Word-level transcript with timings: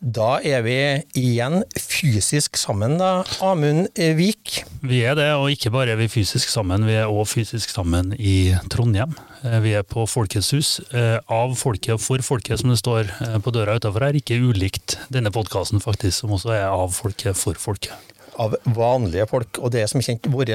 Da 0.00 0.38
er 0.40 0.62
vi 0.64 0.74
igjen 1.20 1.60
fysisk 1.76 2.56
sammen, 2.56 2.94
da, 2.96 3.20
Amund 3.44 3.90
Vik. 4.16 4.62
Vi 4.80 5.02
er 5.04 5.18
det, 5.18 5.26
og 5.36 5.50
ikke 5.52 5.72
bare 5.74 5.92
er 5.92 5.98
vi 6.00 6.06
fysisk 6.08 6.48
sammen, 6.48 6.86
vi 6.88 6.94
er 6.96 7.10
òg 7.12 7.26
fysisk 7.28 7.68
sammen 7.68 8.14
i 8.16 8.54
Trondheim. 8.72 9.12
Eh, 9.44 9.58
vi 9.60 9.74
er 9.76 9.84
på 9.84 10.06
Folkets 10.08 10.54
hus. 10.56 10.70
Eh, 10.96 11.18
av 11.28 11.52
folket 11.60 11.98
og 11.98 12.00
for 12.00 12.24
folket, 12.24 12.62
som 12.62 12.72
det 12.72 12.78
står 12.80 13.12
eh, 13.12 13.36
på 13.44 13.52
døra 13.52 13.76
utafor 13.76 14.06
her. 14.08 14.16
Ikke 14.16 14.40
ulikt 14.40 14.96
denne 15.12 15.32
podkasten, 15.34 15.84
faktisk, 15.84 16.22
som 16.22 16.32
også 16.32 16.54
er 16.56 16.70
av 16.70 16.96
folket 16.96 17.36
for 17.36 17.60
folket. 17.60 17.92
Av 18.40 18.56
vanlige 18.72 19.28
folk, 19.28 19.60
og 19.60 19.74
det 19.74 19.84
er 19.84 19.92
som 19.92 20.00
kjent 20.00 20.30
vår 20.32 20.54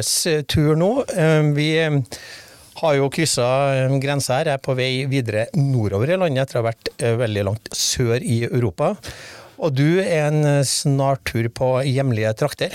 tur 0.49 0.73
nå. 0.79 0.89
Vi 1.53 1.69
har 2.81 2.97
jo 2.97 3.09
kryssa 3.13 3.47
grensa 4.03 4.41
her, 4.41 4.51
er 4.55 4.61
på 4.63 4.75
vei 4.77 5.05
videre 5.11 5.47
nordover 5.55 6.11
i 6.11 6.19
landet 6.19 6.45
etter 6.45 6.59
å 6.59 6.63
ha 6.63 6.69
vært 6.71 6.91
veldig 7.23 7.47
langt 7.47 7.71
sør 7.75 8.19
i 8.19 8.43
Europa. 8.49 8.95
Og 9.63 9.75
du 9.75 10.01
er 10.03 10.27
en 10.27 10.41
eh, 10.43 10.63
snart 10.67 11.23
tur 11.29 11.47
på 11.53 11.77
hjemlige 11.87 12.33
trakter? 12.39 12.73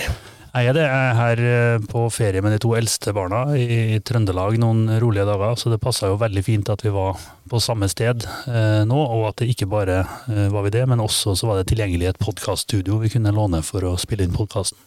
Jeg 0.51 0.67
er 0.67 0.75
det. 0.75 0.83
Jeg 0.83 1.03
er 1.07 1.13
her 1.15 1.41
eh, 1.47 1.83
på 1.87 2.01
ferie 2.11 2.41
med 2.43 2.55
de 2.55 2.59
to 2.59 2.73
eldste 2.75 3.13
barna 3.15 3.45
i 3.55 4.01
Trøndelag 4.03 4.57
noen 4.59 4.97
rolige 4.99 5.23
dager, 5.29 5.55
så 5.55 5.71
det 5.71 5.79
passa 5.83 6.09
jo 6.11 6.17
veldig 6.19 6.43
fint 6.43 6.71
at 6.73 6.83
vi 6.83 6.91
var 6.91 7.19
på 7.51 7.61
samme 7.63 7.87
sted 7.91 8.25
eh, 8.51 8.81
nå, 8.87 8.97
og 8.99 9.29
at 9.29 9.39
det 9.39 9.51
ikke 9.53 9.69
bare 9.71 10.01
eh, 10.03 10.49
var 10.51 10.67
vi 10.67 10.73
det, 10.75 10.83
men 10.91 11.03
også 11.03 11.37
så 11.39 11.47
var 11.47 11.61
det 11.61 11.69
tilgjengelig 11.71 12.11
et 12.11 12.23
podkaststudio 12.23 12.99
vi 12.99 13.13
kunne 13.13 13.35
låne 13.35 13.63
for 13.63 13.87
å 13.87 13.95
spille 14.01 14.27
inn 14.27 14.35
podkasten. 14.35 14.81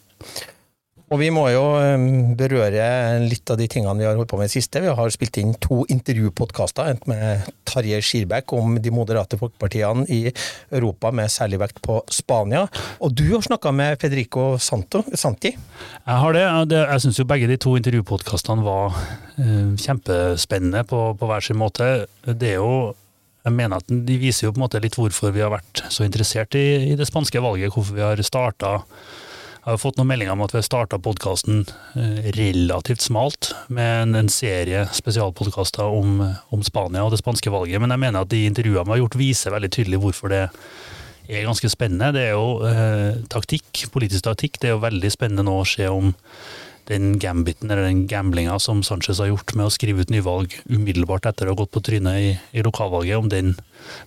Og 1.13 1.19
vi 1.21 1.27
må 1.33 1.43
jo 1.53 1.63
berøre 2.37 2.85
litt 3.21 3.51
av 3.53 3.59
de 3.59 3.67
tingene 3.69 3.99
vi 3.99 4.07
har 4.07 4.15
holdt 4.17 4.31
på 4.31 4.39
med 4.39 4.49
i 4.49 4.55
siste. 4.55 4.81
Vi 4.81 4.93
har 4.97 5.11
spilt 5.13 5.37
inn 5.37 5.53
to 5.61 5.83
intervjupodkaster, 5.93 6.89
en 6.89 7.01
med 7.11 7.45
Tarjei 7.69 7.99
Skirbekk 8.01 8.55
om 8.57 8.79
de 8.81 8.93
moderate 8.93 9.37
folkepartiene 9.37 10.07
i 10.09 10.23
Europa, 10.73 11.11
med 11.13 11.29
særlig 11.29 11.61
vekt 11.61 11.81
på 11.85 11.99
Spania. 12.09 12.63
Og 13.05 13.13
du 13.13 13.25
har 13.35 13.45
snakka 13.45 13.73
med 13.75 14.01
Federico 14.01 14.55
Santo, 14.57 15.03
Santi. 15.13 15.53
Jeg 15.53 16.23
har 16.23 16.33
det. 16.33 16.45
Jeg 16.73 17.05
syns 17.05 17.21
jo 17.21 17.27
begge 17.29 17.49
de 17.51 17.59
to 17.61 17.75
intervjupodkastene 17.77 18.65
var 18.65 18.97
uh, 18.97 19.73
kjempespennende 19.77 20.85
på, 20.89 21.07
på 21.19 21.29
hver 21.29 21.45
sin 21.45 21.61
måte. 21.61 21.91
Det 22.25 22.55
er 22.55 22.61
jo 22.63 22.95
jeg 23.45 23.53
mener 23.53 23.77
at 23.77 23.91
De 24.07 24.15
viser 24.17 24.47
jo 24.47 24.55
på 24.55 24.57
en 24.57 24.63
måte 24.63 24.79
litt 24.81 24.95
hvorfor 24.97 25.29
vi 25.29 25.43
har 25.43 25.51
vært 25.53 25.83
så 25.93 26.01
interessert 26.01 26.57
i, 26.57 26.65
i 26.89 26.97
det 26.97 27.05
spanske 27.05 27.43
valget, 27.45 27.75
hvorfor 27.75 27.93
vi 27.93 28.01
har 28.01 28.21
starta 28.25 28.79
jeg 29.65 29.73
har 29.73 29.79
fått 29.81 29.97
noen 29.97 30.11
meldinger 30.11 30.35
om 30.35 30.43
at 30.45 30.51
vi 30.53 30.59
har 30.59 30.65
starta 30.67 30.99
podkasten 31.01 31.63
eh, 31.97 32.27
relativt 32.37 33.01
smalt, 33.01 33.49
med 33.73 34.13
en, 34.13 34.29
serie 34.29 34.83
spesialpodkaster 34.93 35.89
om, 35.89 36.19
om, 36.53 36.61
Spania 36.61 37.01
og 37.01 37.09
det 37.15 37.23
spanske 37.23 37.49
valget. 37.49 37.81
Men 37.81 37.95
jeg 37.95 38.03
mener 38.03 38.21
at 38.21 38.29
de 38.29 38.43
intervjuene 38.45 38.85
vi 38.85 38.93
har 38.93 39.01
gjort, 39.01 39.17
viser 39.17 39.55
veldig 39.55 39.71
tydelig 39.73 40.01
hvorfor 40.03 40.29
det 40.29 40.43
er 40.45 41.47
ganske 41.47 41.71
spennende. 41.73 42.11
Det 42.13 42.27
er 42.27 42.35
jo 42.35 42.59
eh, 42.69 43.17
taktikk, 43.33 43.87
politisk 43.89 44.27
taktikk. 44.27 44.61
Det 44.61 44.69
er 44.69 44.75
jo 44.75 44.83
veldig 44.85 45.11
spennende 45.15 45.47
nå 45.49 45.57
å 45.63 45.65
se 45.65 45.89
om 45.89 46.13
den 46.89 47.15
gambiten, 47.19 47.71
eller 47.71 47.87
den 47.87 48.05
gamblinga 48.07 48.59
som 48.59 48.83
Sanchez 48.85 49.19
har 49.19 49.31
gjort 49.31 49.55
med 49.57 49.67
å 49.67 49.73
skrive 49.73 50.05
ut 50.05 50.11
nyvalg 50.13 50.53
umiddelbart 50.69 51.25
etter 51.29 51.47
å 51.47 51.55
ha 51.55 51.59
gått 51.61 51.73
på 51.73 51.81
trynet 51.85 52.19
i, 52.21 52.33
i, 52.53 52.63
lokalvalget, 52.65 53.17
om 53.17 53.29
den 53.31 53.53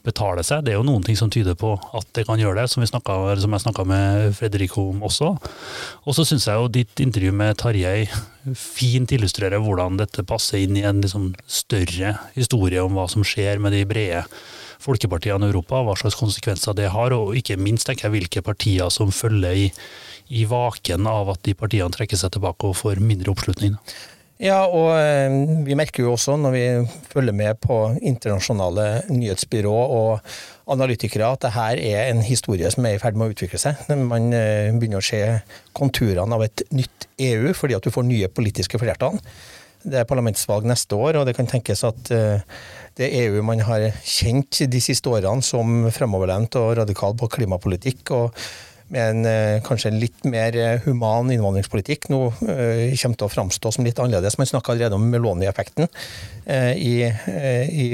betaler 0.06 0.46
seg. 0.46 0.64
Det 0.64 0.74
er 0.74 0.78
jo 0.78 0.86
noen 0.86 1.04
ting 1.06 1.18
som 1.18 1.30
tyder 1.32 1.58
på 1.58 1.74
at 1.76 2.06
det 2.14 2.26
kan 2.28 2.40
gjøre 2.40 2.62
det, 2.62 2.68
som, 2.70 2.84
snakket, 2.86 3.42
som 3.42 3.54
jeg 3.54 3.64
snakka 3.66 3.86
med 3.88 4.36
Fredrico 4.38 4.88
om 4.92 5.02
også. 5.08 5.32
Og 6.06 6.16
så 6.16 6.26
syns 6.28 6.46
jeg 6.46 6.58
jo 6.60 6.70
ditt 6.78 7.02
intervju 7.02 7.34
med 7.34 7.58
Tarjei 7.58 8.06
fint 8.58 9.10
illustrerer 9.12 9.60
hvordan 9.62 9.98
dette 9.98 10.24
passer 10.26 10.62
inn 10.62 10.78
i 10.78 10.86
en 10.86 11.02
liksom 11.02 11.32
større 11.50 12.14
historie 12.38 12.82
om 12.84 12.94
hva 12.96 13.08
som 13.10 13.26
skjer 13.26 13.60
med 13.62 13.74
de 13.76 13.84
brede 13.88 14.24
folkepartiene 14.82 15.48
i 15.48 15.50
Europa, 15.50 15.80
hva 15.82 15.96
slags 15.98 16.16
konsekvenser 16.18 16.76
det 16.78 16.92
har, 16.94 17.14
og 17.14 17.34
ikke 17.38 17.58
minst 17.60 17.88
tenker 17.88 18.06
jeg 18.06 18.14
hvilke 18.14 18.44
partier 18.46 18.92
som 18.94 19.10
følger 19.14 19.64
i 19.66 19.66
i 20.28 20.44
vaken 20.48 21.08
av 21.08 21.32
at 21.34 21.42
de 21.46 21.56
partiene 21.58 21.92
trekker 21.94 22.20
seg 22.20 22.34
tilbake 22.34 22.68
og 22.68 22.78
får 22.78 23.02
mindre 23.04 23.32
oppslutning. 23.32 23.76
Ja, 24.38 24.60
og 24.70 24.92
eh, 24.94 25.32
vi 25.66 25.74
merker 25.74 26.04
jo 26.04 26.12
også 26.14 26.36
når 26.38 26.52
vi 26.54 26.64
følger 27.10 27.34
med 27.34 27.58
på 27.58 27.78
internasjonale 27.96 28.86
nyhetsbyrå 29.10 29.72
og 29.74 30.28
analytikere 30.70 31.32
at 31.34 31.42
det 31.42 31.54
her 31.56 31.80
er 31.82 32.12
en 32.12 32.22
historie 32.22 32.70
som 32.70 32.86
er 32.86 32.94
i 32.94 33.00
ferd 33.02 33.18
med 33.18 33.26
å 33.26 33.34
utvikle 33.34 33.58
seg. 33.58 33.80
Man 33.98 34.30
eh, 34.36 34.70
begynner 34.76 35.02
å 35.02 35.08
se 35.08 35.22
konturene 35.74 36.38
av 36.38 36.46
et 36.46 36.62
nytt 36.70 37.08
EU 37.18 37.50
fordi 37.56 37.74
at 37.78 37.82
du 37.82 37.90
får 37.90 38.06
nye 38.06 38.30
politiske 38.30 38.78
flertall. 38.78 39.18
Det 39.82 40.00
er 40.00 40.06
parlamentsvalg 40.10 40.66
neste 40.66 40.94
år, 40.94 41.18
og 41.18 41.26
det 41.26 41.34
kan 41.38 41.50
tenkes 41.50 41.82
at 41.86 42.14
eh, 42.14 42.46
det 42.98 43.10
EU 43.24 43.42
man 43.46 43.62
har 43.66 43.88
kjent 44.06 44.62
de 44.70 44.80
siste 44.82 45.10
årene 45.10 45.42
som 45.42 45.90
fremoverlent 45.94 46.54
og 46.62 46.76
radikal 46.78 47.18
på 47.18 47.30
klimapolitikk 47.38 48.14
og 48.14 48.38
med 48.92 49.04
en 49.04 49.28
eh, 49.28 49.60
kanskje 49.64 49.92
litt 49.92 50.26
mer 50.28 50.56
eh, 50.56 50.80
human 50.86 51.30
innvandringspolitikk 51.34 52.08
nå 52.12 52.20
uh, 52.32 52.96
kommer 52.98 53.20
til 53.20 53.26
å 53.26 53.32
framstå 53.32 53.72
som 53.74 53.86
litt 53.86 53.98
annerledes. 54.00 54.38
Man 54.40 54.48
snakker 54.48 54.74
allerede 54.74 54.96
om 54.98 55.08
Meloni-effekten 55.12 55.88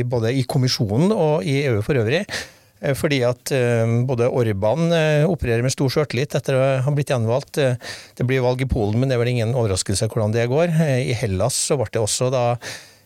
både 0.08 0.30
i 0.36 0.44
kommisjonen 0.46 1.10
og 1.14 1.46
i 1.46 1.64
EU 1.66 1.80
for 1.84 1.98
øvrig. 1.98 2.22
Fordi 2.98 3.20
at 3.24 3.50
både 4.04 4.26
Orban 4.28 4.92
opererer 5.24 5.64
med 5.64 5.72
stor 5.72 5.88
sjøltillit 5.90 6.34
etter 6.36 6.58
å 6.58 6.64
ha 6.84 6.92
blitt 6.92 7.10
gjenvalgt. 7.14 7.56
Det 7.56 8.26
blir 8.28 8.44
valg 8.44 8.60
i 8.60 8.68
Polen, 8.68 8.98
men 9.00 9.08
det 9.08 9.16
er 9.16 9.22
vel 9.22 9.30
ingen 9.32 9.54
overraskelse 9.56 10.10
hvordan 10.12 10.34
det 10.34 10.44
går. 10.52 10.74
I 11.00 11.16
Hellas 11.16 11.56
så 11.70 11.78
ble 11.80 11.88
det 11.94 12.02
også 12.02 12.28
da 12.34 12.44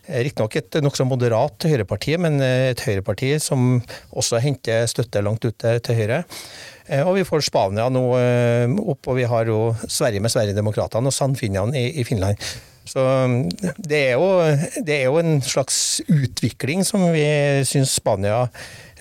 Riktignok 0.09 0.55
et 0.57 0.79
nokså 0.81 1.05
moderat 1.05 1.67
høyreparti, 1.69 2.15
men 2.21 2.39
et 2.41 2.81
høyreparti 2.81 3.35
som 3.43 3.77
også 4.09 4.41
henter 4.41 4.89
støtte 4.89 5.21
langt 5.21 5.45
ut 5.45 5.57
til 5.61 5.99
høyre. 5.99 6.23
Eh, 6.89 7.05
og 7.05 7.15
vi 7.19 7.25
får 7.27 7.45
Spania 7.45 7.87
nå 7.93 8.03
eh, 8.17 8.65
opp, 8.81 9.11
og 9.11 9.19
vi 9.19 9.27
har 9.29 9.49
jo 9.49 9.59
Sverige 9.85 10.23
med 10.23 10.33
Sverigedemokraterna 10.33 11.11
og 11.11 11.15
Sannfinnene 11.15 11.77
i, 11.77 12.01
i 12.01 12.07
Finland. 12.07 12.41
Så 12.89 13.05
mm, 13.05 13.39
det 13.77 14.03
er, 14.11 14.17
jo, 14.17 14.83
det 14.85 14.95
er, 14.95 15.07
jo, 15.09 15.17
en 15.21 15.41
slags 15.45 15.99
utvikling 16.09 16.85
som 16.87 17.03
vi 17.13 17.25
syns 17.67 17.93
Spania 17.99 18.47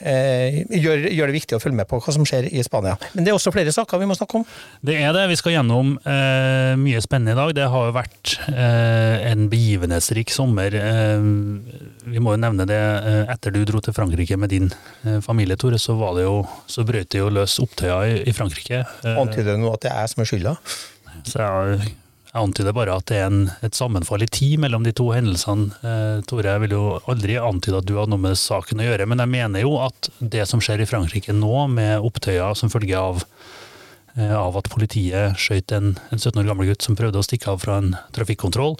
eh, 0.04 0.64
gjør, 0.68 1.06
gjør, 1.08 1.30
det 1.30 1.36
viktig 1.36 1.56
å 1.56 1.60
følge 1.62 1.78
med 1.80 1.88
på 1.88 2.00
hva 2.02 2.14
som 2.14 2.26
skjer 2.28 2.48
i 2.50 2.62
Spania. 2.66 2.96
Men 3.14 3.24
det 3.24 3.32
er 3.32 3.38
også 3.38 3.52
flere 3.54 3.72
saker 3.74 4.02
vi 4.02 4.08
må 4.10 4.16
snakke 4.18 4.40
om. 4.40 4.46
Det 4.84 4.98
er 5.00 5.14
det. 5.16 5.24
Vi 5.32 5.38
skal 5.40 5.56
gjennom 5.56 5.94
eh, 6.02 6.74
mye 6.80 7.02
spennende 7.04 7.34
i 7.34 7.38
dag. 7.38 7.54
Det 7.56 7.68
har 7.72 7.88
jo 7.88 7.94
vært 7.96 8.34
eh, 8.52 9.28
en 9.30 9.46
begivenhetsrik 9.52 10.32
sommer. 10.34 10.76
Eh, 10.78 11.30
vi 12.08 12.24
må 12.24 12.36
jo 12.36 12.42
nevne 12.42 12.68
det. 12.68 12.78
Eh, 12.78 13.22
etter 13.34 13.54
du 13.54 13.62
dro 13.68 13.82
til 13.84 13.96
Frankrike 13.96 14.38
med 14.40 14.52
din 14.52 14.68
familie, 15.24 15.56
Tore, 15.58 15.80
så, 15.80 15.96
var 15.98 16.18
det 16.18 16.26
jo, 16.26 16.42
så 16.68 16.84
brøt 16.86 17.12
det 17.14 17.22
jo 17.22 17.32
løs 17.32 17.56
opptøyer 17.62 18.12
i, 18.12 18.20
i 18.28 18.36
Frankrike. 18.36 18.84
Antyder 19.16 19.54
du 19.54 19.64
nå 19.64 19.72
at 19.74 19.86
det 19.86 19.94
er 19.94 20.04
jeg 20.04 20.14
som 20.14 20.24
er 20.24 20.30
skylda? 20.32 20.54
Så 21.26 21.40
jeg 21.42 21.96
jeg 22.38 22.46
antyder 22.46 22.74
bare 22.76 22.94
at 23.00 23.08
det 23.10 23.18
er 23.18 23.26
en, 23.26 23.40
et 23.66 23.74
sammenfall 23.74 24.22
i 24.22 24.30
tid 24.30 24.60
mellom 24.62 24.84
de 24.86 24.92
to 24.96 25.08
hendelsene. 25.10 25.72
Eh, 25.82 26.20
Tore, 26.28 26.52
jeg 26.54 26.62
vil 26.64 26.76
jo 26.76 26.82
aldri 27.10 27.38
antyde 27.40 27.80
at 27.80 27.88
du 27.88 27.96
har 27.98 28.10
noe 28.10 28.22
med 28.22 28.38
saken 28.38 28.82
å 28.82 28.86
gjøre, 28.86 29.08
men 29.10 29.22
jeg 29.22 29.32
mener 29.32 29.64
jo 29.64 29.74
at 29.82 30.10
det 30.18 30.44
som 30.50 30.62
skjer 30.62 30.84
i 30.84 30.88
Frankrike 30.88 31.34
nå, 31.34 31.66
med 31.72 32.04
opptøyer 32.06 32.54
som 32.58 32.70
følge 32.70 32.98
av, 32.98 33.24
eh, 34.14 34.34
av 34.38 34.60
at 34.60 34.70
politiet 34.70 35.38
skjøt 35.40 35.74
en, 35.74 35.96
en, 36.12 36.20
17 36.20 36.38
år 36.38 36.50
gammel 36.52 36.70
gutt 36.70 36.86
som 36.86 36.98
prøvde 36.98 37.18
å 37.18 37.26
stikke 37.26 37.50
av 37.54 37.64
fra 37.64 37.80
en 37.82 37.90
trafikkontroll, 38.14 38.78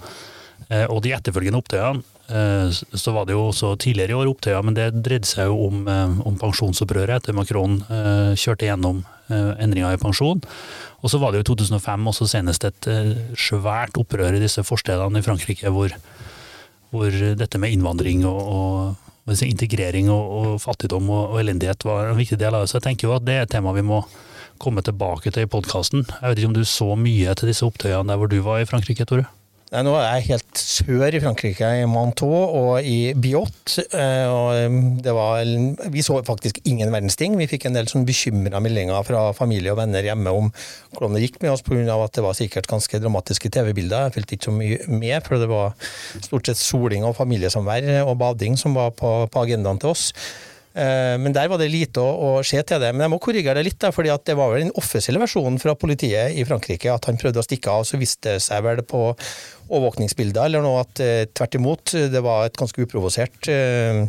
eh, 0.68 0.86
og 0.86 1.02
de 1.02 1.16
etterfølgende 1.18 1.58
opptøyene, 1.58 2.06
eh, 2.30 2.70
så 2.70 3.16
var 3.16 3.26
det 3.26 3.34
jo 3.34 3.48
også 3.50 3.74
tidligere 3.82 4.14
i 4.14 4.20
år 4.22 4.32
opptøyer, 4.36 4.62
men 4.62 4.78
det 4.78 4.92
dreide 5.00 5.26
seg 5.26 5.50
jo 5.50 5.64
om, 5.66 5.82
eh, 5.90 6.18
om 6.30 6.38
pensjonsopprøret 6.38 7.24
etter 7.24 7.34
Macron 7.34 7.80
eh, 7.82 8.34
kjørte 8.38 8.70
gjennom 8.70 9.06
endringer 9.28 9.92
i 9.92 9.98
pensjon. 10.00 10.38
Og 10.98 11.12
så 11.12 11.20
var 11.22 11.30
det 11.30 11.40
jo 11.40 11.46
i 11.46 11.50
2005 11.52 12.08
også 12.10 12.26
senest 12.30 12.64
et 12.66 12.88
eh, 12.90 13.12
svært 13.38 13.98
opprør 14.00 14.34
i 14.34 14.42
disse 14.42 14.64
forstedene 14.66 15.20
i 15.20 15.26
Frankrike 15.26 15.70
hvor, 15.74 15.94
hvor 16.90 17.18
dette 17.38 17.60
med 17.62 17.76
innvandring 17.76 18.24
og, 18.26 18.40
og 19.28 19.44
integrering 19.44 20.10
og, 20.10 20.24
og 20.38 20.62
fattigdom 20.62 21.10
og, 21.12 21.36
elendighet 21.40 21.84
var 21.86 22.10
en 22.10 22.18
viktig 22.18 22.40
del 22.40 22.56
av 22.56 22.64
det. 22.64 22.72
Så 22.72 22.80
jeg 22.80 22.88
tenker 22.88 23.08
jo 23.08 23.16
at 23.18 23.26
det 23.28 23.36
er 23.36 23.46
et 23.46 23.54
tema 23.54 23.76
vi 23.76 23.86
må 23.86 24.02
komme 24.58 24.82
tilbake 24.82 25.30
til 25.30 25.46
i 25.46 25.50
podkasten. 25.50 26.02
Jeg 26.08 26.24
vet 26.24 26.40
ikke 26.40 26.50
om 26.50 26.56
du 26.56 26.64
så 26.66 26.94
mye 26.98 27.34
til 27.38 27.52
disse 27.52 27.66
opptøyene 27.66 28.08
der 28.10 28.18
hvor 28.18 28.30
du 28.30 28.40
var 28.42 28.62
i 28.62 28.66
Frankrike, 28.66 29.06
Tore? 29.06 29.28
Nei, 29.68 29.82
nå 29.84 29.90
er 30.00 30.06
jeg 30.16 30.24
helt 30.30 30.60
sør 30.62 31.12
i 31.12 31.18
Frankrike, 31.20 31.68
i 31.82 31.88
Manteau 31.90 32.30
og 32.32 32.86
i 32.88 33.12
Biot. 33.12 33.74
Eh, 33.92 34.24
og 34.24 35.04
var, 35.04 35.42
vi 35.92 36.04
så 36.04 36.16
faktisk 36.24 36.62
ingen 36.64 36.88
verdens 36.94 37.18
ting. 37.20 37.36
Vi 37.36 37.48
fikk 37.50 37.66
en 37.68 37.76
del 37.76 37.90
sånn 37.90 38.06
bekymra 38.08 38.62
meldinger 38.64 39.04
fra 39.04 39.26
familie 39.36 39.74
og 39.74 39.82
venner 39.82 40.08
hjemme 40.08 40.32
om 40.32 40.48
hvordan 40.96 41.18
det 41.18 41.26
gikk 41.26 41.36
med 41.44 41.52
oss, 41.52 41.66
pga. 41.66 41.84
at 41.84 42.16
det 42.16 42.24
var 42.24 42.38
sikkert 42.38 42.70
ganske 42.70 43.02
dramatiske 43.04 43.52
TV-bilder. 43.52 44.08
Jeg 44.08 44.16
fulgte 44.16 44.38
ikke 44.38 44.48
så 44.48 44.56
mye 44.56 44.80
med, 44.88 45.18
for 45.28 45.44
det 45.44 45.52
var 45.52 45.76
stort 46.16 46.48
sett 46.48 46.62
soling 46.62 47.04
og 47.04 47.18
familiesamvær 47.20 48.06
og 48.06 48.16
bading 48.24 48.56
som 48.56 48.78
var 48.78 48.96
på, 48.96 49.18
på 49.28 49.44
agendaen 49.44 49.84
til 49.84 49.92
oss. 49.92 50.14
Eh, 50.78 51.16
men 51.18 51.34
der 51.34 51.48
var 51.50 51.58
det 51.58 51.70
lite 51.72 52.02
å, 52.02 52.10
å 52.38 52.42
se 52.46 52.60
til 52.62 52.82
det. 52.82 52.92
Men 52.94 53.06
jeg 53.06 53.12
må 53.14 53.20
korrigere 53.22 53.58
det 53.58 53.66
litt, 53.66 53.86
fordi 53.94 54.14
det 54.28 54.36
var 54.38 54.52
vel 54.52 54.66
den 54.66 54.76
offisielle 54.78 55.22
versjonen 55.22 55.58
fra 55.62 55.74
politiet 55.78 56.36
i 56.38 56.44
Frankrike 56.46 56.92
at 56.92 57.08
han 57.10 57.18
prøvde 57.18 57.42
å 57.42 57.46
stikke 57.46 57.74
av. 57.74 57.86
Så 57.88 58.00
viste 58.00 58.36
det 58.36 58.44
seg 58.44 58.62
vel 58.66 58.84
på 58.86 59.02
overvåkningsbilder 59.68 60.48
eller 60.48 60.64
noe 60.64 60.84
at 60.84 61.02
eh, 61.04 61.24
tvert 61.34 61.58
imot, 61.58 61.96
det 62.12 62.22
var 62.24 62.46
et 62.46 62.58
ganske 62.58 62.86
uprovosert 62.86 63.50
eh, 63.50 64.06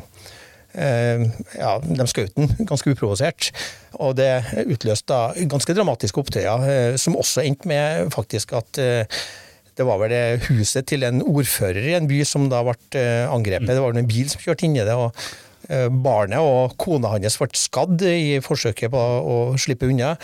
ja, 0.70 1.72
de 1.82 2.06
skjøt 2.06 2.36
den 2.38 2.68
ganske 2.70 2.94
uprovosert. 2.94 3.50
Og 3.98 4.14
det 4.20 4.30
utløste 4.70 5.10
da 5.10 5.48
ganske 5.50 5.74
dramatiske 5.74 6.22
opptøyer, 6.22 6.94
som 7.02 7.18
også 7.18 7.42
endte 7.42 7.68
med 7.68 8.14
faktisk 8.14 8.54
at 8.60 8.78
det 8.78 9.88
var 9.88 9.98
vel 9.98 10.14
det 10.14 10.46
huset 10.46 10.86
til 10.92 11.08
en 11.08 11.24
ordfører 11.26 11.90
i 11.90 11.98
en 11.98 12.08
by 12.08 12.22
som 12.28 12.46
da 12.54 12.62
ble 12.68 13.04
angrepet. 13.34 13.74
Det 13.74 13.82
var 13.82 13.98
en 13.98 14.12
bil 14.14 14.30
som 14.30 14.46
kjørte 14.46 14.70
inn 14.70 14.78
i 14.78 14.86
det. 14.86 14.94
og 14.94 15.10
barnet 15.70 16.42
og 16.42 16.76
kona 16.82 17.12
hans 17.14 17.38
ble 17.38 17.50
skadd 17.58 18.02
i 18.10 18.40
forsøket 18.42 18.92
på 18.94 19.00
å 19.00 19.36
slippe 19.62 19.90
unna. 19.90 20.16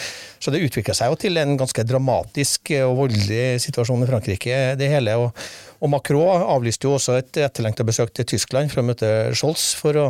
Så 0.41 0.53
det 0.53 0.63
utvikla 0.65 0.95
seg 0.97 1.11
jo 1.11 1.19
til 1.21 1.37
en 1.41 1.55
ganske 1.59 1.85
dramatisk 1.85 2.73
og 2.81 2.95
voldelig 3.03 3.61
situasjon 3.65 4.05
i 4.05 4.09
Frankrike, 4.09 4.61
det 4.79 4.89
hele. 4.89 5.17
Og, 5.21 5.45
og 5.79 5.91
Macron 5.93 6.45
avlyste 6.55 6.89
jo 6.89 6.95
også 6.97 7.19
et 7.19 7.41
etterlengta 7.45 7.85
besøk 7.87 8.13
til 8.15 8.27
Tyskland 8.35 8.73
for 8.73 8.81
å 8.81 8.87
møte 8.89 9.11
Scholz 9.37 9.73
for 9.77 10.01
å 10.01 10.07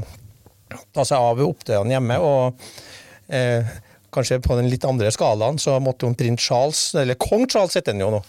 ta 0.95 1.05
seg 1.05 1.19
av 1.19 1.43
opptøyene 1.45 1.97
hjemme. 1.97 2.19
og 2.23 2.65
eh, 3.27 3.75
Kanskje 4.15 4.39
på 4.39 4.55
den 4.55 4.69
litt 4.71 4.85
andre 4.87 5.11
skalaen 5.11 5.59
så 5.59 5.75
måtte 5.83 6.07
jo 6.07 6.15
prins 6.15 6.43
Charles, 6.47 6.87
eller 6.95 7.19
kong 7.19 7.49
Charles 7.51 7.75
heter 7.75 7.91
han 7.91 8.05
jo 8.05 8.13
nå, 8.13 8.21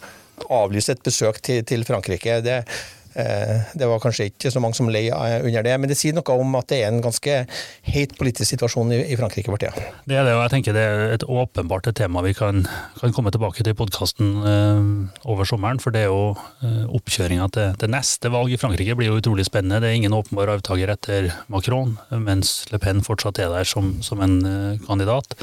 avlyse 0.51 0.97
et 0.97 1.05
besøk 1.07 1.39
til, 1.47 1.63
til 1.69 1.87
Frankrike. 1.87 2.41
Det, 2.43 2.57
Eh, 2.65 2.96
det 3.17 3.87
var 3.89 4.01
kanskje 4.03 4.29
ikke 4.29 4.51
så 4.53 4.61
mange 4.61 4.77
som 4.77 4.91
lei 4.93 5.07
under 5.09 5.65
det, 5.65 5.75
men 5.81 5.89
det 5.89 5.97
sier 5.99 6.17
noe 6.17 6.37
om 6.37 6.57
at 6.59 6.69
det 6.69 6.83
er 6.83 6.91
en 6.91 7.03
ganske 7.05 7.37
heit 7.89 8.15
politisk 8.19 8.51
situasjon 8.53 8.93
i 8.97 9.17
Frankrike 9.17 9.49
for 9.49 9.63
tida. 9.63 9.73
Det 10.05 10.19
er 10.19 10.27
det, 10.27 10.35
og 10.37 10.43
jeg 10.45 10.53
tenker 10.53 10.77
det 10.77 10.85
er 10.85 11.15
et 11.15 11.25
åpenbart 11.25 11.89
tema 11.97 12.23
vi 12.27 12.35
kan, 12.37 12.65
kan 13.01 13.15
komme 13.17 13.33
tilbake 13.33 13.63
til 13.63 13.73
i 13.73 13.79
podkasten 13.79 14.33
uh, 14.45 15.31
over 15.31 15.49
sommeren. 15.49 15.81
For 15.83 15.95
det 15.95 16.05
er 16.05 16.11
jo 16.11 16.37
oppkjøringa 16.97 17.49
til, 17.55 17.73
til, 17.81 17.93
neste 17.95 18.33
valg 18.33 18.53
i 18.53 18.61
Frankrike 18.61 18.97
blir 18.99 19.13
jo 19.13 19.21
utrolig 19.21 19.47
spennende. 19.49 19.81
Det 19.83 19.91
er 19.91 20.01
ingen 20.01 20.17
åpenbar 20.17 20.53
avtaker 20.57 20.93
etter 20.93 21.31
Macron, 21.53 21.97
mens 22.11 22.59
Le 22.73 22.81
Pen 22.83 23.05
fortsatt 23.07 23.41
er 23.43 23.53
der 23.55 23.69
som, 23.69 23.97
som 24.05 24.21
en 24.25 24.39
kandidat. 24.87 25.39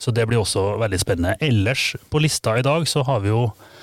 Så 0.00 0.14
det 0.16 0.24
blir 0.28 0.40
også 0.40 0.78
veldig 0.80 1.02
spennende. 1.02 1.36
Ellers 1.44 1.92
på 2.08 2.22
lista 2.22 2.56
i 2.56 2.64
dag 2.64 2.88
så 2.88 3.04
har 3.04 3.20
vi 3.24 3.34
jo 3.34 3.50
Eh, 3.52 3.79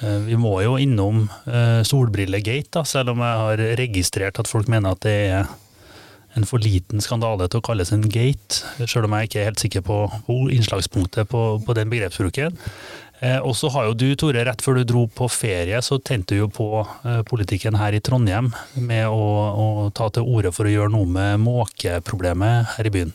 vi 0.00 0.38
må 0.40 0.56
jo 0.64 0.78
innom 0.80 1.26
uh, 1.46 1.82
Solbrillegate, 1.86 2.82
selv 2.88 3.12
om 3.12 3.20
jeg 3.22 3.42
har 3.42 3.62
registrert 3.78 4.40
at 4.40 4.50
folk 4.50 4.70
mener 4.72 4.96
at 4.96 5.04
det 5.04 5.18
er 5.34 5.52
en 6.36 6.46
for 6.48 6.62
liten 6.64 7.02
skandale 7.04 7.48
til 7.50 7.60
å 7.60 7.66
kalles 7.66 7.92
en 7.92 8.06
gate, 8.08 8.62
selv 8.86 9.06
om 9.06 9.16
jeg 9.16 9.28
ikke 9.28 9.40
er 9.42 9.48
helt 9.50 9.62
sikker 9.62 9.84
på 9.84 9.98
innslagspunktet 10.54 11.28
på, 11.28 11.42
på 11.66 11.76
den 11.76 11.92
begrepsbruken. 11.92 12.56
Eh, 13.22 13.38
og 13.38 13.54
så 13.54 13.70
har 13.70 13.86
jo 13.86 13.94
du, 13.94 14.08
Tore, 14.18 14.42
rett 14.48 14.64
før 14.64 14.80
du 14.80 14.86
dro 14.88 15.04
på 15.06 15.28
ferie, 15.30 15.78
så 15.84 16.00
tente 16.02 16.34
du 16.34 16.42
jo 16.42 16.48
på 16.50 16.68
eh, 16.82 17.20
politikken 17.28 17.76
her 17.78 17.94
i 17.94 18.00
Trondheim 18.02 18.50
med 18.74 19.06
å, 19.06 19.26
å 19.62 19.66
ta 19.94 20.08
til 20.10 20.26
orde 20.26 20.50
for 20.54 20.66
å 20.66 20.72
gjøre 20.72 20.94
noe 20.94 21.06
med 21.06 21.44
måkeproblemet 21.44 22.74
her 22.78 22.88
i 22.88 22.94
byen. 22.96 23.14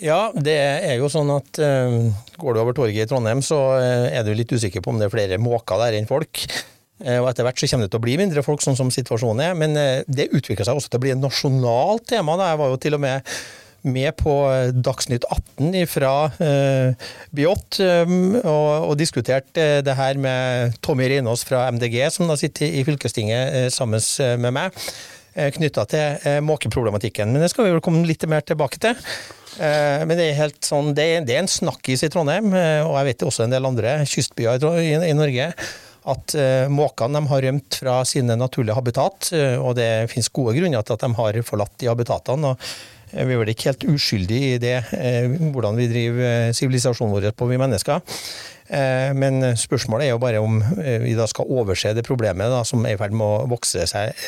Ja, 0.00 0.30
det 0.32 0.56
er 0.56 0.96
jo 0.96 1.10
sånn 1.12 1.28
at 1.34 1.58
uh, 1.60 2.08
går 2.40 2.54
du 2.54 2.60
over 2.62 2.76
torget 2.76 3.04
i 3.04 3.08
Trondheim, 3.10 3.42
så 3.44 3.58
uh, 3.76 4.08
er 4.08 4.24
du 4.24 4.32
litt 4.36 4.52
usikker 4.52 4.80
på 4.80 4.92
om 4.92 5.00
det 5.00 5.10
er 5.10 5.12
flere 5.12 5.40
måker 5.42 5.80
der 5.84 5.98
enn 5.98 6.08
folk. 6.08 6.46
Uh, 7.02 7.18
og 7.20 7.28
etter 7.28 7.44
hvert 7.44 7.60
så 7.60 7.68
kommer 7.68 7.88
det 7.88 7.92
til 7.92 8.00
å 8.00 8.06
bli 8.06 8.14
mindre 8.20 8.44
folk, 8.46 8.64
sånn 8.64 8.78
som 8.78 8.92
situasjonen 8.94 9.42
er. 9.50 9.58
Men 9.58 9.76
det 10.08 10.30
utvikler 10.32 10.64
seg 10.64 10.78
også 10.78 10.94
til 10.94 11.02
å 11.02 11.04
bli 11.04 11.12
et 11.12 11.20
nasjonalt 11.20 12.06
tema. 12.14 12.38
Da. 12.40 12.54
Jeg 12.54 12.62
var 12.62 12.72
jo 12.72 12.80
til 12.86 12.98
og 12.98 13.04
med 13.04 13.34
med 13.82 14.14
på 14.14 14.30
Dagsnytt 14.78 15.24
18 15.26 15.72
fra 15.90 16.12
Biot 17.34 17.80
um, 17.82 18.36
og, 18.36 18.68
og 18.86 18.92
diskuterte 19.00 19.64
det 19.82 19.96
her 19.98 20.20
med 20.22 20.76
Tommy 20.86 21.08
Reinås 21.10 21.42
fra 21.48 21.64
MDG, 21.74 21.96
som 22.14 22.30
da 22.30 22.38
sitter 22.38 22.78
i 22.78 22.84
fylkestinget 22.86 23.74
sammen 23.74 23.98
med 24.38 24.54
meg, 24.54 24.78
knytta 25.58 25.88
til 25.90 26.38
måkeproblematikken. 26.46 27.34
Men 27.34 27.42
det 27.42 27.50
skal 27.50 27.66
vi 27.66 27.74
vel 27.74 27.82
komme 27.82 28.06
litt 28.06 28.22
mer 28.30 28.46
tilbake 28.46 28.78
til. 28.86 29.02
Eh, 29.60 30.02
men 30.06 30.16
det 30.16 30.30
er 30.30 30.38
helt 30.38 30.64
sånn, 30.64 30.92
det 30.96 31.04
er, 31.04 31.24
det 31.28 31.36
en 31.36 31.50
snakkis 31.50 32.06
i 32.06 32.10
Trondheim, 32.12 32.52
eh, 32.56 32.80
og 32.86 32.96
jeg 32.98 33.10
vet 33.10 33.24
også 33.28 33.46
en 33.46 33.52
del 33.52 33.68
andre 33.68 33.98
kystbyer 34.08 34.64
i, 34.80 34.94
i 35.10 35.16
Norge, 35.16 35.52
at 36.02 36.32
uh, 36.34 36.66
måkene 36.66 37.20
har 37.30 37.44
rømt 37.44 37.76
fra 37.78 38.00
sine 38.02 38.34
naturlige 38.34 38.74
habitat. 38.74 39.28
Og 39.62 39.76
det 39.78 40.08
finnes 40.10 40.32
gode 40.34 40.56
grunner 40.56 40.82
til 40.82 40.96
at 40.96 41.04
de 41.04 41.10
har 41.14 41.38
forlatt 41.46 41.76
de 41.78 41.86
habitatene. 41.86 42.50
og 42.50 43.12
Vi 43.12 43.36
er 43.36 43.38
vel 43.38 43.52
ikke 43.52 43.68
helt 43.68 43.86
uskyldige 43.86 44.56
i 44.56 44.58
det, 44.58 44.74
hvordan 45.54 45.78
vi 45.78 45.86
driver 45.92 46.50
sivilisasjonen 46.58 47.14
vår 47.14 47.28
på, 47.38 47.46
vi 47.46 47.60
mennesker. 47.62 48.02
Men 49.14 49.52
spørsmålet 49.54 50.08
er 50.08 50.16
jo 50.16 50.22
bare 50.26 50.42
om 50.42 50.58
vi 51.06 51.14
da 51.14 51.30
skal 51.30 51.54
overse 51.54 51.94
det 51.94 52.02
problemet 52.10 52.50
da, 52.50 52.64
som 52.66 52.82
er 52.82 52.98
i 52.98 52.98
ferd 52.98 53.14
med 53.14 53.22
å 53.22 53.50
vokse 53.54 53.86
seg 53.94 54.26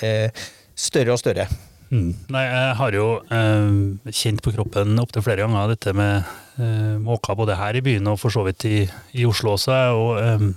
større 0.79 1.19
og 1.19 1.25
større. 1.27 1.51
Mm. 1.95 2.11
Nei, 2.35 2.43
jeg 2.49 2.75
har 2.81 2.97
jo 2.97 3.09
eh, 3.31 3.75
kjent 4.11 4.43
på 4.43 4.53
kroppen 4.57 4.99
opptil 4.99 5.23
flere 5.23 5.45
ganger 5.45 5.75
dette 5.75 5.95
med 5.95 6.27
eh, 6.59 6.97
måker 7.03 7.39
både 7.39 7.59
her 7.61 7.79
i 7.79 7.83
byen 7.85 8.11
og 8.11 8.19
for 8.23 8.35
så 8.35 8.43
vidt 8.47 8.67
i, 8.67 8.81
i 9.15 9.27
Oslo 9.29 9.55
også. 9.55 9.77
Og 9.95 10.11
eh, 10.19 10.49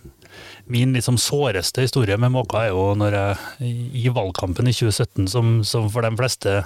min 0.74 0.96
liksom 0.98 1.20
såreste 1.22 1.86
historie 1.86 2.18
med 2.18 2.34
måker 2.34 2.64
er 2.64 2.72
jo 2.72 2.90
når 2.98 3.20
jeg 3.20 3.78
i 4.02 4.10
valgkampen 4.14 4.70
i 4.70 4.76
2017, 4.76 5.30
som, 5.32 5.60
som 5.68 5.92
for 5.94 6.06
de 6.06 6.14
fleste 6.18 6.58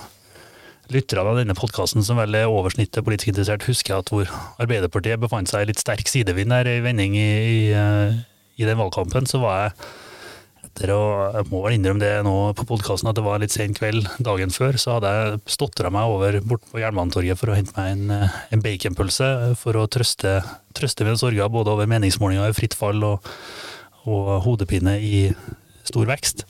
lytterne 0.91 1.31
av 1.31 1.39
denne 1.39 1.55
podkasten 1.55 2.03
som 2.03 2.19
vel 2.19 2.35
er 2.35 2.51
oversnittet 2.51 3.05
politisk 3.05 3.31
interessert, 3.31 3.67
husker 3.67 3.99
at 3.99 4.11
hvor 4.11 4.29
Arbeiderpartiet 4.61 5.21
befant 5.21 5.51
seg 5.51 5.65
i 5.65 5.71
litt 5.71 5.81
sterk 5.81 6.07
sidevind 6.09 6.55
her, 6.55 6.67
i 6.67 6.81
vending 6.83 7.17
i, 7.19 7.27
i, 7.27 7.59
eh, 7.75 8.17
i 8.59 8.67
den 8.67 8.79
valgkampen, 8.79 9.27
så 9.29 9.43
var 9.43 9.65
jeg 9.65 9.75
etter 10.71 10.93
og 10.95 11.35
Jeg 11.35 11.47
må 11.51 11.61
vel 11.65 11.75
innrømme 11.75 12.01
det 12.01 12.23
nå 12.25 12.35
på 12.55 12.65
podkasten 12.69 13.09
at 13.11 13.17
det 13.17 13.25
var 13.25 13.41
litt 13.41 13.53
sen 13.53 13.75
kveld 13.75 14.07
dagen 14.23 14.53
før, 14.53 14.77
så 14.79 14.97
hadde 14.97 15.11
jeg 15.11 15.41
stotra 15.51 15.91
meg 15.93 16.09
over 16.09 16.39
bort 16.47 16.63
på 16.71 16.79
Jernbanetorget 16.81 17.39
for 17.39 17.51
å 17.51 17.57
hente 17.57 17.75
meg 17.75 17.91
en, 17.91 18.11
eh, 18.15 18.39
en 18.51 18.63
baconpølse 18.63 19.55
for 19.59 19.77
å 19.77 19.87
trøste, 19.91 20.39
trøste 20.73 21.05
mine 21.05 21.19
sorger 21.19 21.51
både 21.51 21.75
over 21.75 21.89
meningsmålinger 21.91 22.49
i 22.49 22.55
fritt 22.55 22.77
fall 22.77 23.03
og, 23.03 23.27
og 24.07 24.31
hodepine 24.47 24.97
i 24.99 25.29
stor 25.83 26.07
vekst. 26.07 26.45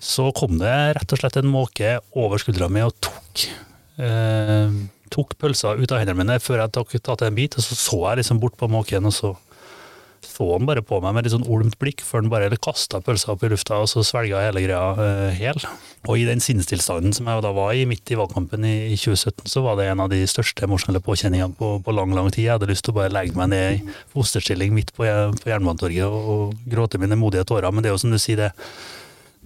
Så 0.00 0.30
kom 0.36 0.58
det 0.60 0.74
rett 0.96 1.12
og 1.12 1.20
slett 1.20 1.38
en 1.40 1.52
måke 1.52 1.98
over 2.16 2.40
skuldra 2.40 2.70
mi 2.72 2.82
og 2.84 2.96
tok 3.04 3.46
eh, 4.00 4.74
tok 5.14 5.36
pølsa 5.38 5.76
ut 5.78 5.92
av 5.92 6.00
hendene 6.00 6.18
mine 6.18 6.40
før 6.42 6.64
jeg 6.64 6.74
tok 6.74 6.96
tatt 6.98 7.22
en 7.22 7.36
bit, 7.36 7.56
og 7.58 7.64
så 7.64 7.76
så 7.78 8.00
jeg 8.08 8.22
liksom 8.22 8.40
bort 8.42 8.56
på 8.58 8.70
måken, 8.72 9.06
og 9.06 9.14
så 9.14 9.34
så 10.26 10.46
han 10.54 10.66
bare 10.68 10.82
på 10.84 10.98
meg 11.02 11.14
med 11.16 11.26
litt 11.26 11.34
sånn 11.34 11.46
olmt 11.50 11.76
blikk, 11.80 12.02
før 12.04 12.22
han 12.22 12.30
bare 12.32 12.58
kasta 12.62 13.00
pølsa 13.04 13.32
opp 13.34 13.44
i 13.46 13.50
lufta, 13.52 13.78
og 13.82 13.90
så 13.90 14.02
svelga 14.06 14.42
hele 14.42 14.62
greia 14.64 14.82
uh, 14.98 15.30
hel. 15.34 15.60
Og 16.08 16.20
i 16.20 16.26
den 16.28 16.42
sinnstilstanden 16.44 17.14
som 17.16 17.28
jeg 17.30 17.44
da 17.44 17.52
var 17.56 17.72
i 17.72 17.86
midt 17.88 18.12
i 18.12 18.18
valgkampen 18.18 18.66
i, 18.68 18.74
i 18.92 18.98
2017, 18.98 19.46
så 19.52 19.64
var 19.64 19.78
det 19.78 19.88
en 19.90 20.04
av 20.04 20.12
de 20.12 20.20
største 20.28 20.66
emosjonelle 20.66 21.02
påkjenningene 21.04 21.56
på, 21.58 21.70
på, 21.84 21.96
lang, 21.96 22.12
lang 22.16 22.28
tid. 22.32 22.46
Jeg 22.46 22.56
hadde 22.56 22.68
lyst 22.72 22.86
til 22.86 22.94
å 22.94 22.98
bare 22.98 23.14
legge 23.14 23.36
meg 23.38 23.52
ned 23.54 23.78
i 23.78 23.96
fosterstilling 24.12 24.74
midt 24.76 24.92
på, 24.96 25.08
på 25.08 25.52
Jernbanetorget 25.52 26.04
og, 26.08 26.30
og, 26.34 26.54
gråte 26.68 27.00
mine 27.00 27.18
modige 27.20 27.46
tårer. 27.48 27.70
Men 27.72 27.84
det 27.84 27.92
er 27.92 27.96
jo 27.96 28.02
som 28.04 28.12
du 28.14 28.20
sier, 28.20 28.44
det, 28.44 28.50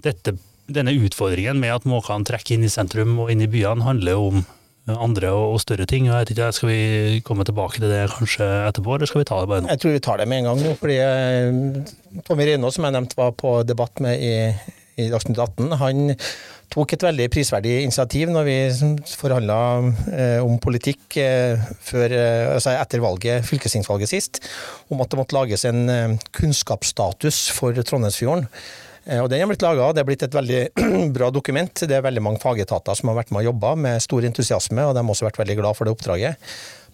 dette, 0.06 0.34
denne 0.66 0.94
utfordringen 0.98 1.60
med 1.62 1.76
at 1.76 1.88
måkene 1.88 2.26
trekker 2.26 2.56
inn 2.56 2.66
i 2.66 2.72
sentrum 2.72 3.16
og 3.22 3.32
inn 3.32 3.44
i 3.44 3.50
byene, 3.50 3.86
handler 3.86 4.18
jo 4.18 4.30
om 4.32 4.46
andre 4.96 5.30
og, 5.36 5.58
større 5.62 5.86
ting. 5.88 6.08
Jeg 6.08 6.14
vet 6.14 6.32
ikke, 6.34 6.50
Skal 6.56 6.70
vi 6.70 7.22
komme 7.26 7.44
tilbake 7.44 7.80
til 7.80 7.90
det 7.90 8.08
kanskje 8.14 8.46
etterpå, 8.68 8.96
eller 8.96 9.10
skal 9.10 9.22
vi 9.22 9.28
ta 9.28 9.40
det 9.40 9.50
bare 9.50 9.64
nå? 9.64 9.72
Jeg 9.72 9.82
tror 9.82 9.96
vi 9.96 10.04
tar 10.08 10.20
det 10.20 10.28
med 10.28 10.42
en 10.42 10.50
gang 10.50 10.62
nå. 10.64 10.74
fordi 10.80 10.98
eh, 11.04 12.22
Tommy 12.28 12.48
Rino, 12.48 12.70
som 12.74 12.88
jeg 12.88 12.96
nevnte 12.96 13.18
var 13.18 13.34
på 13.36 13.58
debatt 13.68 14.00
med 14.04 14.22
i, 14.22 14.36
i 14.98 15.10
Dagsnytt 15.12 15.38
18, 15.38 15.76
han 15.82 16.16
tok 16.72 16.92
et 16.94 17.04
veldig 17.06 17.28
prisverdig 17.32 17.78
initiativ 17.84 18.32
når 18.32 18.48
vi 18.48 18.56
forhandla 19.16 19.60
eh, 20.12 20.40
om 20.44 20.58
politikk 20.62 21.16
eh, 21.20 21.70
før, 21.84 22.12
eh, 22.12 22.48
altså 22.54 22.74
etter 22.76 23.02
valget, 23.04 23.46
fylkestingsvalget 23.48 24.10
sist, 24.10 24.42
om 24.92 25.00
at 25.02 25.10
det 25.10 25.20
måtte 25.20 25.36
lages 25.36 25.64
en 25.68 25.88
eh, 25.92 26.18
kunnskapsstatus 26.36 27.48
for 27.56 27.76
Trondheimsfjorden. 27.78 28.48
Eh, 29.08 29.22
og 29.22 29.30
Den 29.32 29.42
har 29.42 29.50
blitt 29.50 29.64
laga, 29.64 29.90
det 29.94 30.02
er 30.02 30.08
blitt 30.08 30.24
et 30.26 30.36
veldig 30.36 30.62
bra 31.16 31.30
dokument. 31.34 31.72
Det 31.72 31.96
er 31.96 32.04
veldig 32.04 32.24
mange 32.24 32.42
fagetater 32.42 32.98
som 32.98 33.12
har 33.12 33.20
vært 33.22 33.32
med 33.32 33.42
og 33.42 33.50
jobba 33.52 33.74
med 33.86 34.04
stor 34.04 34.26
entusiasme, 34.28 34.84
og 34.84 34.94
de 34.94 35.02
har 35.02 35.14
også 35.14 35.28
vært 35.30 35.40
veldig 35.40 35.60
glad 35.62 35.78
for 35.78 35.88
det 35.88 35.96
oppdraget. 35.96 36.48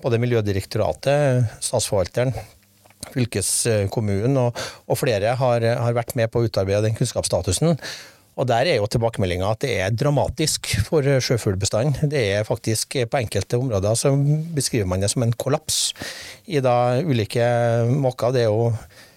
Både 0.05 0.21
Miljødirektoratet, 0.23 1.55
Statsforvalteren, 1.65 2.35
fylkeskommunen 3.15 4.39
og, 4.41 4.59
og 4.89 4.99
flere 4.99 5.35
har, 5.39 5.65
har, 5.65 5.95
vært 5.97 6.15
med 6.19 6.31
på 6.33 6.41
å 6.41 6.49
utarbeide 6.49 6.85
den 6.87 6.99
kunnskapsstatusen. 6.99 7.75
Og 8.35 8.49
Der 8.51 8.67
er 8.67 8.81
jo 8.81 8.89
tilbakemeldinga 8.91 9.47
at 9.55 9.63
det 9.63 9.75
er 9.79 9.95
dramatisk 9.95 10.73
for 10.89 11.07
sjøfuglbestanden. 11.07 12.11
Det 12.11 12.23
er 12.35 12.47
faktisk 12.49 12.97
På 13.07 13.21
enkelte 13.21 13.61
områder 13.63 13.95
så 13.99 14.11
beskriver 14.57 14.89
man 14.91 15.05
det 15.05 15.13
som 15.13 15.23
en 15.23 15.35
kollaps 15.39 15.93
i 16.51 16.59
da 16.65 16.99
ulike 16.99 17.47
måker. 17.95 18.35
Det 18.35 18.43
er 18.43 18.51
jo 18.51 18.73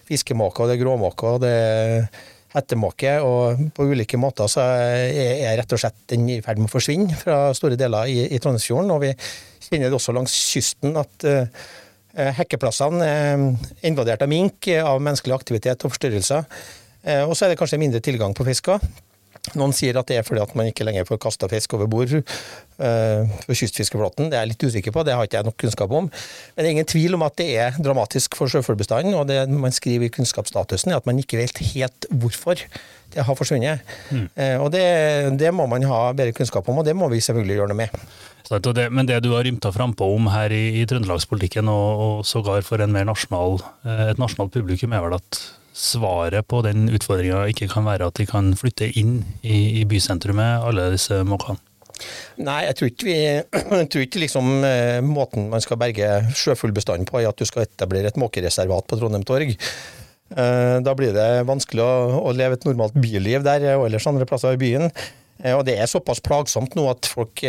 fiskemåker, 0.08 0.70
det 0.70 0.78
er 0.78 0.84
gråmåker, 0.84 1.40
det 1.42 1.54
er 1.58 2.06
ettermåke, 2.60 3.16
og 3.24 3.60
på 3.74 3.88
ulike 3.90 4.20
måter 4.20 4.50
så 4.50 4.64
er 4.64 5.56
rett 5.58 5.74
og 5.74 5.82
slett 5.82 5.98
den 6.12 6.28
i 6.30 6.40
ferd 6.44 6.60
med 6.60 6.70
å 6.70 6.74
forsvinne 6.74 7.18
fra 7.18 7.40
store 7.56 7.78
deler 7.80 8.10
i, 8.10 8.20
i 8.28 8.40
Trondheimsfjorden. 8.42 8.92
Og 8.94 9.02
vi 9.06 9.12
kjenner 9.68 9.88
det 9.88 9.98
også 9.98 10.14
langs 10.16 10.34
kysten 10.52 10.96
at 11.00 11.28
uh, 11.28 11.68
hekkeplassene 12.38 13.08
er 13.08 13.44
invadert 13.88 14.24
av 14.24 14.32
mink, 14.32 14.70
av 14.82 15.02
menneskelig 15.04 15.36
aktivitet 15.38 15.84
og 15.84 15.94
forstyrrelser. 15.94 16.46
Uh, 17.06 17.24
og 17.24 17.34
så 17.34 17.46
er 17.46 17.54
det 17.54 17.60
kanskje 17.60 17.80
mindre 17.80 18.02
tilgang 18.04 18.36
på 18.36 18.46
fisker. 18.48 18.82
Noen 19.58 19.72
sier 19.76 19.96
at 19.98 20.08
det 20.10 20.18
er 20.20 20.26
fordi 20.26 20.42
at 20.42 20.54
man 20.58 20.68
ikke 20.70 20.86
lenger 20.86 21.06
får 21.08 21.20
kasta 21.22 21.48
fisk 21.50 21.74
over 21.78 21.88
bord 21.90 22.12
uh, 22.12 22.22
for 23.44 23.54
kystfiskeflåten. 23.56 24.28
Det 24.28 24.38
er 24.38 24.44
jeg 24.44 24.52
litt 24.52 24.66
usikker 24.68 24.94
på, 24.94 25.04
det 25.06 25.16
har 25.16 25.28
ikke 25.28 25.40
jeg 25.40 25.48
nok 25.48 25.58
kunnskap 25.62 25.94
om. 25.94 26.10
Men 26.10 26.60
det 26.60 26.66
er 26.66 26.76
ingen 26.76 26.92
tvil 26.92 27.16
om 27.18 27.24
at 27.26 27.38
det 27.40 27.48
er 27.64 27.80
dramatisk 27.80 28.36
for 28.38 28.50
sjøfuglbestanden. 28.52 29.16
Og 29.18 29.26
det 29.30 29.40
man 29.50 29.74
skriver 29.74 30.08
i 30.08 30.12
kunnskapsstatusen, 30.14 30.92
er 30.92 31.00
at 31.00 31.08
man 31.08 31.20
ikke 31.20 31.40
vet 31.40 31.62
helt 31.72 32.08
hvorfor 32.10 32.60
det 33.14 33.24
har 33.24 33.36
forsvunnet. 33.38 33.84
Mm. 34.12 34.26
Uh, 34.36 34.56
og 34.64 34.72
det, 34.74 34.84
det, 35.40 35.52
må 35.54 35.68
man 35.70 35.86
ha 35.88 36.00
bedre 36.16 36.36
kunnskap 36.36 36.68
om, 36.68 36.82
og 36.82 36.88
det 36.88 36.96
må 36.96 37.08
vi 37.12 37.22
selvfølgelig 37.24 37.60
gjøre 37.60 37.72
noe 37.72 37.82
med. 37.86 38.02
Det, 38.48 38.88
men 38.92 39.08
det 39.08 39.20
du 39.24 39.34
har 39.34 39.44
rymta 39.44 39.72
frampå 39.74 40.06
om 40.14 40.28
her 40.32 40.52
i, 40.56 40.80
i 40.80 40.84
trøndelagspolitikken, 40.88 41.68
og, 41.68 42.04
og 42.04 42.26
sågar 42.28 42.64
for 42.64 42.80
en 42.80 42.92
mer 42.94 43.08
nasjonal, 43.08 43.58
eh, 43.84 44.06
et 44.12 44.20
nasjonalt 44.20 44.54
publikum, 44.54 44.94
er 44.96 45.04
vel 45.04 45.16
at 45.18 45.40
svaret 45.78 46.48
på 46.50 46.60
den 46.66 46.88
utfordringa 46.90 47.44
ikke 47.52 47.70
kan 47.70 47.86
være 47.86 48.10
at 48.10 48.18
de 48.18 48.26
kan 48.28 48.50
flytte 48.58 48.90
inn 48.98 49.20
i, 49.42 49.80
i 49.80 49.86
bysentrumet, 49.88 50.64
alle 50.66 50.90
disse 50.96 51.22
måkene? 51.26 51.60
Nei, 52.38 52.60
jeg 52.68 52.78
tror 52.78 52.90
ikke, 52.92 53.06
vi, 53.08 53.16
jeg 53.82 53.90
tror 53.92 54.04
ikke 54.06 54.22
liksom, 54.22 54.50
eh, 54.66 54.98
måten 55.04 55.48
man 55.52 55.62
skal 55.64 55.80
berge 55.80 56.10
sjøfuglbestanden 56.38 57.08
på, 57.08 57.20
er 57.20 57.30
at 57.30 57.38
du 57.38 57.46
skal 57.48 57.66
etablere 57.66 58.12
et 58.12 58.20
måkereservat 58.20 58.88
på 58.88 58.98
Trondheim 58.98 59.26
torg. 59.26 59.54
Eh, 59.54 60.74
da 60.84 60.94
blir 60.98 61.14
det 61.16 61.28
vanskelig 61.48 61.84
å, 61.84 62.20
å 62.28 62.34
leve 62.36 62.58
et 62.58 62.68
normalt 62.68 62.98
byliv 62.98 63.46
der 63.46 63.70
og 63.76 63.88
ellers 63.88 64.06
andre 64.10 64.28
plasser 64.28 64.54
i 64.54 64.60
byen. 64.60 64.90
Eh, 65.42 65.54
og 65.56 65.64
Det 65.66 65.78
er 65.78 65.90
såpass 65.90 66.22
plagsomt 66.24 66.78
nå 66.78 66.86
at 66.92 67.10
folk 67.10 67.42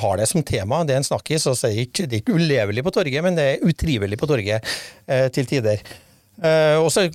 har 0.00 0.18
det 0.20 0.30
som 0.30 0.44
tema. 0.46 0.84
Det 0.86 0.96
er 0.96 1.02
en 1.02 1.10
snakkis. 1.10 1.48
og 1.50 1.58
det 1.62 1.72
er 1.72 2.18
ikke 2.18 2.34
ulevelig 2.34 2.86
på 2.86 2.94
torget, 2.94 3.22
men 3.26 3.38
det 3.38 3.50
er 3.50 3.66
utrivelig 3.66 4.18
på 4.20 4.30
torget 4.30 4.76
til 5.34 5.46
tider. 5.48 5.82
Og 6.82 6.90
så 6.92 7.06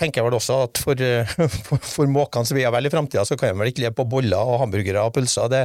tenker 0.00 0.20
jeg 0.20 0.28
vel 0.28 0.38
også 0.38 0.58
at 0.66 0.80
for, 0.82 1.04
for, 1.68 1.82
for 1.84 2.10
måkene 2.10 2.48
som 2.48 2.58
vi 2.58 2.66
har 2.66 2.74
vel 2.74 2.88
i 2.88 2.92
framtida, 2.92 3.24
så 3.28 3.38
kan 3.38 3.52
de 3.52 3.60
vel 3.60 3.72
ikke 3.72 3.84
leve 3.86 3.96
på 4.00 4.08
boller 4.10 4.52
og 4.52 4.62
hamburgere 4.64 5.04
og 5.04 5.14
pølser 5.16 5.50
det, 5.52 5.64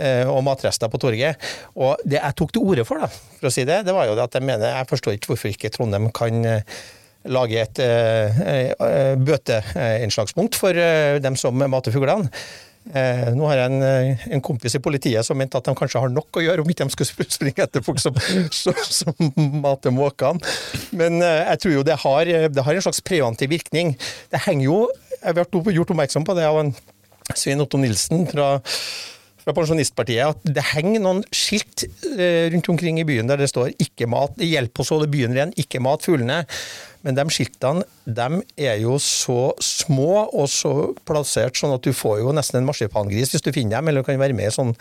eh, 0.00 0.24
og 0.28 0.42
matrester 0.46 0.90
på 0.92 1.00
torget. 1.02 1.48
Og 1.78 2.00
det 2.04 2.20
jeg 2.20 2.38
tok 2.38 2.54
til 2.54 2.64
orde 2.64 2.86
for, 2.88 3.04
da, 3.04 3.10
for 3.38 3.50
å 3.50 3.54
si 3.54 3.66
det, 3.68 3.82
det 3.86 3.96
var 3.96 4.08
jo 4.08 4.16
det 4.18 4.28
at 4.28 4.38
jeg 4.38 4.48
mener 4.48 4.72
Jeg 4.72 4.88
forstår 4.90 5.18
ikke 5.18 5.32
hvorfor 5.32 5.52
ikke 5.52 5.72
Trondheim 5.74 6.08
kan 6.16 6.48
eh, 6.48 6.78
lage 7.28 7.58
et 7.60 7.80
uh, 7.82 9.16
bøteinnslagspunkt 9.20 10.56
for 10.56 10.72
uh, 10.72 11.18
dem 11.20 11.34
som 11.36 11.58
mater 11.68 11.92
fuglene. 11.92 12.30
Eh, 12.88 13.26
nå 13.36 13.44
har 13.50 13.58
jeg 13.60 13.68
en, 13.68 13.82
eh, 13.84 14.22
en, 14.32 14.42
kompis 14.44 14.78
i 14.78 14.80
politiet 14.80 15.26
som 15.26 15.36
mente 15.36 15.58
at 15.58 15.66
de 15.66 15.74
kanskje 15.76 16.00
har 16.00 16.12
nok 16.12 16.38
å 16.40 16.44
gjøre 16.44 16.64
om 16.64 16.70
ikke 16.72 16.86
de 16.88 16.94
skulle 16.94 17.34
springe 17.36 17.64
etter 17.66 17.84
folk 17.84 18.00
som, 18.00 18.16
som, 18.54 18.78
som 18.80 19.32
mater 19.60 19.92
måkene. 19.94 20.40
Men 20.96 21.20
eh, 21.20 21.42
jeg 21.52 21.64
tror 21.64 21.76
jo 21.76 21.84
det 21.88 21.98
har, 22.04 22.32
det 22.48 22.64
har, 22.64 22.78
en 22.78 22.86
slags 22.88 23.02
preventiv 23.04 23.52
virkning. 23.52 23.96
Det 24.32 24.44
henger 24.46 24.70
jo 24.70 24.80
Jeg 25.18 25.34
vært 25.34 25.56
gjort 25.74 25.90
oppmerksom 25.90 26.24
på 26.24 26.34
det 26.38 26.44
av 26.46 26.60
en 26.60 26.68
Svein 27.34 27.60
Otto 27.60 27.76
Nilsen 27.80 28.22
fra 28.30 28.52
fra 29.48 29.56
Pensjonistpartiet 29.56 30.34
at 30.34 30.42
det 30.44 30.64
henger 30.74 31.00
noen 31.00 31.22
skilt 31.32 31.86
eh, 31.86 32.50
rundt 32.52 32.68
omkring 32.68 33.00
i 33.00 33.06
byen 33.08 33.30
der 33.30 33.40
det 33.40 33.48
står 33.48 33.72
'ikke 33.72 34.08
mat', 34.10 34.36
'hjelp 34.36 34.80
oss 34.80 34.92
å 34.92 34.98
holde 34.98 35.08
byen 35.08 35.32
ren', 35.32 35.56
'ikke 35.56 35.80
mat 35.80 36.04
fuglene'. 36.04 36.44
Men 37.06 37.14
de 37.14 37.24
skiltene 37.30 37.84
de 38.04 38.42
er 38.58 38.80
jo 38.82 38.96
så 38.98 39.54
små 39.62 40.26
og 40.34 40.48
så 40.50 40.72
plassert 41.06 41.56
sånn 41.56 41.72
at 41.72 41.86
du 41.86 41.92
får 41.94 42.18
jo 42.24 42.34
nesten 42.34 42.58
en 42.58 42.66
marsipangris 42.66 43.30
hvis 43.30 43.44
du 43.46 43.52
finner 43.54 43.78
dem, 43.78 43.88
eller 43.88 44.02
du 44.02 44.08
kan 44.08 44.18
være 44.18 44.34
med 44.34 44.50
i 44.50 44.52
sånn, 44.52 44.74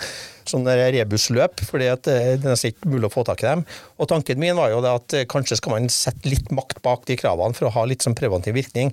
sånn 0.50 0.66
rebusløp, 0.66 1.62
at 1.62 2.10
eh, 2.10 2.34
det 2.36 2.44
er 2.44 2.50
nesten 2.50 2.74
ikke 2.74 2.90
mulig 2.90 3.08
å 3.08 3.14
få 3.14 3.24
tak 3.24 3.46
i 3.46 3.48
dem. 3.52 3.64
Og 4.02 4.10
Tanken 4.10 4.42
min 4.42 4.58
var 4.58 4.74
jo 4.74 4.82
det 4.84 4.92
at 5.00 5.14
eh, 5.14 5.30
kanskje 5.30 5.62
skal 5.62 5.78
man 5.78 5.90
sette 5.94 6.28
litt 6.28 6.52
makt 6.52 6.82
bak 6.82 7.06
de 7.08 7.16
kravene 7.16 7.56
for 7.56 7.70
å 7.70 7.76
ha 7.78 7.86
litt 7.88 8.04
sånn 8.04 8.18
preventiv 8.18 8.58
virkning. 8.58 8.92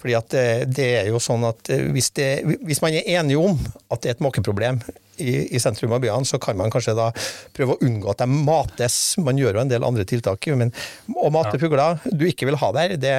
Fordi 0.00 0.16
at 0.18 0.34
det, 0.68 0.88
er 1.00 1.06
jo 1.08 1.20
sånn 1.22 1.46
at 1.48 1.70
hvis, 1.94 2.10
det, 2.12 2.44
hvis 2.60 2.82
man 2.84 2.92
er 2.92 3.06
enige 3.20 3.40
om 3.40 3.56
at 3.88 4.02
det 4.02 4.10
er 4.10 4.16
et 4.18 4.24
måkeproblem 4.24 4.82
i, 5.18 5.56
i, 5.56 5.60
sentrum 5.62 5.94
av 5.94 6.02
byene, 6.04 6.26
så 6.28 6.40
kan 6.42 6.58
man 6.58 6.72
kanskje 6.72 6.96
da 6.98 7.10
prøve 7.54 7.76
å 7.76 7.86
unngå 7.86 8.10
at 8.12 8.22
de 8.24 8.28
mates. 8.30 8.98
Man 9.22 9.38
gjør 9.40 9.58
jo 9.58 9.64
en 9.64 9.72
del 9.72 9.86
andre 9.86 10.06
tiltak, 10.08 10.48
men 10.58 10.72
å 11.14 11.30
mate 11.34 11.58
fugler 11.62 12.00
du 12.10 12.26
ikke 12.28 12.48
vil 12.48 12.58
ha 12.60 12.70
der, 12.76 12.96
det 13.00 13.14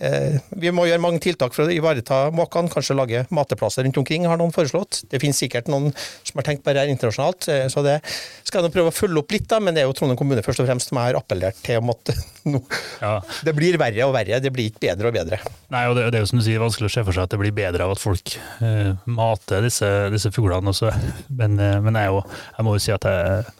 eh, 0.00 0.38
Vi 0.62 0.72
må 0.74 0.86
gjøre 0.88 1.02
mange 1.02 1.22
tiltak 1.22 1.54
for 1.56 1.66
å 1.66 1.74
ivareta 1.74 2.22
måkene, 2.34 2.72
kanskje 2.72 2.98
lage 2.98 3.24
mateplasser 3.34 3.86
rundt 3.86 4.00
omkring, 4.00 4.26
har 4.30 4.40
noen 4.40 4.54
foreslått. 4.54 5.04
Det 5.10 5.20
finnes 5.22 5.38
sikkert 5.40 5.70
noen 5.70 5.90
som 5.94 6.40
har 6.40 6.48
tenkt 6.48 6.64
på 6.64 6.74
det 6.74 6.84
her 6.84 6.92
internasjonalt, 6.92 7.48
eh, 7.52 7.66
så 7.72 7.84
det 7.86 8.00
skal 8.50 8.66
jeg 8.66 8.74
prøve 8.74 8.90
å 8.92 8.94
følge 8.94 9.22
opp 9.22 9.34
litt, 9.34 9.46
da, 9.50 9.60
men 9.62 9.76
det 9.76 9.84
er 9.84 9.88
jo 9.88 9.94
Trondheim 9.96 10.18
kommune 10.18 10.44
først 10.44 10.62
og 10.62 10.68
fremst 10.68 10.90
som 10.90 10.98
jeg 11.00 11.10
har 11.10 11.20
appellert 11.20 11.60
til 11.64 11.80
om 11.80 11.92
at 11.94 12.12
no, 12.50 12.62
ja. 13.00 13.14
det 13.46 13.54
blir 13.56 13.78
verre 13.80 14.08
og 14.08 14.14
verre, 14.16 14.40
det 14.42 14.52
blir 14.54 14.70
ikke 14.70 14.84
bedre 14.88 15.10
og 15.10 15.16
bedre. 15.16 15.40
Nei, 15.72 15.84
og 15.90 15.96
det, 15.98 16.08
det, 16.10 16.20
er 16.20 16.26
jo 16.26 16.30
som 16.32 16.40
du 16.40 16.46
sier, 16.46 16.62
vanskelig 16.62 16.90
å 16.90 16.94
se 16.96 17.06
for 17.06 17.16
seg 17.16 17.28
at 17.28 17.34
det 17.34 17.40
blir 17.40 17.54
bedre 17.56 17.86
av 17.86 17.94
at 17.94 18.02
folk 18.02 18.34
eh, 18.66 18.92
mater 19.06 19.64
disse, 19.66 19.88
disse 20.14 20.32
fuglene. 20.34 20.74
Også. 20.74 20.90
Men, 21.40 21.56
eh, 21.62 21.78
men 21.82 21.96
jeg, 21.96 22.10
jo, 22.12 22.20
jeg, 22.56 22.66
må 22.66 22.74
jo 22.76 22.82
si 22.82 22.92
at 22.94 23.06
jeg, 23.06 23.54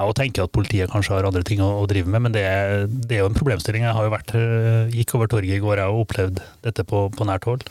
jeg 0.00 0.16
tenker 0.16 0.46
at 0.46 0.54
politiet 0.54 0.92
kanskje 0.92 1.14
har 1.14 1.28
andre 1.28 1.44
ting 1.46 1.60
å, 1.64 1.70
å 1.82 1.88
drive 1.88 2.08
med, 2.10 2.22
men 2.24 2.34
det, 2.34 2.44
det, 2.88 3.18
er 3.18 3.22
jo 3.22 3.28
en 3.28 3.36
problemstilling. 3.36 3.84
Jeg 3.84 3.96
har 3.96 4.06
jo 4.06 4.12
vært, 4.14 4.32
eh, 4.38 4.94
gikk 4.96 5.14
over 5.18 5.30
torget 5.30 5.58
i 5.58 5.62
går 5.62 5.82
og 5.84 6.06
opplevd 6.06 6.40
dette 6.64 6.86
på, 6.88 7.08
på 7.14 7.28
nært 7.28 7.48
hold. 7.50 7.66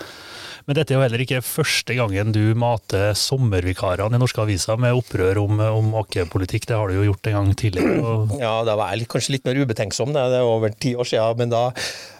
Men 0.69 0.77
dette 0.77 0.93
er 0.93 0.99
jo 0.99 1.01
heller 1.01 1.21
ikke 1.23 1.39
første 1.41 1.95
gangen 1.97 2.29
du 2.29 2.43
mater 2.53 3.15
sommervikarene 3.17 4.19
i 4.19 4.21
norske 4.21 4.43
aviser 4.43 4.77
med 4.77 4.99
opprør 4.99 5.39
om, 5.41 5.57
om 5.65 5.87
måkepolitikk. 5.95 6.67
Det 6.69 6.77
har 6.77 6.91
du 6.91 6.99
jo 6.99 7.07
gjort 7.07 7.29
en 7.31 7.37
gang 7.39 7.49
tidligere. 7.57 7.95
Og... 8.05 8.35
Ja, 8.37 8.51
da 8.67 8.75
var 8.77 8.93
jeg 8.93 9.07
kanskje 9.09 9.33
litt 9.33 9.49
mer 9.49 9.57
ubetenksom. 9.63 10.13
Det 10.13 10.27
er 10.27 10.45
over 10.45 10.69
ti 10.77 10.93
år 10.93 11.09
siden. 11.09 11.41
Men 11.41 11.55
da, 11.55 11.63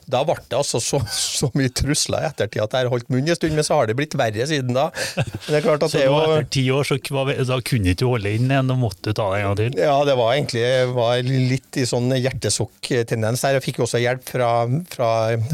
da 0.10 0.24
ble 0.28 0.36
det 0.50 0.58
altså 0.58 0.82
så, 0.84 1.00
så, 1.14 1.50
mye 1.58 1.72
trusler 1.74 2.24
i 2.24 2.30
ettertid 2.30 2.64
at 2.64 2.76
jeg 2.76 2.88
har 2.88 2.92
holdt 2.92 3.10
munn 3.14 3.28
en 3.28 3.38
stund, 3.38 3.56
men 3.58 3.66
så 3.66 3.80
har 3.80 3.90
det 3.90 3.96
blitt 4.00 4.16
verre 4.20 4.48
siden 4.50 4.76
da. 4.76 4.90
det 5.48 5.60
er 5.60 5.66
klart 5.66 5.86
at 5.86 5.94
så 5.94 6.02
det 6.02 6.08
jo, 6.08 6.18
etter 6.20 6.50
ti 6.56 6.66
år 6.74 6.88
så 6.88 6.98
da 7.00 7.60
kunne 7.66 7.94
ikke 7.94 8.04
du 8.04 8.06
holde 8.10 8.34
inn 8.36 8.50
igjen 8.50 8.70
da 8.72 8.78
måtte 8.80 9.14
ta 9.16 9.28
det 9.34 9.42
en 9.42 9.48
gang 9.48 9.58
til? 9.60 9.80
Ja, 9.82 9.98
det 10.08 10.16
var 10.20 10.36
egentlig 10.36 10.66
var 10.96 11.24
litt 11.26 11.80
i 11.80 11.86
sånn 11.90 12.14
hjertesukk-tendens 12.16 13.44
her. 13.46 13.58
Jeg 13.58 13.66
fikk 13.66 13.82
også 13.86 14.02
hjelp 14.02 14.24
fra, 14.28 14.52
fra, 14.92 15.10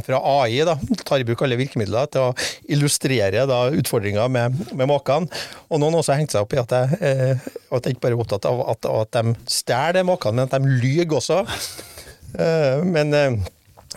fra 0.05 0.21
AI, 0.35 0.61
da, 0.67 0.77
tar 1.03 1.23
i 1.23 1.27
bruk 1.27 1.45
alle 1.45 1.59
virkemidler 1.59 2.11
til 2.13 2.29
å 2.29 2.33
illustrere 2.71 3.45
da, 3.49 3.61
utfordringer 3.75 4.31
med, 4.31 4.61
med 4.75 4.91
måkene. 4.91 5.29
Og 5.69 5.81
noen 5.81 5.99
også 5.99 6.13
har 6.13 6.21
hengt 6.21 6.35
seg 6.35 6.45
opp 6.45 6.55
i 6.55 6.61
at 6.61 6.75
jeg, 6.75 7.01
eh, 7.01 7.49
at 7.75 7.87
jeg 7.87 7.95
ikke 7.95 8.07
bare 8.07 8.17
er 8.17 8.23
opptatt 8.23 8.47
av 8.49 8.63
at, 8.75 8.89
at 9.03 9.19
de 9.19 9.35
stjeler 9.51 10.07
måkene, 10.07 10.43
men 10.43 10.47
at 10.47 10.55
de 10.55 10.79
lyver 10.81 11.19
også. 11.19 11.41
Eh, 12.39 12.85
men 12.85 13.13
eh, 13.15 13.37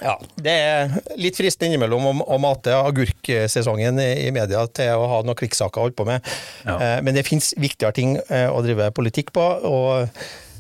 ja, 0.02 0.14
Det 0.36 0.54
er 0.54 0.96
litt 1.20 1.38
fristende 1.38 1.72
innimellom 1.72 2.08
å, 2.10 2.14
å 2.34 2.40
mate 2.42 2.74
agurksesongen 2.76 4.00
i, 4.02 4.10
i 4.26 4.34
media 4.34 4.64
til 4.74 4.98
å 4.98 5.08
ha 5.10 5.22
noen 5.26 5.38
kvikksaker 5.38 5.80
å 5.80 5.88
holde 5.88 5.98
på 5.98 6.06
med. 6.08 6.26
Ja. 6.64 6.76
Eh, 6.76 6.98
men 7.06 7.18
det 7.18 7.26
finnes 7.28 7.52
viktigere 7.58 7.96
ting 7.96 8.18
eh, 8.28 8.46
å 8.50 8.62
drive 8.64 8.90
politikk 8.96 9.32
på. 9.36 9.46
og 9.68 10.08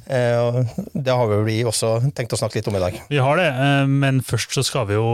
eh, 0.08 0.74
det 0.94 1.14
har 1.20 1.36
vi 1.46 1.60
også 1.68 1.98
tenkt 2.16 2.34
å 2.34 2.40
snakke 2.40 2.60
litt 2.60 2.70
om 2.70 2.78
i 2.78 2.82
dag. 2.82 2.98
Vi 3.12 3.22
har 3.22 3.40
det, 3.40 3.48
men 3.90 4.22
først 4.24 4.56
så 4.56 4.64
skal 4.66 4.88
vi 4.88 4.98
jo 4.98 5.08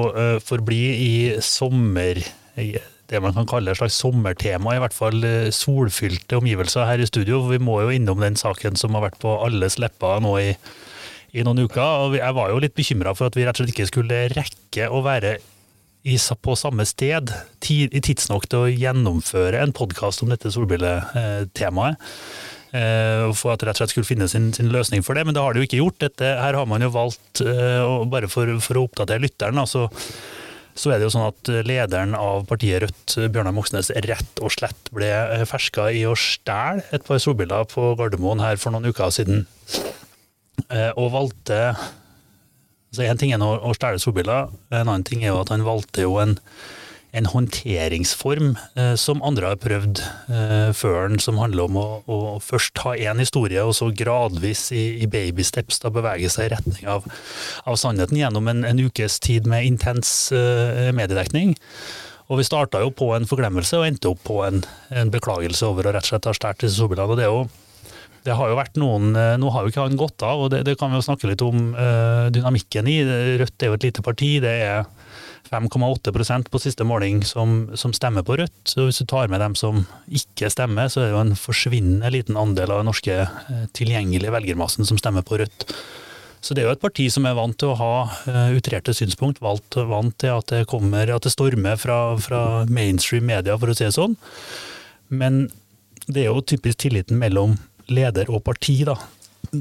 forbli 0.44 0.82
i 0.94 1.14
sommer 1.44 2.22
det 2.54 3.20
man 3.20 3.34
kan 3.36 3.46
kalle 3.50 3.72
et 3.72 3.76
slags 3.76 3.98
sommertema, 4.00 4.76
i 4.76 4.80
hvert 4.80 4.94
fall 4.96 5.18
solfylte 5.52 6.38
omgivelser 6.38 6.86
her 6.88 7.02
i 7.02 7.08
studio. 7.10 7.42
Vi 7.50 7.60
må 7.60 7.82
jo 7.82 7.92
innom 7.92 8.22
den 8.22 8.38
saken 8.38 8.78
som 8.80 8.96
har 8.96 9.04
vært 9.10 9.20
på 9.22 9.34
alles 9.44 9.76
lepper 9.82 10.22
nå 10.24 10.38
i 10.40 10.52
i 11.34 11.44
noen 11.46 11.64
uker. 11.66 11.82
og 11.82 12.16
Jeg 12.18 12.36
var 12.36 12.52
jo 12.52 12.62
litt 12.62 12.76
bekymra 12.76 13.14
for 13.18 13.28
at 13.28 13.36
vi 13.38 13.44
rett 13.46 13.58
og 13.58 13.64
slett 13.64 13.74
ikke 13.74 13.90
skulle 13.90 14.22
rekke 14.34 14.88
å 14.88 15.02
være 15.04 15.36
i, 16.04 16.18
på 16.18 16.56
samme 16.60 16.84
sted 16.86 17.32
i 17.72 18.00
tidsnok 18.04 18.46
til 18.52 18.66
å 18.66 18.72
gjennomføre 18.72 19.62
en 19.64 19.72
podkast 19.76 20.24
om 20.24 20.32
dette 20.32 20.52
solbrilletemaet. 20.52 22.10
Eh, 22.74 23.28
for 23.38 23.52
at 23.52 23.62
det 23.62 23.68
rett 23.68 23.78
og 23.78 23.84
slett 23.84 23.92
skulle 23.94 24.08
finne 24.08 24.26
sin, 24.30 24.48
sin, 24.54 24.72
løsning 24.74 25.04
for 25.06 25.14
det, 25.14 25.22
men 25.26 25.36
det 25.36 25.42
har 25.42 25.54
de 25.54 25.62
jo 25.62 25.68
ikke 25.68 25.78
gjort. 25.78 26.00
Dette, 26.02 26.32
her 26.42 26.58
har 26.58 26.66
man 26.66 26.82
jo 26.82 26.90
valgt, 26.94 27.40
eh, 27.40 27.84
bare 28.10 28.30
for, 28.30 28.50
for, 28.64 28.80
å 28.80 28.88
oppdatere 28.88 29.22
lytteren, 29.22 29.60
altså, 29.62 29.86
så 30.74 30.90
er 30.90 30.98
det 30.98 31.06
jo 31.06 31.12
sånn 31.14 31.28
at 31.28 31.50
lederen 31.68 32.16
av 32.18 32.48
partiet 32.50 32.82
Rødt, 32.82 33.14
Bjørnar 33.30 33.54
Moxnes, 33.54 33.92
rett 34.08 34.42
og 34.42 34.50
slett 34.50 34.90
ble 34.90 35.06
ferska 35.46 35.86
i 35.94 36.02
å 36.10 36.16
stjele 36.18 36.82
et 36.90 37.06
par 37.06 37.22
solbriller 37.22 37.68
på 37.70 37.92
Gardermoen 38.00 38.42
her 38.42 38.58
for 38.58 38.74
noen 38.74 38.90
uker 38.90 39.14
siden. 39.14 39.46
Eh, 40.70 40.90
og 40.96 41.12
valgte 41.14 41.60
så 42.94 43.02
En 43.02 43.18
ting 43.18 43.32
er 43.34 43.42
å 43.42 43.74
stjele 43.74 43.98
solbriller, 43.98 44.52
en 44.70 44.86
annen 44.86 45.04
ting 45.06 45.24
er 45.24 45.32
jo 45.32 45.40
at 45.42 45.50
han 45.50 45.64
valgte 45.66 46.04
jo 46.04 46.12
en, 46.22 46.36
en 47.10 47.26
håndteringsform 47.26 48.52
eh, 48.78 48.92
som 49.00 49.22
andre 49.26 49.50
har 49.50 49.58
prøvd 49.62 50.02
eh, 50.30 50.70
før 50.78 51.08
den, 51.08 51.18
som 51.22 51.40
handler 51.42 51.66
om 51.66 51.80
å, 51.80 51.86
å 52.06 52.18
først 52.38 52.84
ha 52.84 52.94
én 52.94 53.18
historie, 53.22 53.62
og 53.66 53.74
så 53.74 53.90
gradvis 53.90 54.68
i, 54.70 54.84
i 55.02 55.10
babysteps 55.10 55.82
bevege 55.90 56.30
seg 56.30 56.46
i 56.46 56.54
retning 56.54 56.86
av, 56.90 57.10
av 57.66 57.78
sannheten 57.82 58.20
gjennom 58.20 58.50
en, 58.52 58.62
en, 58.66 58.84
ukes 58.86 59.18
tid 59.26 59.50
med 59.50 59.66
intens 59.66 60.30
eh, 60.34 60.94
mediedekning. 60.94 61.56
Og 62.30 62.40
vi 62.40 62.46
starta 62.46 62.80
jo 62.80 62.94
på 62.94 63.10
en 63.16 63.26
forglemmelse 63.28 63.78
og 63.78 63.88
endte 63.88 64.14
opp 64.14 64.22
på 64.26 64.38
en, 64.46 64.62
en 64.94 65.10
beklagelse 65.12 65.66
over 65.66 65.90
å 65.90 65.98
rett 65.98 66.06
og 66.06 66.14
slett 66.14 66.30
ha 66.30 66.38
stjålet 66.38 66.62
disse 66.62 66.78
solbrillene. 66.78 67.10
Og 67.10 67.18
det 67.20 67.26
er 67.26 67.34
jo 67.34 67.42
det 68.24 68.34
har 68.38 68.50
jo 68.50 68.56
vært 68.56 68.78
noen, 68.80 69.12
eh, 69.18 69.36
Nå 69.40 69.52
har 69.52 69.64
jo 69.64 69.72
ikke 69.72 69.84
han 69.84 70.00
gått 70.00 70.24
av, 70.24 70.46
og 70.46 70.52
det, 70.54 70.64
det 70.68 70.78
kan 70.80 70.92
vi 70.92 70.98
jo 70.98 71.04
snakke 71.04 71.28
litt 71.28 71.44
om 71.44 71.74
uh, 71.76 72.30
dynamikken 72.32 72.88
i. 72.88 72.98
Rødt 73.40 73.62
er 73.62 73.70
jo 73.70 73.76
et 73.76 73.88
lite 73.88 74.04
parti. 74.04 74.38
det 74.40 74.54
er 74.64 74.84
5,8% 75.50 76.48
på 76.50 76.58
siste 76.58 76.86
måling 76.88 77.20
som, 77.28 77.68
som, 77.76 77.92
stemmer 77.92 78.24
på 78.24 78.38
Rødt. 78.40 78.56
Så 78.64 78.88
hvis 78.88 79.02
du 79.02 79.06
tar 79.10 79.28
med 79.28 79.44
dem 79.44 79.56
som 79.58 79.82
ikke 80.08 80.48
stemmer, 80.50 80.88
så 80.88 81.02
er 81.02 81.10
det 81.10 81.12
jo 81.12 81.20
en 81.20 81.36
forsvinnende 81.38 82.10
liten 82.14 82.38
andel 82.40 82.72
av 82.72 82.80
den 82.80 82.88
norske 82.88 83.18
uh, 83.28 83.66
tilgjengelige 83.76 84.32
velgermassen 84.32 84.88
som 84.88 85.00
stemmer 85.00 85.26
på 85.26 85.42
Rødt. 85.42 85.68
Så 86.44 86.56
det 86.56 86.64
er 86.64 86.68
jo 86.68 86.76
et 86.76 86.84
parti 86.84 87.06
som 87.12 87.28
er 87.28 87.36
vant 87.36 87.56
til 87.56 87.70
å 87.72 87.76
ha 87.80 87.92
utrerte 88.52 88.92
synspunkt, 88.92 89.38
valgt, 89.40 89.78
vant 89.88 90.12
til 90.20 90.34
at 90.34 90.50
det 90.52 90.66
kommer, 90.68 91.08
at 91.08 91.24
det 91.24 91.32
stormer 91.32 91.78
fra, 91.80 92.18
fra 92.20 92.40
mainstream 92.68 93.24
media, 93.30 93.56
for 93.56 93.72
å 93.72 93.76
si 93.76 93.86
det 93.86 93.94
sånn. 93.96 94.18
Men 95.08 95.46
det 96.04 96.26
er 96.26 96.28
jo 96.28 96.44
typisk 96.44 96.82
tilliten 96.84 97.16
mellom 97.16 97.56
leder 97.92 98.30
og 98.32 98.42
parti, 98.46 98.78
da, 98.86 98.96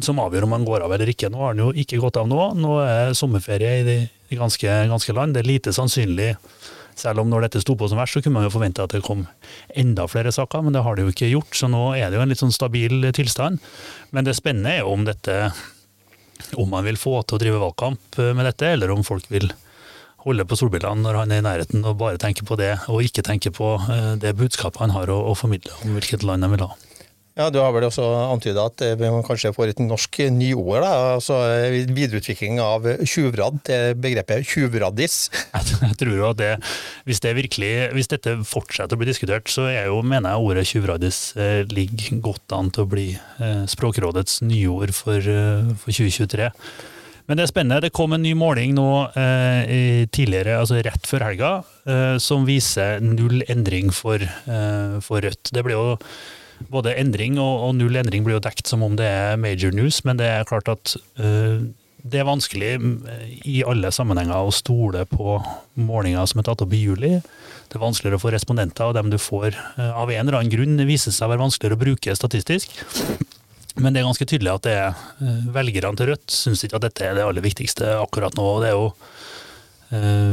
som 0.01 0.21
avgjør 0.23 0.47
om 0.47 0.55
han 0.57 0.67
går 0.67 0.85
av 0.85 0.93
eller 0.95 1.11
ikke. 1.11 1.31
Nå 1.31 1.41
har 1.41 1.53
han 1.53 1.63
jo 1.65 1.71
ikke 1.83 2.01
gått 2.01 2.19
av 2.21 2.29
nå. 2.29 2.39
Nå 2.59 2.77
er 2.85 3.17
sommerferie 3.17 3.73
i 3.81 3.87
det 3.87 3.97
ganske, 4.37 4.77
ganske 4.89 5.15
land. 5.15 5.35
Det 5.35 5.43
er 5.43 5.51
lite 5.51 5.73
sannsynlig, 5.75 6.33
selv 6.99 7.23
om 7.23 7.29
når 7.29 7.47
dette 7.47 7.63
sto 7.63 7.75
på 7.77 7.89
som 7.89 7.99
verst, 8.01 8.17
så 8.17 8.23
kunne 8.23 8.37
man 8.39 8.47
jo 8.47 8.53
forvente 8.53 8.83
at 8.85 8.93
det 8.93 9.03
kom 9.05 9.25
enda 9.73 10.05
flere 10.09 10.33
saker, 10.33 10.61
men 10.61 10.75
det 10.75 10.83
har 10.85 10.95
det 10.95 11.07
jo 11.07 11.13
ikke 11.13 11.31
gjort. 11.31 11.57
Så 11.57 11.69
nå 11.71 11.85
er 11.97 12.09
det 12.09 12.19
jo 12.19 12.25
en 12.25 12.33
litt 12.33 12.41
sånn 12.41 12.53
stabil 12.53 13.09
tilstand. 13.17 13.61
Men 14.13 14.27
det 14.27 14.37
spennende 14.37 14.75
er 14.75 14.83
jo 14.83 14.93
om 14.93 15.05
dette 15.07 15.37
om 16.59 16.69
man 16.69 16.85
vil 16.85 16.99
få 16.99 17.21
til 17.23 17.37
å 17.37 17.41
drive 17.41 17.61
valgkamp 17.61 18.17
med 18.37 18.45
dette, 18.49 18.73
eller 18.75 18.91
om 18.93 19.05
folk 19.05 19.29
vil 19.31 19.49
holde 20.23 20.45
på 20.47 20.57
solbrillene 20.59 21.03
når 21.03 21.19
han 21.19 21.33
er 21.33 21.41
i 21.41 21.45
nærheten 21.45 21.83
og 21.87 21.99
bare 21.99 22.19
tenker 22.21 22.47
på 22.47 22.57
det, 22.59 22.73
og 22.91 23.03
ikke 23.03 23.25
tenker 23.25 23.53
på 23.55 23.75
eh, 23.81 24.13
det 24.21 24.35
budskapet 24.39 24.79
han 24.83 24.93
har 24.95 25.11
å, 25.11 25.19
å 25.31 25.35
formidle 25.37 25.73
om 25.83 25.97
hvilket 25.97 26.23
land 26.27 26.45
han 26.45 26.53
vil 26.55 26.65
ha. 26.67 26.71
Ja, 27.33 27.47
Du 27.49 27.57
har 27.57 27.71
vel 27.73 27.87
også 27.87 28.03
antyda 28.29 28.67
at 28.69 28.81
man 29.01 29.23
kanskje 29.25 29.53
får 29.55 29.71
et 29.71 29.79
norsk 29.81 30.19
nyord? 30.35 30.85
altså 30.85 31.39
Videreutvikling 31.89 32.59
av 32.61 32.85
tjuvradd 33.09 33.71
begrepet 33.97 34.45
tjuvraddis? 34.45 35.31
Jeg 35.87 35.97
tror 35.97 36.13
jo 36.13 36.27
at 36.29 36.37
det, 36.37 36.51
hvis, 37.09 37.23
det 37.25 37.33
virkelig, 37.39 37.71
hvis 37.97 38.11
dette 38.11 38.35
fortsetter 38.45 38.93
å 38.93 39.01
bli 39.01 39.09
diskutert, 39.09 39.49
så 39.49 39.65
jo, 39.71 40.03
mener 40.05 40.35
jeg 40.35 40.45
ordet 40.45 40.67
tjuvraddis 40.69 41.19
eh, 41.39 41.63
ligger 41.73 42.21
godt 42.21 42.53
an 42.53 42.69
til 42.73 42.85
å 42.85 42.91
bli 42.93 43.07
eh, 43.17 43.63
Språkrådets 43.69 44.43
nyord 44.45 44.93
for, 44.93 45.17
eh, 45.17 45.73
for 45.81 45.89
2023. 45.89 46.51
Men 47.27 47.39
det 47.39 47.45
er 47.45 47.51
spennende. 47.53 47.81
Det 47.85 47.93
kom 47.95 48.13
en 48.15 48.23
ny 48.23 48.33
måling 48.35 48.73
nå 48.75 48.87
eh, 49.17 50.05
tidligere, 50.11 50.57
altså 50.59 50.81
rett 50.83 51.07
før 51.07 51.27
helga, 51.29 51.51
eh, 51.87 52.15
som 52.21 52.45
viser 52.47 53.01
null 53.03 53.45
endring 53.47 53.93
for, 53.95 54.21
eh, 54.21 54.97
for 55.03 55.23
Rødt. 55.23 55.53
Det 55.55 55.63
ble 55.63 55.77
jo 55.77 55.85
både 56.73 56.95
endring 56.99 57.37
og, 57.41 57.67
og, 57.67 57.71
null 57.77 57.97
endring 57.99 58.25
blir 58.25 58.37
jo 58.37 58.43
dekt 58.43 58.69
som 58.69 58.83
om 58.85 58.97
det 58.99 59.07
er 59.07 59.39
major 59.41 59.73
news, 59.75 60.01
men 60.07 60.19
det 60.19 60.29
er 60.29 60.47
klart 60.49 60.69
at 60.71 60.95
uh, 61.21 61.63
det 62.03 62.19
er 62.19 62.27
vanskelig 62.27 62.71
eh, 62.75 63.27
i 63.47 63.61
alle 63.63 63.87
sammenhenger 63.95 64.35
å 64.35 64.51
stole 64.51 65.05
på 65.07 65.37
målinger 65.79 66.25
som 66.27 66.41
er 66.41 66.47
tatt 66.49 66.63
opp 66.65 66.73
i 66.75 66.81
juli. 66.81 67.13
Det 67.71 67.77
er 67.77 67.83
vanskeligere 67.85 68.19
å 68.19 68.23
få 68.25 68.33
respondenter, 68.33 68.89
og 68.89 68.97
dem 68.97 69.13
du 69.13 69.19
får 69.21 69.55
uh, 69.77 69.93
av 70.01 70.11
en 70.11 70.25
eller 70.25 70.41
annen 70.41 70.51
grunn 70.51 70.83
viser 70.89 71.15
seg 71.15 71.29
å 71.29 71.33
være 71.33 71.45
vanskeligere 71.45 71.79
å 71.79 71.83
bruke 71.85 72.17
statistisk. 72.19 72.75
Men 73.79 73.95
det 73.95 74.01
er 74.01 74.09
ganske 74.09 74.27
tydelig 74.29 74.51
at 74.51 74.67
det 74.67 74.73
er 74.77 75.47
velgerne 75.55 75.97
til 75.97 76.11
Rødt 76.11 76.29
syns 76.29 76.61
ikke 76.61 76.77
at 76.77 76.83
dette 76.85 77.07
er 77.07 77.15
det 77.17 77.23
aller 77.25 77.41
viktigste 77.41 77.95
akkurat 77.97 78.35
nå. 78.37 78.43
og 78.45 78.59
det 78.61 78.69
er 78.69 78.75
jo 78.77 78.91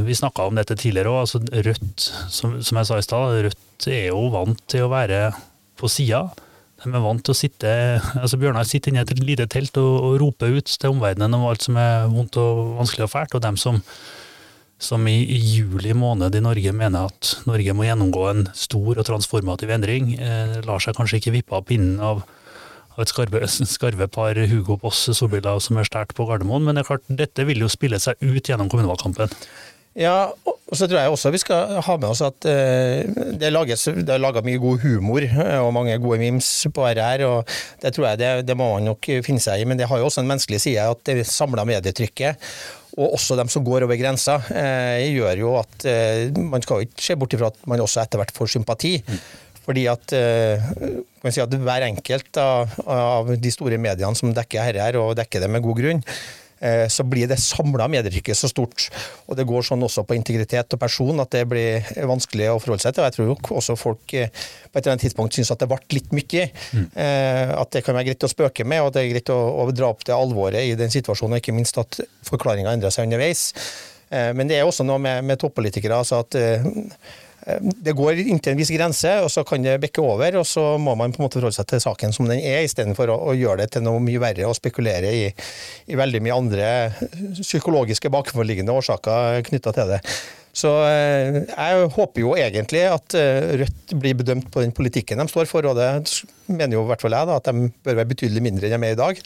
vi 0.05 0.15
snakka 0.17 0.45
om 0.49 0.57
dette 0.57 0.77
tidligere 0.77 1.09
òg. 1.09 1.23
Altså 1.25 1.41
Rødt, 1.41 2.05
som, 2.33 2.59
som 2.65 2.81
jeg 2.81 2.89
sa 2.89 2.99
i 3.01 3.05
stad, 3.05 3.39
Rødt 3.47 3.89
er 3.89 4.07
jo 4.11 4.27
vant 4.33 4.61
til 4.69 4.85
å 4.85 4.93
være 4.93 5.23
på 5.81 5.91
sida. 5.91 6.29
De 6.81 6.89
er 6.89 7.03
vant 7.05 7.21
til 7.21 7.35
å 7.35 7.37
sitte 7.37 7.71
altså 8.23 8.39
Bjørnar 8.41 8.69
sitter 8.69 8.93
inne 8.93 9.05
i 9.05 9.09
et 9.09 9.21
lite 9.25 9.47
telt 9.53 9.77
og, 9.81 9.91
og 10.07 10.17
roper 10.23 10.57
ut 10.57 10.71
til 10.71 10.95
omverdenen 10.95 11.37
om 11.37 11.45
alt 11.51 11.67
som 11.67 11.77
er 11.81 12.09
vondt 12.09 12.41
og 12.41 12.79
vanskelig 12.79 13.07
og 13.07 13.13
fælt. 13.13 13.37
Og 13.37 13.45
dem 13.45 13.59
som, 13.61 13.83
som 14.81 15.05
i, 15.11 15.19
i, 15.21 15.39
juli 15.59 15.93
måned 15.97 16.37
i 16.37 16.45
Norge 16.45 16.73
mener 16.77 17.11
at 17.13 17.35
Norge 17.49 17.77
må 17.77 17.85
gjennomgå 17.85 18.27
en 18.31 18.45
stor 18.57 18.95
og 18.97 19.09
transformativ 19.09 19.73
endring, 19.77 20.15
eh, 20.17 20.61
lar 20.65 20.81
seg 20.81 20.97
kanskje 20.97 21.21
ikke 21.21 21.37
vippe 21.37 21.59
av 21.59 21.67
pinnen 21.69 22.01
av, 22.01 22.25
et 23.01 23.09
skarve, 23.13 23.45
skarve, 23.77 24.09
par 24.13 24.37
Hugo 24.51 24.77
Boss 24.81 25.07
solbriller 25.17 25.61
som 25.65 25.79
er 25.81 25.89
stjålet 25.89 26.17
på 26.17 26.27
Gardermoen. 26.29 26.65
Men 26.65 26.77
det 26.77 26.85
er 26.85 26.91
klart, 26.95 27.13
dette 27.21 27.45
vil 27.49 27.61
jo 27.65 27.69
spille 27.73 28.01
seg 28.01 28.21
ut 28.25 28.49
gjennom 28.49 28.73
kommunevalgkampen. 28.73 29.33
Ja, 29.99 30.31
og 30.71 30.79
så 30.79 30.87
tror 30.87 31.01
jeg 31.01 31.11
også 31.11 31.33
vi 31.35 31.41
skal 31.43 31.81
ha 31.83 31.95
med 31.99 32.13
oss 32.13 32.21
at 32.23 32.47
uh, 32.47 33.25
det, 33.41 33.49
lages, 33.51 33.89
det 33.91 34.15
er 34.15 34.23
laga 34.23 34.43
mye 34.47 34.61
god 34.63 34.85
humor 34.85 35.25
eh, 35.27 35.57
og 35.59 35.73
mange 35.75 35.97
gode 35.99 36.21
memes 36.23 36.47
på 36.71 36.85
RR. 36.87 37.25
og 37.27 37.55
Det 37.83 37.91
tror 37.97 38.13
jeg 38.13 38.21
det, 38.21 38.29
det, 38.47 38.57
må 38.59 38.69
man 38.77 38.87
nok 38.93 39.09
finne 39.27 39.43
seg 39.43 39.63
i, 39.63 39.67
men 39.67 39.81
det 39.81 39.89
har 39.91 39.99
jo 39.99 40.07
også 40.07 40.23
en 40.23 40.31
menneskelig 40.31 40.61
side. 40.63 40.85
at 40.87 41.03
Det 41.11 41.27
samla 41.27 41.67
medietrykket, 41.67 42.39
og 43.03 43.17
også 43.17 43.35
dem 43.39 43.51
som 43.51 43.67
går 43.67 43.89
over 43.89 43.99
grensa, 43.99 44.39
uh, 44.39 45.03
gjør 45.03 45.43
jo 45.43 45.55
at 45.59 45.87
man 46.39 46.63
skal 46.63 46.87
ikke 46.87 47.09
se 47.09 47.17
bort 47.19 47.35
ifra 47.35 47.51
at 47.51 47.59
man 47.71 47.83
også 47.83 48.05
etter 48.05 48.23
hvert 48.23 48.35
får 48.37 48.55
sympati. 48.55 49.01
Mm. 49.03 49.23
Fordi 49.61 49.83
at, 49.91 50.15
si 51.31 51.43
at 51.43 51.53
hver 51.63 51.85
enkelt 51.85 52.39
av, 52.43 52.73
av, 52.91 53.29
de 53.39 53.51
store 53.53 53.77
mediene 53.79 54.17
som 54.19 54.33
dekker 54.35 54.73
dette, 54.75 54.99
og 55.03 55.19
dekker 55.19 55.45
det 55.45 55.51
med 55.53 55.63
god 55.63 55.83
grunn, 55.83 56.01
Eh, 56.03 56.50
så 56.93 57.05
blir 57.09 57.29
det 57.31 57.39
samla 57.41 57.87
medietrykket 57.89 58.37
så 58.37 58.51
stort. 58.51 58.89
Og 59.31 59.37
det 59.39 59.47
går 59.49 59.65
sånn 59.65 59.85
også 59.87 60.05
på 60.05 60.17
integritet 60.19 60.77
og 60.77 60.83
person 60.83 61.23
at 61.23 61.33
det 61.33 61.47
blir 61.49 61.87
vanskelig 62.11 62.51
å 62.53 62.59
forholde 62.61 62.85
seg 62.85 62.97
til. 62.97 63.05
Og 63.05 63.09
jeg 63.09 63.17
tror 63.17 63.31
nok 63.31 63.53
også 63.63 63.79
folk 63.81 64.15
eh, 64.19 64.29
på 64.69 64.75
et 64.75 64.83
eller 64.83 64.97
annet 64.97 65.07
tidspunkt 65.07 65.39
syns 65.39 65.53
at 65.55 65.63
det 65.63 65.71
ble 65.71 65.81
litt 65.97 66.13
mye. 66.17 66.45
Mm. 66.77 66.85
At 67.61 67.73
det 67.75 67.85
kan 67.87 67.97
være 67.97 68.11
greit 68.11 68.27
å 68.27 68.31
spøke 68.31 68.67
med, 68.69 68.83
og 68.83 68.91
at 68.91 68.99
det 68.99 69.07
er 69.07 69.15
greit 69.15 69.33
å, 69.33 69.39
å 69.65 69.71
dra 69.73 69.89
opp 69.95 70.05
det 70.07 70.15
alvoret 70.15 70.69
i 70.69 70.77
den 70.79 70.93
situasjonen, 70.93 71.39
og 71.39 71.43
ikke 71.43 71.57
minst 71.57 71.81
at 71.81 72.03
forklaringa 72.29 72.77
endrer 72.77 72.93
seg 72.95 73.09
underveis. 73.09 73.49
Men 74.11 74.51
det 74.51 74.59
er 74.59 74.67
også 74.67 74.85
noe 74.87 74.99
med, 75.03 75.25
med 75.27 75.39
toppolitikere. 75.39 76.01
altså 76.03 76.23
at 76.25 76.39
Eh, 76.39 76.65
det 77.49 77.95
går 77.97 78.21
inntil 78.21 78.53
en 78.53 78.59
viss 78.61 78.73
grense, 78.75 79.13
og 79.25 79.31
så 79.33 79.45
kan 79.49 79.63
det 79.65 79.79
bekke 79.83 80.03
over. 80.05 80.41
og 80.43 80.47
Så 80.47 80.65
må 80.79 80.95
man 80.99 81.13
på 81.13 81.23
en 81.23 81.27
måte 81.27 81.39
forholde 81.39 81.57
seg 81.57 81.69
til 81.71 81.83
saken 81.83 82.13
som 82.13 82.29
den 82.29 82.43
er, 82.43 82.65
istedenfor 82.67 83.13
å, 83.13 83.17
å 83.31 83.37
gjøre 83.37 83.63
det 83.63 83.71
til 83.77 83.87
noe 83.87 84.03
mye 84.05 84.21
verre 84.21 84.49
og 84.49 84.59
spekulere 84.59 85.13
i, 85.17 85.23
i 85.89 85.99
veldig 85.99 86.21
mye 86.27 86.37
andre 86.37 86.67
psykologiske 87.41 88.13
bakenforliggende 88.13 88.75
årsaker 88.77 89.41
knytta 89.49 89.75
til 89.77 89.95
det. 89.95 90.03
Så 90.61 90.71
eh, 90.83 91.41
jeg 91.47 91.91
håper 91.95 92.25
jo 92.25 92.35
egentlig 92.35 92.83
at 92.91 93.15
eh, 93.15 93.53
Rødt 93.63 93.95
blir 94.03 94.19
bedømt 94.19 94.51
på 94.51 94.65
den 94.65 94.75
politikken 94.75 95.23
de 95.23 95.29
står 95.31 95.47
for, 95.49 95.65
og 95.71 95.79
det 95.79 95.89
mener 96.51 96.75
jo 96.77 96.85
i 96.85 96.91
hvert 96.91 97.05
fall 97.05 97.15
jeg 97.15 97.31
da, 97.31 97.39
at 97.39 97.49
de 97.49 97.71
bør 97.87 98.01
være 98.03 98.13
betydelig 98.13 98.45
mindre 98.45 98.69
enn 98.69 98.77
de 98.77 98.91
er 98.91 98.99
i 98.99 99.01
dag. 99.01 99.25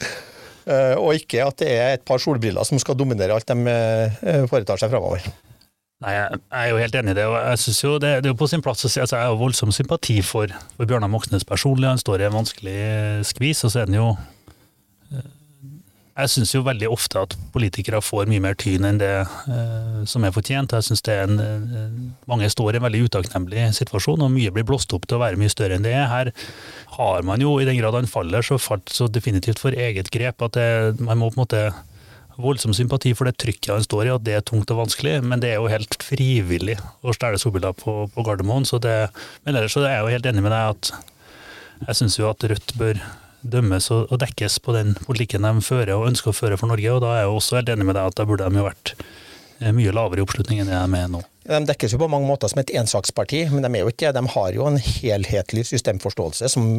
Og 0.97 1.11
ikke 1.13 1.43
at 1.45 1.59
det 1.61 1.67
er 1.69 1.91
et 1.93 2.05
par 2.09 2.17
solbriller 2.17 2.65
som 2.65 2.79
skal 2.81 2.97
dominere 2.97 3.35
alt 3.35 3.51
de 3.51 4.45
foretar 4.49 4.81
seg 4.81 4.89
framover. 4.89 5.21
Nei, 6.03 6.11
jeg 6.11 6.39
er 6.51 6.65
jo 6.73 6.79
helt 6.81 6.95
enig 6.99 7.13
i 7.13 7.17
det. 7.21 7.25
og 7.29 7.37
jeg 7.39 7.59
synes 7.63 7.77
jo 7.83 7.93
det, 7.95 8.09
det, 8.19 8.27
er 8.27 8.33
jo 8.33 8.39
på 8.41 8.49
sin 8.51 8.63
plass 8.63 8.83
å 8.83 8.91
si 8.91 8.99
at 8.99 9.13
jeg 9.15 9.29
har 9.29 9.37
voldsom 9.39 9.71
sympati 9.71 10.17
for, 10.27 10.51
for 10.75 10.89
Bjørnar 10.89 11.11
Moxnes 11.11 11.47
personlig. 11.47 11.87
Han 11.87 12.01
står 12.01 12.21
i 12.21 12.27
en 12.27 12.35
vanskelig 12.35 12.81
skvis, 13.29 13.63
og 13.63 13.71
så 13.71 13.81
er 13.81 13.87
den 13.87 14.01
jo 14.01 14.09
eh, 15.15 15.29
Jeg 16.19 16.33
syns 16.33 16.51
jo 16.51 16.65
veldig 16.67 16.91
ofte 16.91 17.23
at 17.23 17.37
politikere 17.55 18.03
får 18.03 18.27
mye 18.27 18.43
mer 18.43 18.59
tyn 18.59 18.83
enn 18.89 18.99
det 18.99 19.13
eh, 19.23 20.03
som 20.11 20.27
er 20.27 20.35
fortjent. 20.35 20.75
Jeg 20.75 20.89
synes 20.89 21.05
det 21.07 21.15
er 21.15 21.31
en, 21.31 22.11
Mange 22.27 22.51
står 22.51 22.75
i 22.75 22.81
en 22.81 22.87
veldig 22.89 23.05
utakknemlig 23.07 23.69
situasjon, 23.79 24.27
og 24.27 24.35
mye 24.35 24.51
blir 24.51 24.67
blåst 24.67 24.91
opp 24.99 25.07
til 25.07 25.15
å 25.15 25.23
være 25.23 25.39
mye 25.39 25.55
større 25.55 25.79
enn 25.79 25.87
det 25.87 25.95
er. 25.95 26.11
Her 26.11 26.35
har 26.99 27.23
man 27.23 27.39
jo, 27.39 27.55
i 27.55 27.71
den 27.71 27.79
grad 27.79 27.95
han 27.95 28.11
faller, 28.11 28.43
så 28.43 28.59
falt 28.59 28.91
så 28.91 29.07
definitivt 29.07 29.63
for 29.63 29.71
eget 29.71 30.11
grep 30.11 30.43
at 30.43 30.59
det, 30.59 30.99
man 30.99 31.23
må 31.23 31.31
på 31.31 31.39
en 31.39 31.45
måte 31.47 31.67
voldsom 32.41 32.73
sympati 32.75 33.13
for 33.15 33.29
det 33.29 33.37
trykket 33.41 33.73
han 33.73 33.85
står 33.85 34.05
i, 34.05 34.13
at 34.13 34.23
det 34.25 34.37
er 34.37 34.45
tungt 34.45 34.71
og 34.73 34.81
vanskelig, 34.83 35.17
men 35.25 35.41
det 35.43 35.53
er 35.53 35.59
jo 35.59 35.71
helt 35.71 35.97
frivillig 36.03 36.77
å 37.05 37.15
stjele 37.15 37.39
solbriller 37.41 37.75
på, 37.77 38.05
på, 38.11 38.25
Gardermoen. 38.25 38.67
Så 38.67 38.79
det, 38.83 38.95
men 39.45 39.55
ellers 39.55 39.75
så 39.75 39.85
er 39.85 39.97
jeg 39.97 40.05
jo 40.05 40.15
helt 40.15 40.31
enig 40.31 40.45
med 40.45 40.55
deg 40.55 40.73
at 40.75 40.91
jeg 41.85 41.99
syns 41.99 42.17
jo 42.19 42.29
at 42.29 42.43
Rødt 42.47 42.75
bør 42.79 42.99
dømmes 43.45 43.91
og, 43.93 44.07
og, 44.09 44.17
dekkes 44.23 44.57
på 44.63 44.73
den 44.75 44.95
politikken 45.05 45.45
de 45.45 45.53
fører 45.65 45.93
og 45.97 46.09
ønsker 46.09 46.31
å 46.31 46.35
føre 46.35 46.57
for 46.59 46.71
Norge, 46.71 46.91
og 46.91 47.03
da 47.03 47.13
er 47.13 47.23
jeg 47.23 47.29
jo 47.29 47.37
også 47.39 47.59
helt 47.59 47.71
enig 47.75 47.87
med 47.87 47.97
deg 47.97 48.09
at 48.09 48.17
da 48.17 48.25
burde 48.27 48.49
de 48.49 48.61
jo 48.61 48.65
vært 48.65 48.93
eh, 48.95 49.71
mye 49.75 49.93
lavere 49.95 50.23
i 50.23 50.25
oppslutning 50.25 50.61
enn 50.63 50.71
det 50.71 50.75
de 50.75 50.81
er 50.81 50.91
med 50.91 51.13
nå. 51.15 51.21
De 51.45 51.59
dekkes 51.69 51.93
jo 51.93 52.01
på 52.01 52.09
mange 52.09 52.25
måter 52.25 52.49
som 52.49 52.63
et 52.63 52.73
ensaksparti, 52.73 53.43
men 53.53 53.61
de 53.61 53.69
er 53.69 53.85
jo 53.85 53.91
ikke 53.91 54.15
De 54.15 54.23
har 54.33 54.55
jo 54.55 54.65
en 54.65 54.79
helhetlig 54.81 55.67
systemforståelse 55.69 56.49
som 56.55 56.71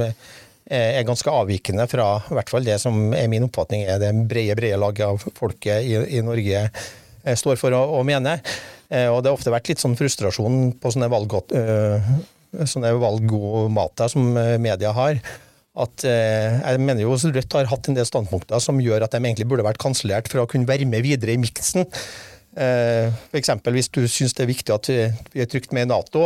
er 0.66 1.06
ganske 1.06 1.30
avvikende 1.30 1.86
fra 1.86 2.16
i 2.26 2.34
hvert 2.34 2.50
fall 2.50 2.66
det 2.66 2.80
som 2.82 3.12
er 3.14 3.28
min 3.30 3.46
oppfatning 3.46 3.84
er 3.86 4.00
det 4.02 4.10
brede, 4.26 4.56
brede 4.58 4.80
laget 4.82 5.06
av 5.06 5.22
folket 5.38 5.86
i, 5.86 5.94
i 6.18 6.22
Norge 6.26 6.64
eh, 6.66 7.36
står 7.38 7.60
for 7.60 7.74
å, 7.76 7.82
å, 7.98 8.02
mene. 8.06 8.40
Eh, 8.90 9.06
og 9.06 9.22
det 9.22 9.30
har 9.30 9.38
ofte 9.38 9.54
vært 9.54 9.70
litt 9.70 9.82
sånn 9.82 9.96
frustrasjon 9.98 10.74
på 10.82 10.94
sånne, 10.94 11.10
valg, 11.12 11.38
sånne 12.66 12.94
valgomater 12.98 14.10
som 14.10 14.32
media 14.34 14.94
har. 14.96 15.22
At 15.76 16.06
jeg 16.08 16.80
mener 16.80 17.02
jo 17.02 17.18
Rødt 17.20 17.52
har 17.52 17.66
hatt 17.68 17.90
en 17.90 17.98
del 17.98 18.06
standpunkter 18.08 18.62
som 18.64 18.78
gjør 18.80 19.04
at 19.04 19.12
de 19.12 19.20
egentlig 19.20 19.44
burde 19.50 19.66
vært 19.66 19.82
kansellert 19.82 20.30
for 20.32 20.40
å 20.40 20.48
kunne 20.48 20.64
være 20.64 20.88
med 20.88 21.04
videre 21.04 21.34
i 21.34 21.42
miksen. 21.42 21.84
F.eks. 22.56 23.50
hvis 23.60 23.90
du 23.92 24.06
syns 24.08 24.32
det 24.32 24.46
er 24.46 24.48
viktig 24.48 24.72
at 24.72 24.88
vi 25.34 25.42
er 25.44 25.50
trygt 25.52 25.76
med 25.76 25.84
i 25.84 25.90
Nato, 25.90 26.22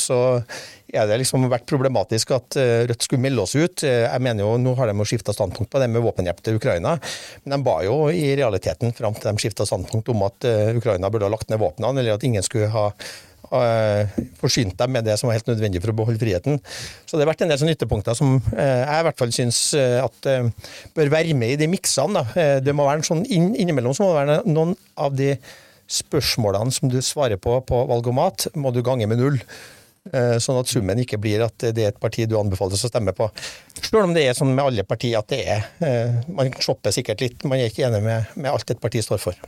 så 0.00 0.22
er 0.94 1.08
det 1.10 1.18
liksom 1.20 1.48
vært 1.50 1.66
problematisk 1.68 2.32
at 2.36 2.58
Rødt 2.88 3.06
skulle 3.06 3.24
melde 3.24 3.44
oss 3.44 3.54
ut. 3.58 3.84
Jeg 3.84 4.22
mener 4.22 4.46
jo, 4.46 4.54
Nå 4.60 4.74
har 4.78 4.90
de 4.90 5.06
skifta 5.08 5.34
standpunkt 5.34 5.72
på 5.72 5.82
det 5.82 5.90
med 5.92 6.04
våpenhjelp 6.04 6.40
til 6.44 6.58
Ukraina, 6.60 6.96
men 7.44 7.56
de 7.56 7.60
ba 7.66 7.76
jo 7.86 7.98
i 8.14 8.32
realiteten 8.38 8.94
fram 8.96 9.16
til 9.18 9.30
de 9.30 9.42
skifta 9.42 9.66
standpunkt 9.68 10.10
om 10.14 10.24
at 10.28 10.48
Ukraina 10.78 11.10
burde 11.12 11.28
ha 11.28 11.34
lagt 11.34 11.50
ned 11.52 11.62
våpnene, 11.62 11.98
eller 12.00 12.16
at 12.16 12.26
ingen 12.26 12.46
skulle 12.46 12.72
ha 12.72 12.90
forsynt 14.40 14.78
dem 14.78 14.94
med 14.96 15.04
det 15.06 15.16
som 15.20 15.28
var 15.28 15.38
helt 15.38 15.48
nødvendig 15.50 15.82
for 15.82 15.92
å 15.92 15.96
beholde 15.98 16.20
friheten. 16.20 16.56
Så 17.04 17.16
det 17.16 17.24
har 17.24 17.32
vært 17.32 17.44
en 17.44 17.52
del 17.52 17.60
sånne 17.60 17.74
ytterpunkter 17.76 18.16
som 18.18 18.38
jeg 18.40 18.96
i 18.96 19.04
hvert 19.06 19.20
fall 19.20 19.34
syns 19.36 19.60
at 19.76 20.30
bør 20.96 21.12
være 21.12 21.36
med 21.38 21.54
i 21.54 21.60
de 21.60 21.68
miksene. 21.70 22.24
Det 22.64 22.74
må 22.74 22.88
være 22.88 23.02
en 23.02 23.06
sånn 23.10 23.22
Innimellom 23.28 23.94
så 23.94 24.06
må 24.06 24.14
det 24.14 24.22
være 24.22 24.40
noen 24.48 24.74
av 25.00 25.14
de 25.18 25.34
spørsmålene 25.90 26.72
som 26.72 26.90
du 26.90 27.00
svarer 27.04 27.40
på 27.40 27.58
på 27.68 27.84
valgomat, 27.90 28.48
må 28.56 28.72
du 28.72 28.82
gange 28.84 29.08
med 29.10 29.20
null. 29.20 29.40
Eh, 30.12 30.34
sånn 30.36 30.58
at 30.60 30.68
summen 30.68 30.98
ikke 31.00 31.16
blir 31.16 31.40
at 31.46 31.64
det 31.72 31.80
er 31.80 31.94
et 31.94 32.00
parti 32.00 32.26
du 32.28 32.34
anbefales 32.36 32.82
å 32.84 32.90
stemme 32.90 33.14
på. 33.16 33.30
Selv 33.78 34.02
om 34.02 34.12
det 34.12 34.26
er 34.28 34.36
sånn 34.36 34.52
med 34.52 34.66
alle 34.66 34.84
partier 34.84 35.16
at 35.16 35.30
det 35.32 35.38
er 35.48 35.62
eh, 35.80 36.18
Man 36.28 36.52
shopper 36.60 36.92
sikkert 36.92 37.24
litt, 37.24 37.46
man 37.48 37.56
er 37.56 37.70
ikke 37.70 37.86
enig 37.88 38.02
med, 38.04 38.34
med 38.36 38.50
alt 38.50 38.68
et 38.68 38.82
parti 38.82 39.00
står 39.04 39.22
for. 39.22 39.38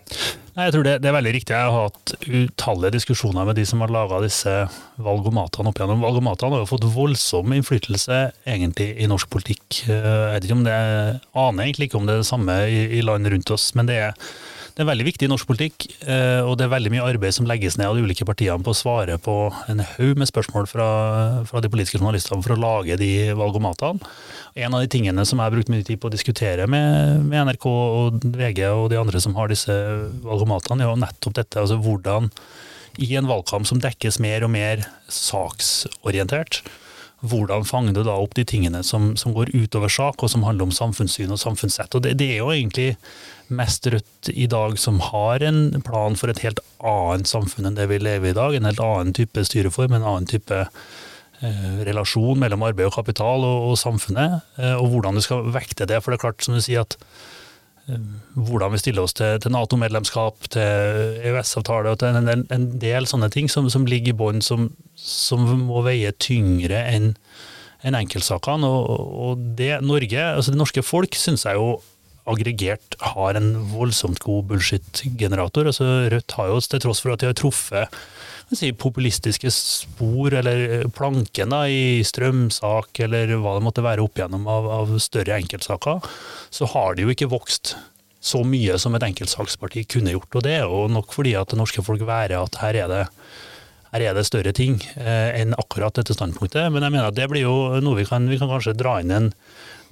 Nei, 0.57 0.71
jeg 0.71 0.73
tror 0.73 0.87
det, 0.89 0.95
det, 1.05 1.11
er 1.11 1.17
veldig 1.19 1.35
riktig. 1.37 1.53
Jeg 1.53 1.75
har 1.75 1.91
hatt 1.91 2.15
utallige 2.25 2.97
diskusjoner 2.97 3.45
med 3.45 3.61
de 3.61 3.67
som 3.69 3.85
har 3.85 3.93
laga 3.93 4.23
disse 4.25 4.57
valgomatene 5.05 5.75
opp 5.75 5.83
igjennom. 5.83 6.09
Valgomatene 6.09 6.57
har 6.57 6.65
jo 6.65 6.73
fått 6.73 6.89
voldsom 6.97 7.53
innflytelse 7.53 8.23
egentlig 8.49 8.95
i 8.97 9.13
norsk 9.13 9.29
politikk. 9.37 9.83
Eh, 9.93 9.93
jeg 10.01 10.35
vet 10.39 10.49
ikke 10.49 10.61
om 10.63 10.67
det 10.71 10.81
aner 11.37 11.67
egentlig 11.67 11.91
ikke 11.91 12.01
om 12.01 12.09
det 12.09 12.17
er 12.17 12.25
det 12.25 12.33
samme 12.33 12.61
i, 12.65 12.81
i 12.97 13.05
land 13.05 13.29
rundt 13.29 13.53
oss, 13.53 13.75
men 13.77 13.93
det 13.93 14.01
er 14.09 14.17
det 14.77 14.85
er 14.85 14.91
veldig 14.91 15.07
viktig 15.07 15.25
i 15.25 15.31
norsk 15.33 15.49
politikk, 15.49 15.87
eh, 16.05 16.43
og 16.45 16.59
det 16.61 16.67
er 16.67 16.73
veldig 16.75 16.91
mye 16.93 17.05
arbeid 17.09 17.33
som 17.33 17.47
legges 17.49 17.79
ned 17.81 17.89
av 17.89 17.97
de 17.97 18.03
ulike 18.05 18.27
partiene 18.29 18.61
på 18.61 18.75
å 18.75 18.77
svare 18.77 19.17
på 19.17 19.37
en 19.73 19.81
haug 19.81 20.21
med 20.21 20.29
spørsmål 20.29 20.69
fra, 20.69 20.89
fra, 21.49 21.63
de 21.65 21.71
politiske 21.73 21.97
journalistene 21.97 22.45
for 22.45 22.53
å 22.53 22.61
lage 22.61 22.99
de 23.01 23.33
valgomatene. 23.39 24.05
En 24.67 24.77
av 24.77 24.85
de 24.85 24.91
tingene 24.93 25.25
som 25.25 25.41
jeg 25.41 25.49
har 25.49 25.57
brukt 25.57 25.73
mye 25.73 25.87
tid 25.87 26.01
på 26.03 26.11
å 26.11 26.13
diskutere 26.13 26.69
med, 26.69 27.25
med 27.25 27.49
NRK 27.49 27.67
og 27.73 28.29
VG 28.37 28.67
og 28.69 28.91
de 28.93 29.01
andre 29.01 29.23
som 29.25 29.37
har 29.41 29.49
disse 29.49 29.73
valgomatene, 30.29 30.85
er 30.85 30.93
jo 30.93 31.01
nettopp 31.07 31.41
dette. 31.41 31.65
altså 31.65 31.81
hvordan 31.81 32.29
i 33.01 33.15
en 33.17 33.29
valgkamp 33.29 33.69
som 33.69 33.81
dekkes 33.81 34.21
mer 34.21 34.45
og 34.45 34.53
mer 34.53 34.85
saksorientert, 35.13 36.61
hvordan 37.25 37.65
fanger 37.65 37.97
du 37.97 38.03
da 38.05 38.17
opp 38.21 38.35
de 38.37 38.45
tingene 38.49 38.83
som, 38.85 39.15
som, 39.17 39.33
går 39.37 39.55
utover 39.57 39.89
sak, 39.93 40.21
og 40.23 40.31
som 40.33 40.45
handler 40.45 40.69
om 40.69 40.75
samfunnssyn 40.75 41.33
og 41.33 41.41
samfunnssett. 41.41 41.95
Og 41.97 42.05
det, 42.05 42.17
det, 42.21 42.29
er 42.35 42.43
jo 42.43 42.53
egentlig 42.53 42.91
mest 43.49 43.87
Rødt 43.87 44.31
i 44.33 44.47
dag 44.51 44.79
som 44.79 45.01
har 45.01 45.43
en 45.45 45.83
plan 45.87 46.17
for 46.19 46.33
et 46.33 46.43
helt 46.45 46.61
annet 46.83 47.29
samfunn 47.31 47.69
enn 47.69 47.79
det 47.79 47.89
vi 47.91 48.01
lever 48.03 48.31
i 48.31 48.35
i 48.35 48.37
dag. 48.37 48.57
En 48.57 48.69
helt 48.69 48.83
annen 48.83 49.15
type 49.17 49.45
styreform, 49.47 49.95
en 49.97 50.07
annen 50.07 50.29
type 50.31 50.59
eh, 50.65 51.79
relasjon 51.87 52.41
mellom 52.43 52.67
arbeid 52.67 52.91
og 52.91 52.97
kapital 52.99 53.47
og, 53.47 53.71
og 53.71 53.81
samfunnet. 53.81 54.41
Eh, 54.59 54.75
og 54.75 54.91
hvordan 54.93 55.19
du 55.19 55.25
skal 55.25 55.49
vekte 55.55 55.89
det. 55.89 56.03
For 56.03 56.13
det 56.13 56.21
er 56.21 56.27
klart, 56.27 56.45
som 56.45 56.57
du 56.57 56.63
sier, 56.65 56.87
at 56.87 56.99
eh, 57.89 58.03
hvordan 58.35 58.75
vi 58.75 58.83
stiller 58.83 59.07
oss 59.07 59.17
til, 59.17 59.39
til 59.43 59.55
Nato-medlemskap, 59.55 60.51
til 60.53 61.19
EØS-avtale 61.33 61.95
og 61.95 62.01
til 62.03 62.17
en, 62.19 62.33
en, 62.33 62.47
en, 62.53 62.71
del 62.83 63.09
sånne 63.09 63.31
ting 63.35 63.51
som, 63.53 63.71
som 63.73 63.87
ligger 63.89 64.15
i 64.15 64.19
bånn, 64.19 64.45
som, 64.45 64.71
som, 65.01 65.47
må 65.67 65.85
veie 65.87 66.15
tyngre 66.19 66.83
enn 66.93 67.15
enn. 67.87 68.65
Og, 68.67 68.87
og 68.91 69.43
det 69.59 69.77
Norge, 69.85 70.23
altså 70.25 70.51
det 70.51 70.59
norske 70.59 70.83
folk, 70.83 71.15
syns 71.15 71.45
jeg 71.47 71.61
jo 71.61 71.77
aggregert 72.27 72.97
har 73.15 73.39
en 73.39 73.53
voldsomt 73.73 74.21
god 74.25 74.51
bullshit-generator. 74.51 75.71
Altså 75.71 76.07
Rødt 76.13 76.37
har 76.39 76.53
jo, 76.53 76.61
til 76.61 76.83
tross 76.83 77.03
for 77.05 77.15
at 77.15 77.23
de 77.23 77.31
har 77.31 77.39
truffet 77.39 77.99
si, 78.55 78.71
populistiske 78.73 79.51
spor 79.55 80.37
eller 80.39 80.87
planken 80.95 81.55
da, 81.55 81.65
i 81.67 82.05
strømsak 82.07 83.03
eller 83.07 83.35
hva 83.41 83.57
det 83.57 83.67
måtte 83.67 83.85
være 83.87 84.05
opp 84.05 84.19
igjennom 84.19 84.47
av, 84.51 84.71
av 84.81 84.95
større 85.03 85.39
enkeltsaker, 85.41 86.07
så 86.55 86.71
har 86.75 86.95
de 86.95 87.07
jo 87.07 87.15
ikke 87.15 87.31
vokst 87.33 87.75
så 88.27 88.43
mye 88.47 88.79
som 88.83 88.95
et 88.97 89.05
enkeltsaksparti 89.07 89.87
kunne 89.91 90.15
gjort. 90.15 90.33
Og 90.35 90.47
det 90.47 90.57
er 90.59 90.65
jo 90.67 90.87
nok 90.91 91.13
fordi 91.15 91.37
at 91.39 91.53
det 91.53 91.61
norske 91.61 91.85
folk 91.87 92.03
værer 92.07 92.39
at 92.41 92.59
her 92.63 92.83
er 92.85 92.93
det 92.93 93.05
her 93.93 94.03
er 94.11 94.17
det 94.19 94.27
større 94.29 94.53
ting 94.53 94.81
eh, 94.99 95.31
enn 95.39 95.55
akkurat 95.57 95.95
dette 95.97 96.13
standpunktet. 96.17 96.69
Men 96.75 96.85
jeg 96.85 96.93
mener 96.93 97.09
at 97.09 97.17
det 97.17 97.29
blir 97.31 97.47
jo 97.47 97.81
noe 97.81 98.01
vi 98.01 98.07
kan, 98.09 98.27
vi 98.29 98.39
kan 98.41 98.51
kanskje 98.51 98.77
dra 98.77 98.99
inn 99.01 99.15
en 99.15 99.31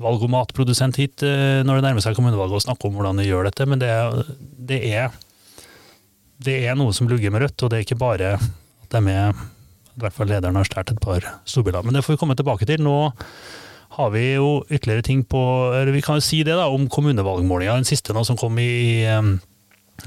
valgomatprodusent 0.03 0.99
hit 0.99 1.23
eh, 1.27 1.63
når 1.67 1.79
det 1.79 1.87
nærmer 1.87 2.05
seg 2.05 2.17
kommunevalget 2.19 2.59
og 2.59 2.65
snakke 2.67 2.89
om 2.89 2.97
hvordan 2.99 3.21
de 3.21 3.29
gjør 3.29 3.49
dette, 3.49 3.67
men 3.71 3.83
det, 3.83 3.91
det, 4.71 4.81
er, 4.91 5.15
det 6.45 6.57
er 6.67 6.79
noe 6.79 6.95
som 6.97 7.11
lugger 7.11 7.35
med 7.35 7.45
Rødt, 7.45 7.63
og 7.63 7.71
det 7.71 7.79
er 7.79 7.87
ikke 7.87 8.01
bare 8.01 8.35
at 8.39 8.97
de 8.97 9.03
er 9.13 9.45
i 9.95 10.03
hvert 10.03 10.17
fall 10.17 10.27
lederen 10.27 10.59
har 10.59 10.67
stjålet 10.67 10.91
et 10.91 11.03
par 11.03 11.27
storbiler. 11.47 11.85
Men 11.87 11.95
det 11.95 12.03
får 12.03 12.17
vi 12.17 12.19
komme 12.25 12.35
tilbake 12.35 12.67
til. 12.67 12.81
Nå 12.83 13.13
har 13.95 14.09
vi 14.11 14.25
jo 14.33 14.65
ytterligere 14.67 15.05
ting 15.07 15.21
på 15.23 15.41
Vi 15.95 16.03
kan 16.03 16.19
jo 16.19 16.25
si 16.27 16.41
det 16.43 16.57
da, 16.59 16.67
om 16.67 16.89
kommunevalgmålinga, 16.91 17.77
den 17.79 17.87
siste 17.87 18.11
nå 18.17 18.25
som 18.27 18.39
kom 18.41 18.59
i, 18.59 19.07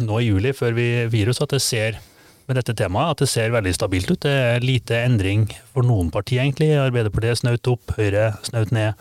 nå 0.03 0.19
i 0.19 0.27
juli, 0.27 0.51
før 0.51 0.75
vi 0.75 0.89
virus, 1.13 1.39
at 1.39 1.55
det 1.55 1.61
ser 1.63 2.01
med 2.47 2.55
dette 2.55 2.75
temaet, 2.79 3.11
at 3.11 3.23
det 3.23 3.27
ser 3.29 3.51
veldig 3.51 3.73
stabilt 3.75 4.11
ut. 4.11 4.21
Det 4.23 4.31
er 4.31 4.63
lite 4.63 5.01
endring 5.03 5.45
for 5.73 5.83
noen 5.87 6.07
partier, 6.13 6.45
egentlig. 6.45 6.69
Arbeiderpartiet 6.79 7.41
snaut 7.41 7.67
opp, 7.71 7.91
Høyre 7.97 8.29
snaut 8.47 8.71
ned. 8.75 8.95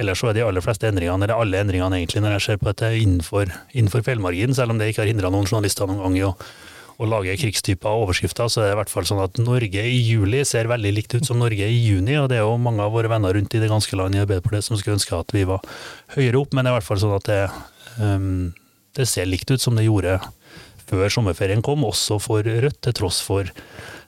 Ellers 0.00 0.20
så 0.20 0.28
er 0.28 0.36
de 0.36 0.44
aller 0.44 0.64
fleste 0.64 0.90
endringene, 0.90 1.24
eller 1.24 1.40
alle 1.40 1.62
endringene 1.64 2.02
egentlig, 2.02 2.20
når 2.24 2.36
jeg 2.36 2.44
ser 2.46 2.60
på 2.60 2.68
dette, 2.68 2.92
innenfor, 3.00 3.48
innenfor 3.72 4.04
feilmargin, 4.04 4.52
selv 4.56 4.74
om 4.74 4.80
det 4.80 4.92
ikke 4.92 5.06
har 5.06 5.10
hindra 5.12 5.32
noen 5.32 5.48
journalister 5.48 5.88
noen 5.88 6.04
gang 6.04 6.18
i 6.20 6.26
å, 6.28 6.34
å 7.00 7.08
lage 7.08 7.38
krigstyper 7.40 7.88
og 7.88 8.06
overskrifter, 8.06 8.52
så 8.52 8.60
er 8.60 8.70
det 8.70 8.76
i 8.76 8.80
hvert 8.82 8.92
fall 8.92 9.08
sånn 9.08 9.24
at 9.24 9.40
Norge 9.40 9.86
i 9.88 9.96
juli 10.04 10.44
ser 10.48 10.68
veldig 10.70 10.92
likt 10.92 11.16
ut 11.16 11.28
som 11.28 11.40
Norge 11.40 11.64
i 11.64 11.80
juni, 11.80 12.18
og 12.20 12.28
det 12.32 12.42
er 12.42 12.44
jo 12.44 12.60
mange 12.60 12.84
av 12.84 12.92
våre 12.92 13.10
venner 13.12 13.32
rundt 13.38 13.56
i 13.56 13.62
det 13.62 13.72
ganske 13.72 13.96
land 13.98 14.16
i 14.16 14.20
Arbeiderpartiet 14.22 14.68
som 14.68 14.76
skulle 14.76 15.00
ønske 15.00 15.16
at 15.16 15.32
vi 15.32 15.46
var 15.48 15.64
høyere 16.18 16.44
opp, 16.44 16.52
men 16.52 16.66
det 16.66 16.70
er 16.70 16.76
i 16.76 16.80
hvert 16.80 16.90
fall 16.90 17.02
sånn 17.02 17.16
at 17.16 17.32
det, 17.32 17.42
um, 18.04 18.52
det 19.00 19.08
ser 19.08 19.32
likt 19.32 19.50
ut 19.50 19.64
som 19.64 19.80
det 19.80 19.88
gjorde 19.88 20.20
før 20.90 21.10
sommerferien 21.12 21.62
kom, 21.64 21.84
også 21.86 22.18
for 22.22 22.46
Rødt, 22.46 22.80
til 22.82 22.96
tross 22.96 23.20
for 23.24 23.48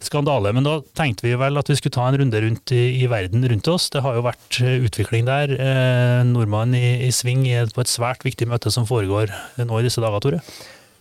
skandale. 0.05 0.53
Men 0.55 0.67
da 0.67 0.77
tenkte 0.97 1.27
vi 1.27 1.35
vel 1.39 1.59
at 1.61 1.71
vi 1.71 1.77
skulle 1.79 1.97
ta 1.97 2.07
en 2.09 2.19
runde 2.21 2.45
rundt 2.45 2.75
i, 2.75 2.85
i 3.03 3.09
verden 3.11 3.47
rundt 3.51 3.71
oss. 3.73 3.89
Det 3.93 4.05
har 4.05 4.19
jo 4.19 4.27
vært 4.27 4.61
eh, 4.63 4.79
utvikling 4.87 5.29
der. 5.29 5.55
Eh, 5.55 6.21
nordmann 6.29 6.77
i, 6.77 7.09
i 7.09 7.11
sving 7.15 7.47
på 7.75 7.85
et 7.85 7.91
svært 7.93 8.25
viktig 8.27 8.49
møte 8.51 8.73
som 8.75 8.89
foregår 8.89 9.33
nå 9.63 9.81
i 9.81 9.87
disse 9.87 10.03
dager, 10.05 10.23
Tore? 10.25 10.41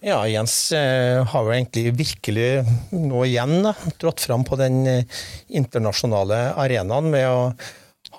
Ja, 0.03 0.17
Jens 0.27 0.57
eh, 0.75 1.21
har 1.23 1.45
jo 1.45 1.53
egentlig 1.53 1.93
virkelig 1.95 2.49
nå 2.91 3.23
igjen 3.23 3.61
da, 3.63 3.71
trådt 4.01 4.25
fram 4.25 4.43
på 4.47 4.59
den 4.59 4.83
eh, 4.89 5.21
internasjonale 5.55 6.49
arenaen 6.59 7.07
med 7.13 7.29
å 7.29 7.39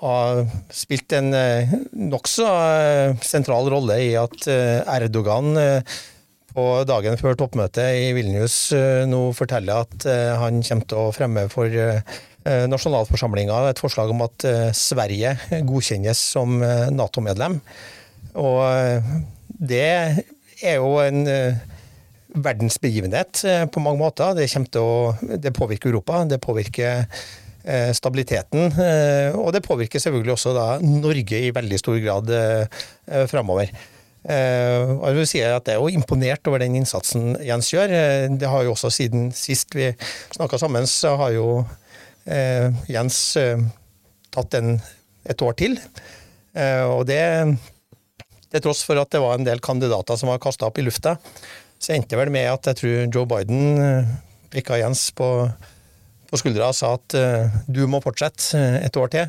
ha 0.01 0.15
spilt 0.75 1.13
en 1.15 1.29
nokså 2.11 2.47
sentral 3.23 3.69
rolle 3.71 3.95
i 4.03 4.09
at 4.19 4.43
Erdogan 4.51 5.55
og 6.55 6.85
dagen 6.87 7.17
før 7.19 7.35
toppmøtet 7.35 7.97
i 7.99 8.13
Vilnius 8.15 8.55
eh, 8.75 9.03
nå 9.09 9.27
forteller 9.35 9.83
at 9.83 10.07
eh, 10.07 10.31
han 10.39 10.61
kommer 10.63 10.87
til 10.87 11.01
å 11.01 11.11
fremme 11.15 11.45
for 11.51 11.67
eh, 11.67 11.99
nasjonalforsamlinga 12.45 13.57
et 13.71 13.81
forslag 13.81 14.11
om 14.13 14.23
at 14.23 14.45
Sverige 14.77 15.33
godkjennes 15.65 16.19
som 16.35 16.59
Nato-medlem. 16.93 17.57
Og 18.37 18.61
det 19.49 19.87
er 20.61 20.75
jo 20.77 20.91
en 21.01 21.23
verdensbegivenhet 22.35 23.41
på 23.73 23.81
mange 23.81 23.97
måter. 24.03 24.37
Det, 24.37 24.45
å, 24.77 25.15
det 25.41 25.55
påvirker 25.57 25.89
Europa, 25.89 26.21
det 26.29 26.37
påvirker 26.43 27.09
stabiliteten. 27.97 28.69
Og 29.41 29.49
det 29.55 29.65
påvirker 29.65 30.05
selvfølgelig 30.05 30.35
også 30.35 30.53
Norge 30.85 31.41
i 31.47 31.53
veldig 31.55 31.81
stor 31.81 31.97
grad 32.05 32.29
framover. 33.33 33.73
Eh, 34.25 34.89
og 34.89 35.19
jeg 35.19 35.27
si 35.29 35.41
at 35.45 35.67
Jeg 35.69 35.77
er 35.77 35.81
jo 35.83 35.93
imponert 35.93 36.47
over 36.49 36.63
den 36.63 36.79
innsatsen 36.79 37.35
Jens 37.45 37.69
gjør. 37.69 37.91
Eh, 37.93 38.27
det 38.33 38.49
har 38.49 38.65
jo 38.65 38.73
også 38.73 38.89
Siden 38.89 39.29
sist 39.35 39.75
vi 39.77 39.91
snakka 40.33 40.57
sammen, 40.57 40.87
så 40.89 41.13
har 41.21 41.35
jo 41.35 41.49
eh, 42.25 42.73
Jens 42.89 43.37
tatt 44.33 44.57
en, 44.57 44.79
et 45.29 45.41
år 45.41 45.53
til. 45.59 45.77
Og 46.55 47.03
det 47.07 47.19
til 48.51 48.61
tross 48.63 48.81
for 48.87 48.99
at 48.99 49.11
det 49.11 49.19
var 49.19 49.35
en 49.35 49.43
del 49.43 49.59
kandidater 49.59 50.15
som 50.15 50.29
var 50.31 50.39
kasta 50.43 50.69
opp 50.69 50.77
i 50.79 50.85
lufta, 50.85 51.17
så 51.79 51.91
endte 51.91 52.13
det 52.13 52.19
vel 52.21 52.31
med 52.31 52.47
at 52.47 52.69
jeg 52.69 52.79
tror 52.79 53.09
Joe 53.11 53.27
Biden 53.27 54.05
prikka 54.51 54.79
Jens 54.79 55.09
på, 55.15 55.27
på 56.31 56.39
skuldra 56.39 56.71
og 56.71 56.77
sa 56.77 56.93
at 56.95 57.17
du 57.67 57.83
må 57.91 57.99
fortsette 58.03 58.61
et 58.87 58.99
år 58.99 59.11
til. 59.11 59.27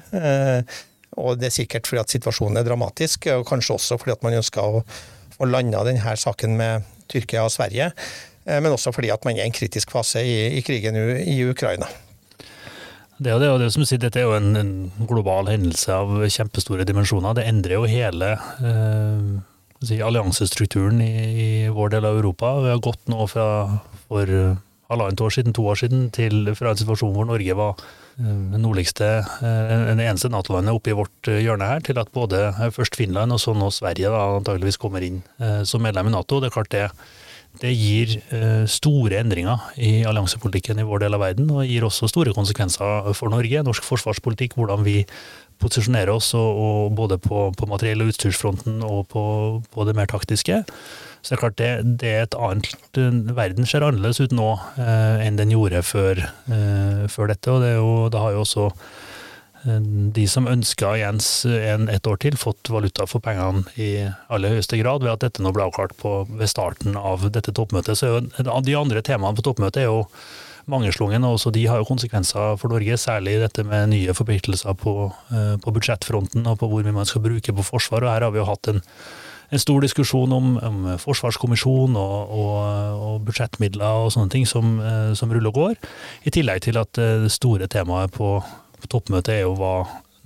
Og 1.16 1.40
det 1.40 1.50
er 1.50 1.56
sikkert 1.58 1.88
fordi 1.88 2.02
at 2.02 2.12
situasjonen 2.12 2.60
er 2.60 2.66
dramatisk, 2.66 3.28
og 3.32 3.46
kanskje 3.48 3.76
også 3.78 4.00
fordi 4.00 4.16
at 4.16 4.24
man 4.26 4.38
ønsker 4.38 4.62
å 4.62 4.82
få 5.36 5.48
landa 5.48 5.84
denne 5.86 6.16
saken 6.20 6.56
med 6.58 6.88
Tyrkia 7.12 7.46
og 7.46 7.52
Sverige. 7.54 7.92
Eh, 8.46 8.60
men 8.60 8.72
også 8.72 8.92
fordi 8.94 9.12
at 9.14 9.24
man 9.26 9.36
er 9.36 9.46
i 9.46 9.50
en 9.50 9.56
kritisk 9.56 9.94
fase 9.94 10.22
i, 10.24 10.36
i 10.58 10.64
krigen 10.66 10.96
i 10.96 11.38
Ukraina. 11.46 11.88
Det 13.16 13.32
er, 13.32 13.40
det, 13.40 13.48
det 13.62 13.72
som 13.72 13.84
sier, 13.88 14.00
Dette 14.00 14.20
er 14.20 14.26
jo 14.28 14.36
en, 14.36 14.50
en, 14.60 14.72
global 15.08 15.48
hendelse 15.48 15.88
av 15.88 16.18
kjempestore 16.28 16.84
dimensjoner. 16.84 17.38
Det 17.38 17.46
endrer 17.48 17.78
jo 17.78 17.88
hele 17.88 18.34
eh, 18.60 20.02
alliansestrukturen 20.04 21.00
i, 21.00 21.12
i, 21.32 21.48
vår 21.72 21.94
del 21.96 22.08
av 22.08 22.18
Europa. 22.20 22.58
Vi 22.60 22.74
har 22.74 22.82
gått 22.84 23.08
nå 23.08 23.24
fra 23.32 23.46
for 24.06 24.28
halvannet 24.90 25.22
år 25.22 25.34
siden, 25.34 25.54
to 25.56 25.66
år 25.66 25.80
siden, 25.82 26.08
til, 26.14 26.52
fra 26.58 26.72
en 26.72 26.80
situasjon 26.80 27.14
hvor 27.14 27.28
Norge 27.28 27.56
var 27.58 27.80
den 28.16 28.62
nordligste, 28.64 29.10
den 29.42 30.00
eneste 30.00 30.30
Nato-landet 30.32 30.72
oppe 30.72 30.92
i 30.92 30.96
vårt 30.96 31.28
hjørne 31.28 31.68
her, 31.68 31.82
til 31.84 31.98
at 32.00 32.12
både 32.14 32.48
først 32.72 32.96
Finland 32.96 33.34
og 33.34 33.42
så 33.42 33.52
nå 33.52 33.68
Sverige 33.74 34.08
da, 34.12 34.22
antageligvis 34.38 34.80
kommer 34.80 35.04
inn 35.04 35.20
som 35.68 35.84
medlem 35.84 36.08
i 36.08 36.14
Nato. 36.14 36.40
Det 36.40 36.48
er 36.48 36.54
klart 36.54 36.72
det, 36.72 36.86
det 37.60 37.74
gir 37.76 38.14
store 38.72 39.20
endringer 39.20 39.68
i 39.76 39.98
alliansepolitikken 40.08 40.80
i 40.80 40.86
vår 40.88 41.04
del 41.04 41.18
av 41.18 41.26
verden, 41.26 41.50
og 41.52 41.68
gir 41.68 41.84
også 41.84 42.08
store 42.08 42.32
konsekvenser 42.36 43.12
for 43.18 43.32
Norge, 43.32 43.66
norsk 43.68 43.84
forsvarspolitikk, 43.84 44.56
hvordan 44.56 44.86
vi 44.86 45.02
posisjonere 45.62 46.12
oss, 46.12 46.32
og, 46.36 46.60
og 46.60 46.96
både 46.96 47.18
på, 47.22 47.50
på, 47.56 47.68
materiell- 47.70 48.04
og 48.04 48.12
utstyrsfronten 48.12 48.82
og 48.84 49.06
på, 49.12 49.24
på, 49.72 49.86
det 49.88 49.96
mer 49.96 50.08
taktiske. 50.10 50.62
Så 51.26 51.32
det 51.32 51.36
er 51.36 51.42
klart 51.42 51.58
det, 51.58 51.70
det 51.98 52.10
er 52.14 52.20
et 52.22 52.36
annet 52.38 53.00
Verden 53.34 53.66
ser 53.66 53.82
annerledes 53.82 54.20
ut 54.22 54.34
nå 54.36 54.52
eh, 54.78 55.24
enn 55.26 55.40
den 55.40 55.50
gjorde 55.50 55.82
før, 55.82 56.20
eh, 56.22 57.02
før 57.10 57.32
dette. 57.32 57.50
Og 57.50 57.64
det, 57.64 57.72
jo, 57.74 57.90
det, 58.14 58.20
har 58.22 58.36
jo 58.36 58.44
også 58.44 58.68
eh, 58.70 59.88
de 60.14 60.28
som 60.30 60.46
ønska 60.46 60.94
Jens 61.00 61.28
en, 61.50 61.90
et 61.90 62.06
år 62.06 62.22
til, 62.22 62.38
fått 62.38 62.70
valuta 62.70 63.08
for 63.10 63.24
pengene 63.24 63.66
i 63.74 64.06
aller 64.30 64.54
høyeste 64.54 64.78
grad 64.78 65.02
ved 65.02 65.16
at 65.16 65.26
dette 65.26 65.42
nå 65.42 65.50
ble 65.56 65.66
avklart 65.66 65.98
på, 65.98 66.20
ved 66.30 66.52
starten 66.52 66.94
av 66.94 67.26
dette 67.34 67.50
toppmøtet. 67.58 67.98
Så 67.98 68.20
De 68.46 68.78
andre 68.78 69.02
temaene 69.02 69.34
på 69.34 69.48
toppmøtet 69.50 69.82
er 69.82 69.90
jo 69.90 70.04
mangeslungen, 70.70 71.26
og 71.26 71.40
også 71.40 71.50
de 71.54 71.66
har 71.66 71.82
jo 71.82 71.90
konsekvenser 71.90 72.56
for 72.62 72.70
Norge. 72.70 73.02
Særlig 73.02 73.40
dette 73.42 73.66
med 73.66 73.90
nye 73.90 74.14
forpliktelser 74.14 74.78
på, 74.78 75.12
eh, 75.34 75.54
på 75.58 75.74
budsjettfronten 75.74 76.46
og 76.46 76.60
på 76.62 76.70
hvor 76.70 76.86
mye 76.86 77.02
man 77.02 77.10
skal 77.10 77.26
bruke 77.26 77.50
på 77.50 77.66
forsvar. 77.74 78.06
og 78.06 78.14
Her 78.14 78.30
har 78.30 78.30
vi 78.30 78.42
jo 78.42 78.50
hatt 78.50 78.70
en, 78.70 78.82
en 79.50 79.62
stor 79.62 79.84
diskusjon 79.84 80.32
om, 80.34 80.56
om 80.58 80.84
forsvarskommisjon 81.00 81.96
og, 81.98 82.34
og, 82.34 82.56
og, 83.06 83.16
budsjettmidler 83.26 84.06
og 84.06 84.12
sånne 84.14 84.32
ting 84.32 84.46
som, 84.48 84.76
eh, 84.82 85.12
som, 85.18 85.32
ruller 85.32 85.52
og 85.52 85.60
går. 85.60 85.90
I 86.26 86.34
tillegg 86.34 86.64
til 86.66 86.80
at 86.80 86.98
eh, 87.00 87.22
det 87.26 87.32
store 87.34 87.70
temaet 87.70 88.14
på, 88.16 88.36
på 88.80 88.92
toppmøtet 88.92 89.38
er 89.38 89.44
jo 89.46 89.56
hva 89.60 89.74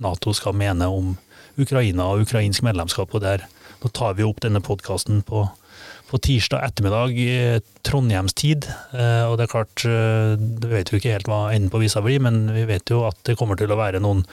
Nato 0.01 0.33
skal 0.33 0.57
mene 0.57 0.89
om 0.89 1.15
Ukraina 1.61 2.07
og 2.09 2.25
ukrainsk 2.25 2.65
medlemskap. 2.65 3.13
og 3.13 3.21
der 3.25 3.45
Nå 3.81 3.89
tar 3.89 4.13
vi 4.17 4.25
opp 4.25 4.41
denne 4.43 4.61
podkasten 4.61 5.25
på 5.25 5.47
på 6.11 6.17
tirsdag 6.19 6.65
ettermiddag 6.65 7.13
Trondheims 7.87 8.33
tid. 8.35 8.65
og 8.91 9.37
det 9.39 9.45
er 9.45 9.51
klart, 9.53 9.83
det 9.85 10.67
vi 10.67 10.73
vet 10.73 10.91
jo 10.91 10.99
ikke 10.99 11.13
helt 11.13 11.29
hva 11.31 11.53
enden 11.53 11.71
på 11.71 11.79
visa 11.79 12.01
blir, 12.03 12.19
men 12.19 12.49
vi 12.51 12.65
vet 12.67 12.91
jo 12.91 13.05
at 13.07 13.15
det 13.23 13.37
kommer 13.39 13.55
til 13.55 13.71
å 13.71 13.77
være 13.79 14.01
noen 14.03 14.25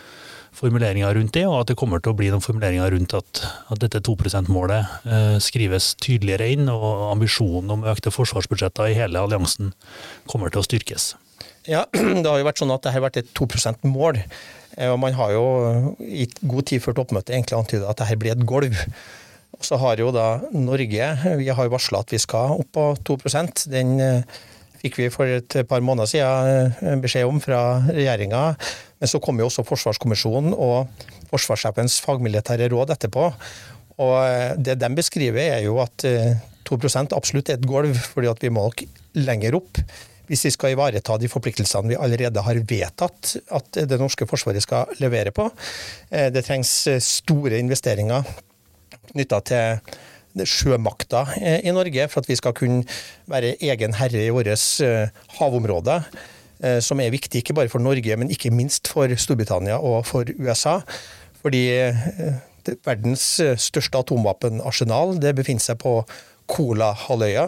formuleringer 0.56 1.14
rundt 1.14 1.34
det, 1.36 1.44
og 1.48 1.60
at 1.60 1.70
det 1.70 1.78
kommer 1.78 2.02
til 2.02 2.12
å 2.12 2.18
bli 2.18 2.30
noen 2.32 2.44
formuleringer 2.44 2.92
rundt 2.94 3.14
at, 3.18 3.42
at 3.72 3.80
dette 3.84 4.02
2 4.06 4.16
%-målet 4.24 5.06
eh, 5.06 5.36
skrives 5.42 5.92
tydeligere 6.02 6.50
inn, 6.54 6.68
og 6.72 7.08
ambisjonen 7.12 7.76
om 7.76 7.86
økte 7.88 8.12
forsvarsbudsjetter 8.14 8.90
i 8.90 8.98
hele 8.98 9.22
alliansen 9.22 9.72
kommer 10.30 10.52
til 10.52 10.62
å 10.62 10.66
styrkes. 10.66 11.12
Ja, 11.68 11.84
det 12.22 12.26
har 12.26 12.40
jo 12.40 12.48
vært 12.48 12.62
sånn 12.62 12.74
at 12.74 12.86
det 12.86 12.94
har 12.96 13.04
vært 13.04 13.20
et 13.20 13.34
2 13.38 13.50
%-mål. 13.58 14.22
Og 14.88 14.98
man 15.02 15.16
har 15.18 15.32
jo 15.34 15.46
i 15.98 16.28
god 16.46 16.68
tid 16.70 16.84
før 16.84 17.00
toppmøtet 17.00 17.34
egentlig 17.34 17.56
antyda 17.58 17.88
at 17.90 17.98
dette 17.98 18.18
blir 18.20 18.36
et 18.36 18.44
gulv. 18.46 18.76
Og 19.58 19.64
så 19.66 19.78
har 19.80 19.98
jo 19.98 20.12
da 20.14 20.38
Norge 20.54 21.08
Vi 21.40 21.48
har 21.48 21.66
jo 21.66 21.72
varsla 21.72 22.04
at 22.04 22.12
vi 22.14 22.20
skal 22.22 22.60
opp 22.60 22.68
på 22.76 22.84
2% 23.08 23.64
Den 23.72 23.96
eh, 24.04 24.36
fikk 24.78 25.00
vi 25.00 25.08
for 25.10 25.26
et 25.26 25.56
par 25.66 25.82
måneder 25.82 26.10
siden 26.10 26.74
eh, 26.78 26.98
beskjed 27.02 27.26
om 27.26 27.40
fra 27.42 27.80
regjeringa. 27.88 28.52
Men 28.98 29.10
så 29.10 29.20
kom 29.22 29.38
jo 29.40 29.48
også 29.48 29.64
Forsvarskommisjonen 29.66 30.56
og 30.56 30.88
forsvarssjefens 31.30 32.00
fagmilitære 32.04 32.70
råd 32.72 32.94
etterpå. 32.96 33.30
Og 34.02 34.14
eh, 34.24 34.52
det 34.58 34.78
de 34.80 34.92
beskriver, 34.96 35.58
er 35.58 35.64
jo 35.66 35.78
at 35.82 36.06
2 36.68 36.78
absolutt 37.16 37.48
er 37.48 37.58
et 37.58 37.66
gulv, 37.66 37.96
fordi 38.12 38.30
at 38.30 38.42
vi 38.44 38.52
må 38.52 38.68
nok 38.68 38.84
lenger 39.18 39.58
opp 39.58 39.82
hvis 40.28 40.42
vi 40.44 40.50
skal 40.52 40.74
ivareta 40.74 41.14
de 41.16 41.28
forpliktelsene 41.32 41.88
vi 41.88 41.96
allerede 41.96 42.42
har 42.44 42.58
vedtatt 42.68 43.30
at 43.56 43.78
det 43.88 43.96
norske 43.96 44.26
forsvaret 44.28 44.60
skal 44.60 44.90
levere 45.00 45.32
på. 45.32 45.46
Det 46.12 46.42
trengs 46.44 46.74
store 47.00 47.56
investeringer 47.56 48.28
knytta 49.08 49.40
til 49.48 50.44
sjømakta 50.46 51.24
eh, 51.40 51.60
i 51.66 51.74
Norge, 51.74 52.08
for 52.12 52.22
at 52.22 52.30
vi 52.30 52.36
skal 52.38 52.54
kunne 52.56 52.84
være 53.30 53.56
egen 53.64 53.96
herre 53.98 54.26
i 54.26 54.34
våre 54.34 54.54
eh, 54.54 55.22
havområder. 55.38 56.06
Eh, 56.58 56.78
som 56.84 57.00
er 57.00 57.14
viktig 57.14 57.42
ikke 57.42 57.54
bare 57.54 57.70
for 57.72 57.82
Norge, 57.82 58.16
men 58.18 58.32
ikke 58.34 58.52
minst 58.54 58.90
for 58.90 59.12
Storbritannia 59.14 59.78
og 59.78 60.02
for 60.08 60.28
USA. 60.38 60.80
Fordi 61.38 61.62
verdens 62.84 63.38
største 63.62 64.00
atomvåpenarsenal 64.02 65.16
befinner 65.38 65.62
seg 65.62 65.78
på 65.80 66.00
Kola-halvøya. 66.50 67.46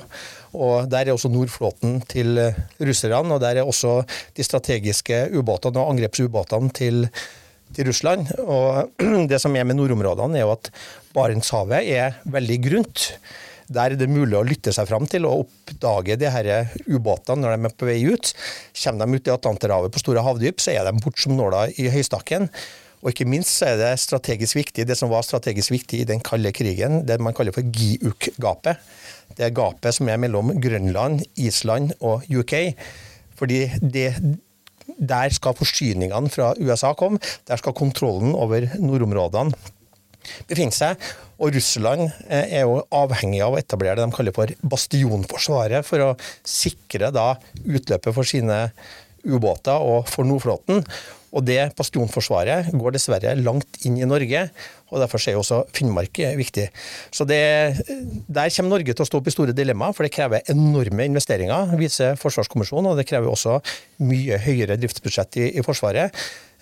Og 0.55 0.89
Der 0.91 1.09
er 1.09 1.13
også 1.13 1.29
nordflåten 1.29 2.01
til 2.07 2.39
russerne, 2.79 3.35
og 3.35 3.41
der 3.41 3.59
er 3.61 3.67
også 3.67 4.05
de 4.37 4.47
strategiske 4.47 5.29
ubåtene 5.35 5.83
og 5.83 5.91
angrepsubåtene 5.91 6.71
til 6.71 7.09
til 7.75 7.87
Russland. 7.91 8.31
Og 8.45 8.91
det 9.31 9.41
som 9.43 9.55
er 9.57 9.67
med 9.67 9.79
nordområdene, 9.79 10.39
er 10.39 10.47
jo 10.47 10.55
at 10.57 10.71
Barentshavet 11.15 11.87
er 11.91 12.19
veldig 12.31 12.59
grunt. 12.67 13.07
Der 13.71 13.95
er 13.95 13.99
det 13.99 14.11
mulig 14.11 14.35
å 14.35 14.45
lytte 14.47 14.73
seg 14.75 14.89
fram 14.91 15.07
til 15.11 15.29
og 15.29 15.45
oppdage 15.45 16.19
de 16.19 16.31
her 16.35 16.51
ubåtene 16.91 17.45
når 17.45 17.55
de 17.55 17.69
er 17.69 17.77
på 17.79 17.89
vei 17.89 18.01
ut. 18.03 18.33
Kommer 18.83 19.07
de 19.07 19.19
ut 19.21 19.31
i 19.31 19.35
Atlanterhavet 19.35 19.95
på 19.95 20.03
store 20.03 20.25
havdyp, 20.27 20.59
så 20.63 20.75
er 20.75 20.89
de 20.89 20.99
borte 20.99 21.23
som 21.23 21.37
nåla 21.39 21.69
i 21.79 21.87
høystakken. 21.93 22.51
Og 23.01 23.15
ikke 23.15 23.29
minst 23.31 23.55
så 23.57 23.71
er 23.71 23.79
det 23.81 23.95
strategisk 24.03 24.59
viktig, 24.59 24.85
det 24.85 24.97
som 24.99 25.09
var 25.13 25.25
strategisk 25.25 25.73
viktig 25.73 26.03
i 26.03 26.09
den 26.09 26.21
kalde 26.25 26.53
krigen, 26.53 27.05
det 27.09 27.17
man 27.23 27.37
kaller 27.37 27.55
for 27.57 27.65
GIUK-gapet. 27.65 28.83
Det 29.39 29.47
er 29.47 29.57
gapet 29.57 29.97
som 29.97 30.11
er 30.11 30.21
mellom 30.21 30.53
Grønland, 30.61 31.23
Island 31.41 31.95
og 32.05 32.27
UK. 32.29 32.75
Fordi 33.41 33.65
det 33.81 34.11
der 35.01 35.33
skal 35.33 35.57
forsyningene 35.57 36.29
fra 36.29 36.53
USA 36.61 36.93
komme. 36.99 37.23
Der 37.49 37.61
skal 37.61 37.77
kontrollen 37.79 38.35
over 38.35 38.67
nordområdene 38.83 39.55
befinne 40.51 40.75
seg. 40.75 41.01
Og 41.41 41.55
Russland 41.57 42.09
eh, 42.29 42.59
er 42.61 42.67
jo 42.69 42.81
avhengig 42.95 43.41
av 43.45 43.57
å 43.57 43.61
etablere 43.61 43.99
det 44.01 44.09
de 44.09 44.17
kaller 44.17 44.37
for 44.37 44.53
bastionforsvaret, 44.75 45.87
for 45.87 46.11
å 46.11 46.11
sikre 46.47 47.13
da 47.15 47.33
utløpet 47.65 48.13
for 48.17 48.29
sine 48.29 48.67
ubåter 49.25 49.81
og 49.81 50.09
for 50.09 50.29
Nordflåten. 50.29 50.85
Og 51.31 51.45
det 51.47 51.61
bastionforsvaret 51.79 52.73
går 52.75 52.97
dessverre 52.97 53.37
langt 53.39 53.85
inn 53.87 54.01
i 54.01 54.09
Norge, 54.09 54.49
og 54.91 54.99
derfor 54.99 55.23
er 55.23 55.37
jo 55.37 55.43
også 55.45 55.61
Finnmark 55.77 56.19
viktig. 56.39 56.67
Så 57.15 57.25
det, 57.29 57.39
Der 58.27 58.51
kommer 58.51 58.75
Norge 58.75 58.95
til 58.95 59.05
å 59.05 59.07
stå 59.07 59.21
opp 59.21 59.31
i 59.31 59.35
store 59.35 59.55
dilemmaer, 59.55 59.95
for 59.95 60.07
det 60.07 60.15
krever 60.15 60.43
enorme 60.51 61.07
investeringer, 61.07 61.77
viser 61.79 62.19
Forsvarskommisjonen, 62.19 62.91
og 62.91 62.99
det 62.99 63.07
krever 63.07 63.31
også 63.31 63.61
mye 64.03 64.41
høyere 64.43 64.79
driftsbudsjett 64.81 65.39
i, 65.39 65.51
i 65.61 65.67
Forsvaret. 65.67 66.11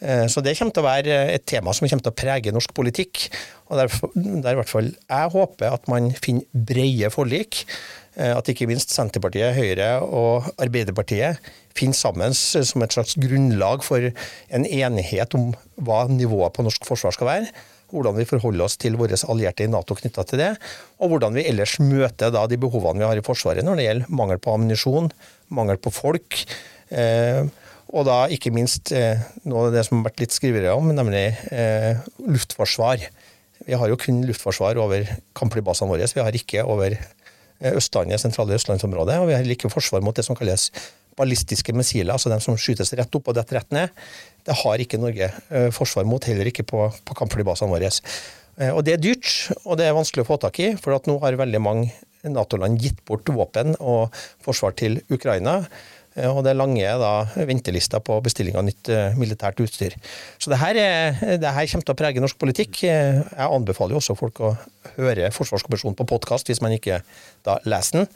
Eh, 0.00 0.26
så 0.30 0.42
det 0.44 0.56
kommer 0.58 0.74
til 0.74 0.84
å 0.84 0.88
være 0.88 1.20
et 1.34 1.46
tema 1.48 1.74
som 1.74 1.88
kommer 1.88 2.06
til 2.06 2.14
å 2.14 2.20
prege 2.22 2.54
norsk 2.54 2.74
politikk. 2.76 3.28
og 3.68 3.76
der 3.78 4.52
i 4.52 4.58
hvert 4.58 4.70
fall 4.70 4.92
jeg 4.94 5.32
håper 5.34 5.74
at 5.74 5.88
man 5.88 6.10
finner 6.14 6.46
brede 6.52 7.10
forlik. 7.12 7.64
Eh, 8.18 8.34
at 8.34 8.48
ikke 8.50 8.66
minst 8.66 8.90
Senterpartiet, 8.94 9.54
Høyre 9.54 10.00
og 10.02 10.48
Arbeiderpartiet 10.58 11.38
finner 11.78 11.94
sammen 11.94 12.34
som 12.34 12.82
et 12.82 12.94
slags 12.94 13.14
grunnlag 13.20 13.84
for 13.86 14.02
en 14.02 14.64
enighet 14.66 15.34
om 15.38 15.52
hva 15.86 16.06
nivået 16.10 16.56
på 16.56 16.64
norsk 16.66 16.88
forsvar 16.88 17.14
skal 17.14 17.30
være. 17.30 17.52
Hvordan 17.88 18.18
vi 18.18 18.26
forholder 18.28 18.66
oss 18.66 18.76
til 18.76 18.98
våre 19.00 19.16
allierte 19.30 19.64
i 19.64 19.70
Nato 19.70 19.94
knytta 19.96 20.24
til 20.28 20.42
det. 20.42 20.50
Og 21.00 21.12
hvordan 21.12 21.38
vi 21.38 21.46
ellers 21.48 21.78
møter 21.80 22.34
da 22.34 22.42
de 22.50 22.58
behovene 22.60 23.00
vi 23.00 23.08
har 23.08 23.20
i 23.20 23.24
Forsvaret 23.24 23.64
når 23.64 23.78
det 23.78 23.86
gjelder 23.86 24.18
mangel 24.20 24.42
på 24.42 24.56
ammunisjon, 24.56 25.08
mangel 25.54 25.80
på 25.80 25.94
folk. 25.94 26.42
Eh, 26.90 27.46
og 27.88 28.04
da 28.08 28.18
ikke 28.32 28.52
minst 28.52 28.92
eh, 28.92 29.20
noe 29.48 29.68
av 29.68 29.74
det 29.74 29.84
som 29.86 29.98
har 30.00 30.10
vært 30.10 30.22
litt 30.22 30.34
skrivere 30.34 30.74
om, 30.76 30.90
nemlig 30.92 31.24
eh, 31.54 32.00
luftforsvar. 32.28 33.04
Vi 33.64 33.76
har 33.80 33.90
jo 33.90 33.98
kun 34.00 34.20
luftforsvar 34.28 34.78
over 34.80 35.08
kampflybasene 35.38 35.90
våre. 35.90 36.08
Vi 36.12 36.24
har 36.24 36.36
ikke 36.36 36.66
over 36.68 36.92
eh, 36.92 37.72
Østlandet, 37.72 38.20
sentrale 38.20 38.58
østlandsområdet. 38.58 39.18
Og 39.22 39.30
vi 39.30 39.38
har 39.38 39.52
ikke 39.56 39.72
forsvar 39.72 40.04
mot 40.04 40.16
det 40.16 40.26
som 40.26 40.36
kalles 40.38 40.68
ballistiske 41.18 41.72
missiler, 41.74 42.12
altså 42.14 42.30
de 42.30 42.38
som 42.44 42.58
skytes 42.60 42.92
rett 42.94 43.16
opp 43.18 43.32
og 43.32 43.38
detter 43.38 43.58
rett 43.58 43.72
ned. 43.74 43.94
Det 44.46 44.54
har 44.60 44.84
ikke 44.84 45.00
Norge 45.02 45.32
forsvar 45.74 46.06
mot, 46.06 46.22
heller 46.22 46.46
ikke 46.46 46.62
på, 46.68 46.84
på 46.94 47.16
kampflybasene 47.18 47.72
våre. 47.72 47.90
Og 48.68 48.84
Det 48.86 48.94
er 48.94 49.02
dyrt, 49.02 49.32
og 49.64 49.80
det 49.80 49.88
er 49.88 49.96
vanskelig 49.96 50.22
å 50.22 50.28
få 50.28 50.38
tak 50.38 50.60
i, 50.62 50.68
for 50.78 50.94
at 50.94 51.10
nå 51.10 51.16
har 51.24 51.34
veldig 51.40 51.62
mange 51.62 51.90
Nato-land 52.22 52.78
gitt 52.82 53.02
bort 53.06 53.26
våpen 53.30 53.74
og 53.78 54.14
forsvar 54.44 54.74
til 54.78 55.00
Ukraina. 55.10 55.64
Eh, 56.18 56.28
og 56.30 56.42
det 56.44 56.52
er 56.52 56.58
lange 56.58 56.94
da, 57.00 57.12
ventelister 57.48 58.02
på 58.04 58.18
bestilling 58.24 58.58
av 58.58 58.66
nytt 58.66 58.90
uh, 58.90 59.14
militært 59.18 59.60
utstyr. 59.62 59.94
Så 60.40 60.50
det 60.52 60.60
her, 60.60 60.78
er, 60.78 61.38
det 61.40 61.54
her, 61.54 61.68
kommer 61.70 61.86
til 61.86 61.94
å 61.94 61.98
prege 61.98 62.22
norsk 62.22 62.40
politikk. 62.40 62.82
Jeg 62.86 63.46
anbefaler 63.46 63.94
jo 63.96 64.02
også 64.02 64.18
folk 64.18 64.42
å 64.42 64.52
høre 64.96 65.30
Forsvarskommisjonen 65.34 65.96
på 65.98 66.08
podkast 66.08 66.50
hvis 66.50 66.62
man 66.64 66.74
ikke 66.74 67.00
da 67.46 67.58
leser 67.68 68.02
den. 68.02 68.10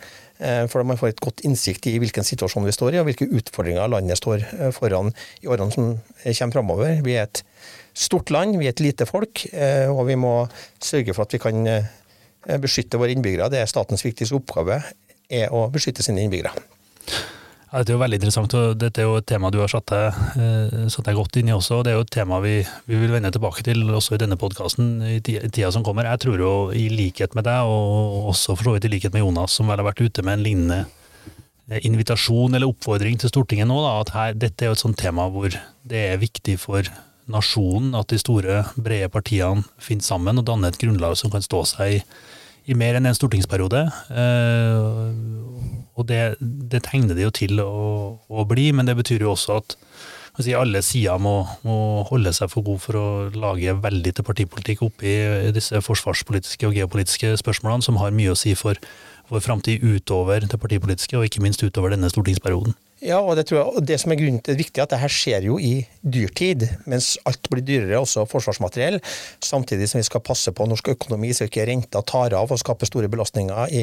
For 0.72 0.82
man 0.86 0.98
får 0.98 1.12
et 1.12 1.20
godt 1.22 1.44
innsikt 1.46 1.86
i 1.86 1.94
hvilken 2.02 2.26
situasjon 2.26 2.64
vi 2.66 2.74
står 2.74 2.96
i, 2.96 2.98
og 2.98 3.06
hvilke 3.06 3.28
utfordringer 3.30 3.90
landet 3.92 4.18
står 4.18 4.42
foran 4.74 5.12
i 5.44 5.50
årene 5.52 5.74
som 5.74 5.92
kommer 6.24 6.56
framover. 6.56 6.96
Vi 7.06 7.14
er 7.14 7.28
et 7.28 7.44
stort 7.94 8.32
land, 8.34 8.56
vi 8.58 8.66
er 8.66 8.74
et 8.74 8.82
lite 8.82 9.06
folk, 9.06 9.44
og 9.92 10.02
vi 10.08 10.18
må 10.18 10.32
sørge 10.82 11.14
for 11.14 11.28
at 11.28 11.36
vi 11.36 11.42
kan 11.44 11.62
beskytte 12.64 12.98
våre 12.98 13.14
innbyggere. 13.14 13.52
Det 13.52 13.62
er 13.62 13.70
statens 13.70 14.02
viktigste 14.02 14.40
oppgave, 14.40 14.80
er 15.30 15.54
å 15.54 15.68
beskytte 15.70 16.02
sine 16.02 16.24
innbyggere. 16.26 16.56
Ja, 17.72 17.80
dette 17.80 17.94
er 17.94 17.96
jo 17.96 18.02
veldig 18.02 18.18
interessant, 18.18 18.52
og 18.52 18.74
dette 18.76 19.00
er 19.00 19.06
jo 19.08 19.14
et 19.16 19.24
tema 19.30 19.48
du 19.48 19.56
har 19.62 19.70
satt 19.72 19.88
deg, 19.88 20.16
eh, 20.36 20.72
satt 20.92 21.06
deg 21.06 21.16
godt 21.16 21.38
inn 21.40 21.48
i 21.48 21.54
også. 21.56 21.78
og 21.78 21.84
Det 21.86 21.92
er 21.92 21.96
jo 21.96 22.04
et 22.04 22.10
tema 22.12 22.38
vi, 22.44 22.58
vi 22.84 22.98
vil 23.00 23.14
vende 23.14 23.30
tilbake 23.32 23.64
til 23.64 23.80
også 23.88 24.12
i 24.12 24.20
denne 24.20 24.36
podkasten 24.36 25.00
i 25.08 25.20
tida 25.24 25.70
som 25.72 25.82
kommer. 25.82 26.04
Jeg 26.04 26.20
tror 26.20 26.36
jo 26.36 26.50
i 26.76 26.90
likhet 26.92 27.32
med 27.34 27.48
deg, 27.48 27.64
og 27.64 28.28
også 28.28 28.58
for 28.58 28.68
så 28.68 28.74
vidt 28.74 28.84
i 28.84 28.92
likhet 28.92 29.16
med 29.16 29.24
Jonas, 29.24 29.56
som 29.56 29.72
vel 29.72 29.80
har 29.80 29.88
vært 29.88 30.04
ute 30.04 30.20
med 30.20 30.36
en 30.36 30.44
lignende 30.44 30.84
eh, 31.70 31.80
invitasjon 31.80 32.52
eller 32.52 32.68
oppfordring 32.68 33.16
til 33.16 33.32
Stortinget 33.32 33.70
nå, 33.72 33.80
da, 33.80 33.94
at 34.04 34.12
her, 34.18 34.36
dette 34.36 34.66
er 34.66 34.68
jo 34.68 34.76
et 34.76 34.84
sånt 34.84 35.00
tema 35.00 35.30
hvor 35.32 35.48
det 35.48 36.04
er 36.12 36.20
viktig 36.20 36.58
for 36.60 36.84
nasjonen 37.32 37.96
at 37.96 38.12
de 38.12 38.20
store, 38.20 38.66
brede 38.76 39.08
partiene 39.08 39.64
finner 39.80 40.04
sammen 40.04 40.44
og 40.44 40.44
danner 40.44 40.68
et 40.68 40.82
grunnlag 40.82 41.16
som 41.16 41.32
kan 41.32 41.40
stå 41.40 41.64
seg 41.72 41.96
i 41.96 42.04
i 42.70 42.76
mer 42.78 42.98
enn 42.98 43.08
en 43.10 43.16
stortingsperiode. 43.16 43.84
Eh, 44.14 45.12
og 45.92 46.08
det, 46.08 46.22
det, 46.40 46.82
tegner 46.86 47.16
det 47.18 47.26
jo 47.26 47.34
til 47.34 47.62
å, 47.62 48.18
å, 48.30 48.44
bli, 48.48 48.70
men 48.74 48.88
det 48.88 48.96
betyr 48.98 49.26
jo 49.26 49.34
også 49.34 49.58
at 49.60 49.76
si, 50.40 50.54
alle 50.56 50.80
sider 50.84 51.20
må, 51.20 51.42
må, 51.66 51.76
holde 52.08 52.32
seg 52.34 52.50
for 52.52 52.64
god 52.66 52.80
for 52.84 52.98
å 52.98 53.06
lage 53.36 53.74
veldig 53.82 54.14
til 54.16 54.26
partipolitikk 54.26 54.86
oppi 54.86 55.16
disse 55.54 55.82
forsvarspolitiske 55.84 56.70
og 56.70 56.78
geopolitiske 56.78 57.34
spørsmålene, 57.42 57.84
som 57.84 58.00
har 58.00 58.14
mye 58.14 58.32
å 58.32 58.38
si 58.38 58.54
for 58.58 58.78
vår 59.32 59.44
framtid 59.44 59.84
utover 59.84 60.44
det 60.48 60.60
partipolitiske, 60.60 61.18
og 61.18 61.28
ikke 61.28 61.44
minst 61.44 61.62
utover 61.64 61.92
denne 61.94 62.10
stortingsperioden. 62.12 62.74
Ja, 63.02 63.16
og 63.18 63.34
det, 63.34 63.48
tror 63.48 63.56
jeg, 63.58 63.66
og 63.66 63.86
det 63.86 63.96
som 63.98 64.12
er 64.14 64.18
grunnen 64.20 64.38
til 64.38 64.52
det 64.52 64.54
er 64.54 64.60
viktig, 64.60 64.82
at 64.84 64.92
det 64.92 65.00
her 65.02 65.10
skjer 65.10 65.46
jo 65.48 65.56
i 65.58 65.72
dyrtid, 66.06 66.68
mens 66.86 67.16
alt 67.26 67.48
blir 67.50 67.64
dyrere, 67.66 67.98
også 67.98 68.22
forsvarsmateriell. 68.30 69.00
Samtidig 69.42 69.88
som 69.90 69.98
vi 69.98 70.06
skal 70.06 70.22
passe 70.22 70.52
på 70.54 70.66
norsk 70.70 70.92
økonomi, 70.92 71.32
så 71.34 71.48
ikke 71.48 71.66
renta 71.66 72.04
tar 72.06 72.36
av 72.38 72.54
og 72.54 72.60
skaper 72.62 72.86
store 72.86 73.10
belastninger 73.10 73.74
i, 73.74 73.82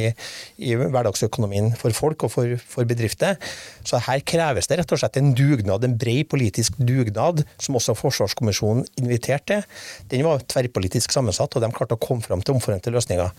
i 0.63 0.77
hverdagsøkonomien 0.79 1.73
for 1.81 1.97
folk 1.97 2.23
og 2.29 2.31
for, 2.37 2.55
for, 2.63 2.87
bedrifter. 2.87 3.35
Så 3.83 3.99
her 4.07 4.23
kreves 4.23 4.71
det 4.71 4.79
rett 4.79 4.95
og 4.95 5.03
slett 5.03 5.19
en 5.19 5.35
dugnad, 5.35 5.83
en 5.83 5.99
bred 5.99 6.23
politisk 6.31 6.79
dugnad, 6.79 7.43
som 7.59 7.75
også 7.75 7.97
Forsvarskommisjonen 7.99 8.87
inviterte 9.03 9.59
til. 9.65 9.67
Den 10.15 10.23
var 10.29 10.47
tverrpolitisk 10.47 11.11
sammensatt, 11.11 11.59
og 11.59 11.63
de 11.63 11.73
klarte 11.75 11.99
å 11.99 12.01
komme 12.01 12.23
fram 12.23 12.39
til 12.39 12.55
omforente 12.55 12.91
løsninger. 12.93 13.35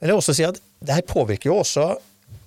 Men 0.00 0.08
jeg 0.08 0.14
vil 0.14 0.18
også 0.24 0.34
si 0.34 0.46
at 0.48 0.58
det 0.80 0.96
her 0.96 1.06
påvirker 1.06 1.52
jo 1.52 1.60
også 1.60 1.92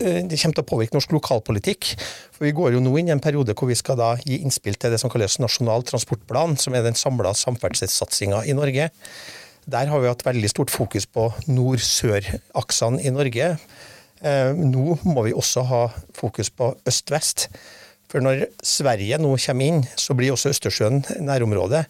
det 0.04 0.40
kommer 0.42 0.58
til 0.58 0.64
å 0.64 0.68
påvirke 0.68 0.98
norsk 0.98 1.14
lokalpolitikk. 1.16 1.94
For 2.36 2.48
Vi 2.48 2.56
går 2.56 2.76
jo 2.76 2.82
nå 2.84 2.92
inn 3.00 3.12
i 3.12 3.16
en 3.16 3.24
periode 3.24 3.56
hvor 3.58 3.72
vi 3.72 3.78
skal 3.80 4.00
da 4.00 4.14
gi 4.22 4.42
innspill 4.42 4.76
til 4.76 4.94
det 4.94 5.00
som 5.02 5.12
kalles 5.14 5.40
Nasjonal 5.40 5.86
transportplan, 5.88 6.58
som 6.60 6.76
er 6.76 6.84
den 6.86 6.98
samla 7.00 7.32
samferdselssatsinga 7.38 8.44
i 8.50 8.58
Norge. 8.58 8.90
Der 9.64 9.88
har 9.88 10.04
vi 10.04 10.10
hatt 10.12 10.26
veldig 10.26 10.50
stort 10.52 10.74
fokus 10.74 11.08
på 11.08 11.30
nord-sør-aksene 11.48 13.00
i 13.00 13.14
Norge. 13.16 13.54
Eh, 14.24 14.52
nå 14.56 14.98
må 15.08 15.24
vi 15.28 15.36
også 15.36 15.64
ha 15.70 15.86
fokus 16.16 16.52
på 16.52 16.74
øst-vest. 16.88 17.48
For 18.12 18.24
når 18.24 18.46
Sverige 18.64 19.18
nå 19.22 19.32
kommer 19.42 19.72
inn, 19.72 19.88
så 19.96 20.16
blir 20.16 20.36
også 20.36 20.52
Østersjøen 20.54 21.02
nærområde. 21.24 21.86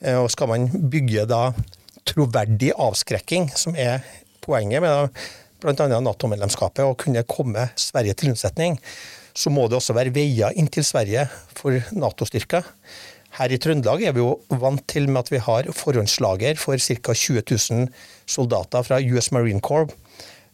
Eh, 0.00 0.16
og 0.16 0.30
skal 0.30 0.50
man 0.50 0.70
bygge 0.70 1.26
da 1.28 1.50
troverdig 2.08 2.72
avskrekking, 2.78 3.50
som 3.58 3.76
er 3.76 4.06
poenget 4.44 4.82
med 4.82 5.18
bl.a. 5.62 6.00
Nato-medlemskapet 6.00 6.86
og 6.86 6.98
kunne 7.02 7.26
komme 7.28 7.68
Sverige 7.78 8.16
til 8.18 8.32
unnsetning, 8.32 8.78
så 9.38 9.52
må 9.54 9.68
det 9.68 9.78
også 9.78 9.94
være 9.96 10.14
veier 10.14 10.54
inn 10.58 10.70
til 10.72 10.86
Sverige 10.86 11.28
for 11.58 11.78
Nato-styrker. 11.94 12.66
Her 13.38 13.52
i 13.52 13.58
Trøndelag 13.60 14.02
er 14.08 14.14
vi 14.16 14.22
jo 14.22 14.38
vant 14.60 14.82
til 14.90 15.06
med 15.10 15.20
at 15.26 15.30
vi 15.30 15.40
har 15.44 15.68
forhåndslager 15.76 16.58
for 16.58 16.80
ca. 16.80 17.14
20 17.14 17.44
000 17.44 17.88
soldater 18.26 18.86
fra 18.86 18.98
US 19.04 19.30
Marine 19.36 19.60
Corps, 19.60 19.92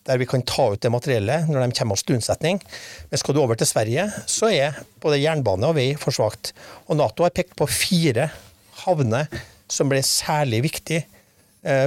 der 0.05 0.19
vi 0.21 0.29
kan 0.29 0.43
ta 0.45 0.67
ut 0.75 0.83
det 0.83 0.93
materiellet 0.93 1.49
når 1.49 1.65
de 1.65 1.79
kommer 1.79 1.97
oss 1.97 2.05
til 2.05 2.19
unnsetning. 2.19 2.61
Men 3.09 3.21
skal 3.21 3.37
du 3.37 3.41
over 3.41 3.57
til 3.57 3.71
Sverige, 3.71 4.09
så 4.29 4.51
er 4.53 4.83
både 5.01 5.23
jernbane 5.23 5.71
og 5.71 5.79
vei 5.79 5.93
for 6.01 6.13
svakt. 6.13 6.53
Og 6.89 6.99
Nato 7.01 7.25
har 7.25 7.33
pekt 7.33 7.57
på 7.57 7.71
fire 7.71 8.29
havner 8.85 9.31
som 9.71 9.89
ble 9.89 10.03
særlig 10.05 10.65
viktige 10.67 11.07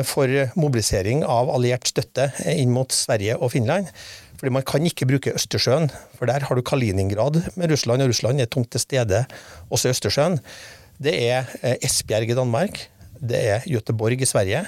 for 0.09 0.31
mobilisering 0.57 1.19
av 1.21 1.51
alliert 1.53 1.85
støtte 1.85 2.31
inn 2.49 2.71
mot 2.73 2.89
Sverige 2.95 3.35
og 3.37 3.51
Finland. 3.53 3.91
Fordi 4.37 4.53
Man 4.53 4.65
kan 4.65 4.85
ikke 4.85 5.07
bruke 5.09 5.33
Østersjøen, 5.33 5.89
for 6.17 6.29
der 6.29 6.45
har 6.45 6.55
du 6.55 6.61
Kaliningrad 6.61 7.41
med 7.57 7.71
Russland, 7.71 8.01
og 8.01 8.11
Russland 8.11 8.41
er 8.41 8.49
tungt 8.49 8.71
til 8.71 8.83
stede 8.83 9.23
også 9.69 9.89
i 9.89 9.95
Østersjøen. 9.95 10.37
Det 11.01 11.13
er 11.29 11.49
eh, 11.61 11.77
Esbjerg 11.85 12.29
i 12.29 12.37
Danmark, 12.37 12.83
det 13.17 13.41
er 13.53 13.65
Göteborg 13.65 14.21
i 14.21 14.29
Sverige, 14.29 14.63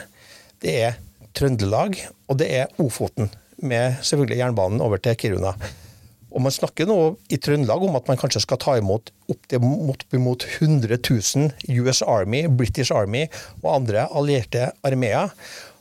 det 0.62 0.74
er 0.88 0.98
Trøndelag, 1.38 1.98
og 2.28 2.40
det 2.42 2.50
er 2.62 2.74
Ofoten, 2.82 3.30
med 3.62 4.02
selvfølgelig 4.02 4.42
jernbanen 4.42 4.82
over 4.82 4.98
til 4.98 5.18
Kiruna. 5.18 5.54
Og 6.30 6.44
Man 6.46 6.54
snakker 6.54 6.86
nå 6.90 6.98
i 7.34 7.40
Trøndelag 7.42 7.84
om 7.88 7.98
at 7.98 8.10
man 8.10 8.20
kanskje 8.20 8.44
skal 8.44 8.60
ta 8.62 8.76
imot 8.78 9.10
oppimot 9.30 10.46
100 10.46 11.00
000 11.02 11.82
US 11.82 12.04
Army, 12.06 12.46
British 12.48 12.94
Army 12.94 13.26
og 13.64 13.74
andre 13.80 14.06
allierte 14.14 14.70
armeer. 14.86 15.34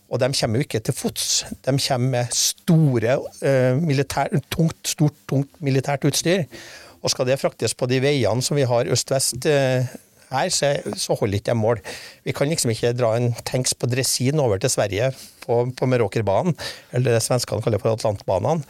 Og 0.08 0.20
de 0.22 0.30
kommer 0.32 0.56
jo 0.56 0.64
ikke 0.64 0.80
til 0.80 0.96
fots, 0.96 1.44
de 1.52 1.74
kommer 1.76 2.12
med 2.14 2.32
store, 2.32 3.18
uh, 3.20 3.76
militær, 3.76 4.32
tungt, 4.48 4.80
stort, 4.88 5.16
tungt 5.28 5.60
militært 5.60 6.06
utstyr. 6.08 6.46
Og 7.02 7.12
skal 7.12 7.28
det 7.28 7.38
fraktes 7.40 7.76
på 7.76 7.86
de 7.90 8.00
veiene 8.02 8.42
som 8.42 8.56
vi 8.56 8.64
har 8.66 8.88
øst-vest 8.88 9.44
uh, 9.44 9.84
her, 10.32 10.48
så, 10.52 10.72
så 10.96 11.16
holder 11.16 11.38
ikke 11.38 11.50
det 11.50 11.58
mål. 11.60 11.82
Vi 12.24 12.32
kan 12.36 12.48
liksom 12.48 12.72
ikke 12.72 12.94
dra 12.96 13.14
en 13.16 13.34
tanks 13.48 13.76
på 13.76 13.88
dresin 13.88 14.40
over 14.40 14.60
til 14.60 14.72
Sverige 14.72 15.12
på, 15.44 15.60
på 15.76 15.88
Meråkerbanen, 15.88 16.56
eller 16.92 17.16
det 17.16 17.24
svenskene 17.24 17.64
kaller 17.64 17.84
for 17.84 17.92
Atlantbanene. 17.92 18.64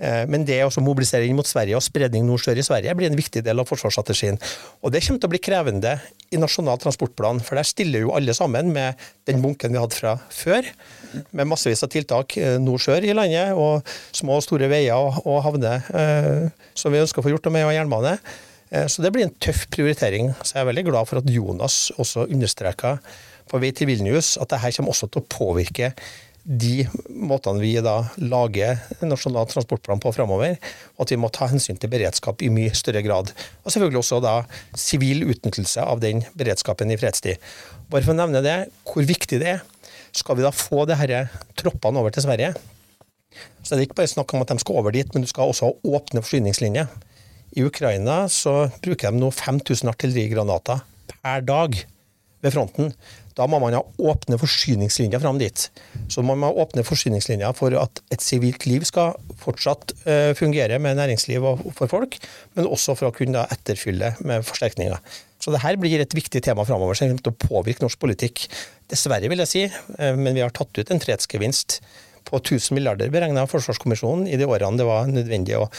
Eh, 0.00 0.24
men 0.30 0.46
det 0.48 0.58
å 0.64 0.82
mobilisere 0.82 1.28
inn 1.28 1.36
mot 1.36 1.48
Sverige 1.48 1.76
og 1.76 1.84
spredning 1.84 2.24
nord-sør 2.28 2.58
i 2.58 2.64
Sverige 2.64 2.94
blir 2.96 3.10
en 3.10 3.18
viktig 3.18 3.42
del 3.44 3.60
av 3.60 3.68
forsvarsstrategien. 3.68 4.40
Og 4.80 4.92
Det 4.94 5.02
kommer 5.04 5.20
til 5.20 5.28
å 5.28 5.34
bli 5.34 5.42
krevende 5.44 5.94
i 6.32 6.40
Nasjonal 6.40 6.80
transportplan, 6.80 7.42
for 7.44 7.60
der 7.60 7.68
stiller 7.68 8.06
jo 8.06 8.14
alle 8.16 8.34
sammen 8.36 8.72
med 8.72 9.00
den 9.28 9.42
bunken 9.44 9.74
vi 9.74 9.80
hadde 9.80 9.98
fra 9.98 10.16
før, 10.32 10.66
med 11.36 11.50
massevis 11.50 11.84
av 11.84 11.92
tiltak 11.92 12.36
eh, 12.40 12.56
nord-sør 12.62 13.04
i 13.04 13.16
landet, 13.16 13.52
og 13.52 13.84
små 14.16 14.38
og 14.40 14.46
store 14.46 14.70
veier 14.72 15.20
og 15.20 15.42
havner 15.44 15.84
eh, 15.92 16.46
som 16.74 16.94
vi 16.94 17.02
ønsker 17.02 17.20
å 17.20 17.26
få 17.26 17.34
gjort 17.34 17.50
noe 17.50 17.58
med, 17.58 17.68
og 17.68 17.76
jernbane. 17.76 18.16
Så 18.70 19.02
det 19.02 19.10
blir 19.10 19.24
en 19.26 19.32
tøff 19.42 19.64
prioritering. 19.74 20.28
Så 20.46 20.54
jeg 20.54 20.62
er 20.62 20.68
veldig 20.68 20.84
glad 20.86 21.08
for 21.10 21.18
at 21.18 21.26
Jonas 21.26 21.88
også 21.98 22.28
understreka 22.30 22.92
på 23.50 23.58
vei 23.58 23.72
til 23.74 23.88
Vilnius 23.90 24.36
at 24.38 24.52
dette 24.52 24.70
kommer 24.76 24.94
også 24.94 25.08
til 25.10 25.24
å 25.24 25.26
påvirke 25.26 25.90
de 26.50 26.82
måtene 27.14 27.62
vi 27.62 27.76
da 27.78 28.00
lager 28.18 28.80
Nasjonal 29.06 29.46
transportplan 29.50 30.00
på 30.02 30.10
framover, 30.16 30.56
og 30.96 31.04
at 31.04 31.12
vi 31.14 31.18
må 31.22 31.30
ta 31.30 31.46
hensyn 31.50 31.78
til 31.78 31.92
beredskap 31.92 32.42
i 32.42 32.50
mye 32.50 32.72
større 32.74 33.04
grad. 33.06 33.30
Og 33.62 33.70
selvfølgelig 33.70 34.00
også 34.00 34.18
da 34.24 34.34
sivil 34.74 35.28
utnyttelse 35.30 35.84
av 35.86 36.02
den 36.02 36.24
beredskapen 36.34 36.90
i 36.90 36.98
fredstid. 36.98 37.38
Bare 37.92 38.02
for 38.02 38.16
å 38.16 38.18
nevne 38.18 38.42
det, 38.42 38.56
hvor 38.88 39.06
viktig 39.06 39.38
det 39.42 39.52
er. 39.54 39.62
Skal 40.10 40.40
vi 40.40 40.42
da 40.42 40.50
få 40.50 40.88
de 40.90 40.96
disse 40.98 41.22
troppene 41.60 42.02
over 42.02 42.10
til 42.14 42.26
Sverige, 42.26 42.50
så 43.62 43.74
er 43.74 43.78
det 43.78 43.86
ikke 43.86 44.00
bare 44.00 44.10
snakk 44.10 44.34
om 44.34 44.42
at 44.42 44.50
de 44.50 44.58
skal 44.58 44.80
over 44.80 44.94
dit, 44.96 45.14
men 45.14 45.22
du 45.22 45.30
skal 45.30 45.52
også 45.52 45.70
ha 45.70 45.94
åpne 45.94 46.24
forsyningslinjer. 46.24 46.90
I 47.54 47.62
Ukraina 47.66 48.24
så 48.30 48.72
bruker 48.82 49.14
de 49.14 49.22
nå 49.22 49.30
5000 49.34 49.90
artillerigranater 49.92 50.82
per 51.20 51.46
dag 51.46 51.78
ved 52.44 52.54
fronten. 52.54 52.92
Da 53.38 53.46
må 53.48 53.60
man 53.62 53.76
ha 53.76 53.80
åpne 54.10 54.38
forsyningslinjer 54.40 55.22
fram 55.22 55.38
dit. 55.40 55.66
Så 56.12 56.24
man 56.26 56.40
må 56.40 56.50
ha 56.50 56.64
åpne 56.64 56.84
forsyningslinjer 56.86 57.54
for 57.56 57.76
at 57.78 58.02
et 58.12 58.24
sivilt 58.24 58.66
liv 58.68 58.84
skal 58.88 59.16
fortsatt 59.40 59.94
uh, 60.04 60.32
fungere 60.38 60.80
med 60.82 60.98
næringsliv 60.98 61.46
og 61.52 61.64
for 61.76 61.90
folk, 61.90 62.18
men 62.58 62.68
også 62.68 62.96
for 62.98 63.10
å 63.10 63.16
kunne 63.16 63.46
etterfylle 63.54 64.14
med 64.26 64.46
forsterkninger. 64.48 64.98
Så 65.40 65.54
det 65.54 65.62
her 65.62 65.78
blir 65.80 66.02
et 66.02 66.16
viktig 66.16 66.42
tema 66.44 66.66
framover 66.68 66.98
som 66.98 67.08
kommer 67.08 67.24
til 67.24 67.32
å 67.32 67.48
påvirke 67.48 67.84
norsk 67.84 68.00
politikk. 68.02 68.44
Dessverre, 68.92 69.30
vil 69.32 69.40
jeg 69.46 69.52
si, 69.52 69.64
uh, 69.70 70.12
men 70.18 70.34
vi 70.36 70.44
har 70.44 70.54
tatt 70.56 70.76
ut 70.76 70.92
en 70.92 71.02
fredsgevinst 71.02 71.80
på 72.28 72.36
1000 72.42 72.76
milliarder 72.76 73.08
beregna 73.12 73.46
Forsvarskommisjonen 73.48 74.28
i 74.28 74.36
de 74.36 74.44
årene 74.44 74.76
det 74.76 74.86
var 74.88 75.08
nødvendig 75.08 75.56
å 75.56 75.70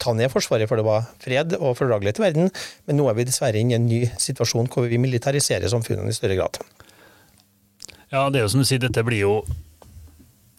ta 0.00 0.14
ned 0.16 0.32
Forsvaret, 0.32 0.68
for 0.70 0.80
det 0.80 0.86
var 0.86 1.08
fred 1.22 1.56
og 1.58 1.76
fordragelighet 1.78 2.20
i 2.20 2.24
verden. 2.24 2.52
Men 2.88 2.98
nå 2.98 3.08
er 3.10 3.18
vi 3.18 3.26
dessverre 3.28 3.60
inne 3.60 3.76
i 3.76 3.80
en 3.80 3.90
ny 3.90 4.00
situasjon 4.20 4.70
hvor 4.72 4.88
vi 4.90 5.00
militariserer 5.02 5.70
samfunnet 5.72 6.10
i 6.10 6.16
større 6.16 6.38
grad. 6.40 6.62
Ja, 8.12 8.28
det 8.28 8.40
er 8.40 8.46
jo 8.46 8.52
som 8.52 8.62
du 8.62 8.68
sier, 8.68 8.82
dette 8.82 9.04
blir 9.06 9.22
jo 9.22 9.36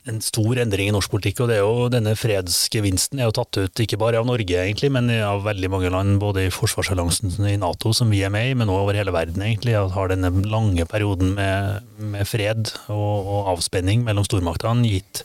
en 0.10 0.20
stor 0.24 0.60
endring 0.60 0.90
i 0.90 0.94
norsk 0.94 1.12
politikk. 1.14 1.44
og 1.44 1.50
det 1.50 1.58
er 1.58 1.64
jo 1.64 1.88
Denne 1.92 2.16
fredsgevinsten 2.20 3.22
er 3.22 3.30
jo 3.30 3.36
tatt 3.38 3.60
ut 3.60 3.84
ikke 3.86 4.00
bare 4.02 4.20
av 4.20 4.28
Norge, 4.28 4.58
egentlig, 4.60 4.92
men 4.92 5.10
av 5.24 5.46
veldig 5.46 5.70
mange 5.72 5.92
land, 5.94 6.18
både 6.20 6.48
i 6.48 6.54
forsvarsalliansen 6.54 7.48
i 7.48 7.56
Nato, 7.62 7.94
som 7.96 8.12
vi 8.12 8.24
er 8.24 8.34
med 8.34 8.52
i, 8.52 8.58
men 8.58 8.72
òg 8.72 8.84
over 8.84 9.00
hele 9.00 9.16
verden. 9.16 9.42
egentlig, 9.42 9.76
at 9.80 9.92
Har 9.96 10.12
denne 10.12 10.32
lange 10.50 10.86
perioden 10.86 11.36
med, 11.36 11.88
med 11.98 12.28
fred 12.28 12.74
og, 12.90 13.14
og, 13.24 13.42
avspenning 13.56 14.04
mellom 14.04 14.28
stormaktene 14.28 14.90
gitt 14.90 15.24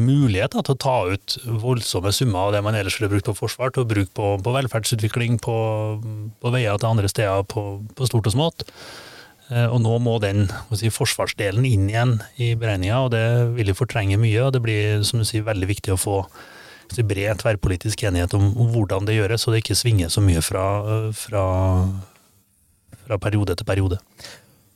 mulighet 0.00 0.54
til 0.54 0.74
å 0.74 0.78
ta 0.78 0.96
ut 1.12 1.36
voldsomme 1.62 2.12
summer 2.14 2.48
av 2.48 2.52
det 2.54 2.62
man 2.64 2.76
ellers 2.78 2.98
ville 2.98 3.10
brukt 3.12 3.28
på 3.28 3.36
forsvar, 3.44 3.72
til 3.72 3.84
å 3.84 3.88
bruke 3.88 4.12
på, 4.16 4.34
på 4.42 4.54
velferdsutvikling, 4.54 5.38
på, 5.42 5.56
på, 6.42 6.52
veier 6.54 6.78
til 6.78 6.90
andre 6.92 7.10
steder, 7.10 7.46
på, 7.48 7.64
på 7.96 8.08
stort 8.08 8.30
og 8.30 8.36
smått. 8.36 8.66
Eh, 9.50 9.66
og 9.66 9.82
nå 9.84 9.98
må 10.02 10.16
den 10.22 10.46
si, 10.78 10.90
forsvarsdelen 10.92 11.66
inn 11.68 11.88
igjen 11.90 12.16
i 12.40 12.54
beregninga, 12.58 13.02
og 13.04 13.12
det 13.14 13.26
vil 13.58 13.72
jo 13.72 13.78
fortrenge 13.82 14.20
mye. 14.20 14.46
Og 14.46 14.52
det 14.54 14.62
blir 14.64 15.06
som 15.08 15.22
du 15.22 15.28
sier, 15.28 15.46
veldig 15.46 15.70
viktig 15.74 15.94
å 15.94 16.00
få 16.00 16.22
bred 16.92 17.40
tverrpolitisk 17.40 18.02
enighet 18.04 18.34
om, 18.36 18.50
om, 18.52 18.68
hvordan 18.74 19.06
det 19.08 19.16
gjøres, 19.16 19.44
så 19.44 19.52
det 19.52 19.62
ikke 19.62 19.78
svinger 19.78 20.10
så 20.12 20.20
mye 20.20 20.42
fra, 20.44 20.64
fra, 21.16 21.44
fra 23.06 23.18
periode 23.22 23.56
til 23.56 23.68
periode. 23.68 24.00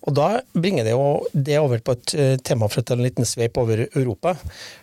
Og 0.06 0.14
Da 0.14 0.26
bringer 0.54 0.86
det 0.86 0.94
jo 0.94 1.26
det 1.32 1.58
over 1.58 1.82
på 1.82 1.96
et 1.96 2.14
uh, 2.14 2.34
tema 2.38 2.68
for 2.70 2.94
en 2.94 3.02
liten 3.02 3.26
sveip 3.26 3.58
over 3.58 3.86
Europa. 3.88 4.36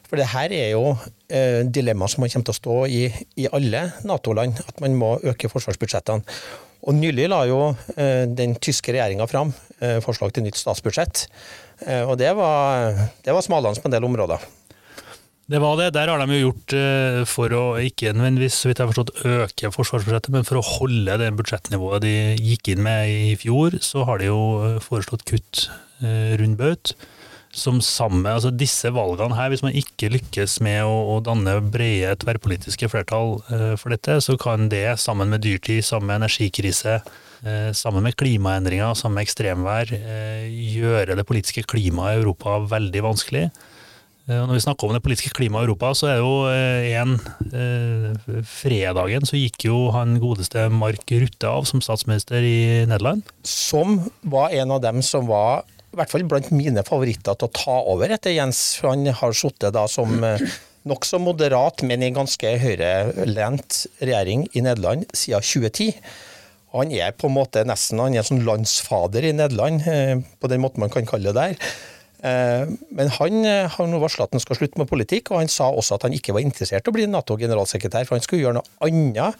For 0.07 0.19
det 0.19 0.29
her 0.29 0.51
er 0.53 0.67
jo 0.75 0.91
eh, 1.33 1.63
dilemmaer 1.65 2.11
som 2.11 2.21
man 2.21 2.29
kommer 2.29 2.45
til 2.45 2.53
å 2.53 2.57
stå 2.59 2.75
i 2.85 2.99
i 3.41 3.47
alle 3.49 3.79
Nato-land, 4.05 4.59
at 4.61 4.83
man 4.83 4.93
må 4.99 5.15
øke 5.25 5.49
forsvarsbudsjettene. 5.49 6.21
Og 6.85 6.93
Nylig 6.99 7.25
la 7.31 7.39
jo 7.49 7.71
eh, 7.95 8.29
den 8.29 8.53
tyske 8.61 8.93
regjeringa 8.93 9.25
fram 9.31 9.55
forslag 10.05 10.31
til 10.31 10.45
nytt 10.45 10.55
statsbudsjett. 10.55 11.25
Og 12.05 12.13
det 12.15 12.29
var, 12.37 12.93
det 13.25 13.33
var 13.35 13.43
smalhans 13.43 13.81
på 13.81 13.89
en 13.89 13.95
del 13.97 14.05
områder. 14.07 14.45
Det 15.51 15.59
var 15.59 15.75
det. 15.75 15.89
Der 15.97 16.07
har 16.07 16.21
de 16.21 16.37
jo 16.37 16.45
gjort 16.47 16.73
eh, 16.77 17.21
for 17.27 17.51
å 17.51 17.63
ikke 17.83 18.13
nødvendigvis 18.15 18.61
så 18.61 18.69
vidt 18.69 18.79
jeg 18.79 18.87
har 18.87 18.93
forstått, 18.93 19.25
øke 19.27 19.71
forsvarsbudsjettet, 19.75 20.31
men 20.31 20.47
for 20.47 20.61
å 20.61 20.67
holde 20.67 21.17
det 21.19 21.33
budsjettnivået 21.35 22.05
de 22.05 22.13
gikk 22.39 22.71
inn 22.71 22.83
med 22.85 23.11
i 23.11 23.33
fjor, 23.39 23.75
så 23.83 24.05
har 24.07 24.21
de 24.21 24.29
jo 24.29 24.39
eh, 24.63 24.77
foreslått 24.83 25.25
kutt 25.27 25.65
eh, 25.99 26.37
rundt 26.39 26.59
baut. 26.61 26.93
Som 27.53 27.83
samme, 27.85 28.31
altså 28.31 28.53
Disse 28.55 28.89
valgene 28.95 29.35
her, 29.37 29.51
hvis 29.51 29.65
man 29.65 29.75
ikke 29.77 30.13
lykkes 30.15 30.55
med 30.65 30.87
å, 30.87 30.95
å 31.11 31.19
danne 31.21 31.59
brede 31.75 32.15
tverrpolitiske 32.23 32.87
flertall 32.89 33.35
for 33.77 33.93
dette, 33.93 34.15
så 34.25 34.33
kan 34.41 34.71
det 34.71 34.95
sammen 35.03 35.29
med 35.29 35.43
dyrtid, 35.45 35.83
sammen 35.85 36.09
med 36.09 36.23
energikrise, 36.23 36.95
sammen 37.77 38.07
med 38.07 38.17
klimaendringer, 38.17 38.97
sammen 38.97 39.19
med 39.19 39.27
ekstremvær, 39.27 39.93
gjøre 40.49 41.19
det 41.19 41.27
politiske 41.29 41.61
klimaet 41.69 42.15
i 42.15 42.23
Europa 42.23 42.57
veldig 42.73 43.05
vanskelig. 43.05 43.45
Eh, 44.23 44.39
når 44.39 44.55
vi 44.55 44.63
snakker 44.63 44.87
om 44.87 44.95
det 44.95 45.03
politiske 45.03 45.33
klimaet 45.35 45.65
i 45.65 45.67
Europa, 45.67 45.89
så 45.99 46.07
er 46.07 46.15
det 46.15 46.23
jo 46.23 46.35
eh, 46.47 46.93
en 46.95 47.17
eh, 47.51 48.43
Fredagen 48.47 49.27
så 49.27 49.35
gikk 49.35 49.67
jo 49.67 49.89
han 49.91 50.15
godeste 50.21 50.69
Mark 50.71 51.11
Rutte 51.11 51.51
av 51.51 51.67
som 51.67 51.83
statsminister 51.83 52.39
i 52.39 52.85
Nederland. 52.87 53.27
Som 53.43 53.99
var 54.21 54.55
en 54.55 54.71
av 54.77 54.83
dem 54.85 55.03
som 55.03 55.27
var 55.27 55.65
i 55.67 55.99
hvert 55.99 56.13
fall 56.13 56.23
blant 56.25 56.53
mine 56.55 56.85
favoritter 56.87 57.35
til 57.35 57.49
å 57.49 57.53
ta 57.53 57.77
over 57.91 58.15
etter 58.15 58.33
Jens. 58.33 58.63
Han 58.81 59.05
har 59.11 59.35
sittet 59.37 59.75
da 59.75 59.83
som 59.91 60.15
nokså 60.89 61.19
moderat, 61.21 61.83
men 61.85 62.01
i 62.01 62.13
ganske 62.15 62.55
høyrelent 62.63 63.83
regjering 64.01 64.47
i 64.55 64.63
Nederland 64.63 65.05
siden 65.13 65.43
2010. 65.43 65.99
Han 66.73 66.95
er 66.95 67.13
på 67.13 67.29
en 67.29 67.35
måte 67.35 67.61
nesten 67.67 68.01
han 68.01 68.15
er 68.15 68.23
en 68.23 68.31
sånn 68.31 68.45
landsfader 68.47 69.27
i 69.27 69.35
Nederland, 69.37 69.83
på 70.41 70.49
den 70.49 70.63
måten 70.63 70.81
man 70.81 70.95
kan 70.95 71.05
kalle 71.05 71.29
det 71.29 71.43
der. 71.59 71.73
Eh, 72.23 72.71
men 72.95 73.11
han 73.17 73.43
eh, 73.43 73.67
har 73.67 73.91
nå 73.91 73.99
varsla 73.99 74.29
at 74.29 74.35
han 74.35 74.43
skal 74.43 74.61
slutte 74.61 74.79
med 74.79 74.89
politikk, 74.89 75.33
og 75.33 75.43
han 75.43 75.51
sa 75.51 75.67
også 75.71 75.97
at 75.97 76.07
han 76.07 76.15
ikke 76.15 76.35
var 76.35 76.45
interessert 76.45 76.87
i 76.87 76.91
å 76.91 76.95
bli 76.95 77.09
Nato-generalsekretær, 77.11 78.07
for 78.07 78.17
han 78.17 78.23
skulle 78.25 78.45
gjøre 78.45 78.61
noe 78.61 78.83
annet 78.87 79.39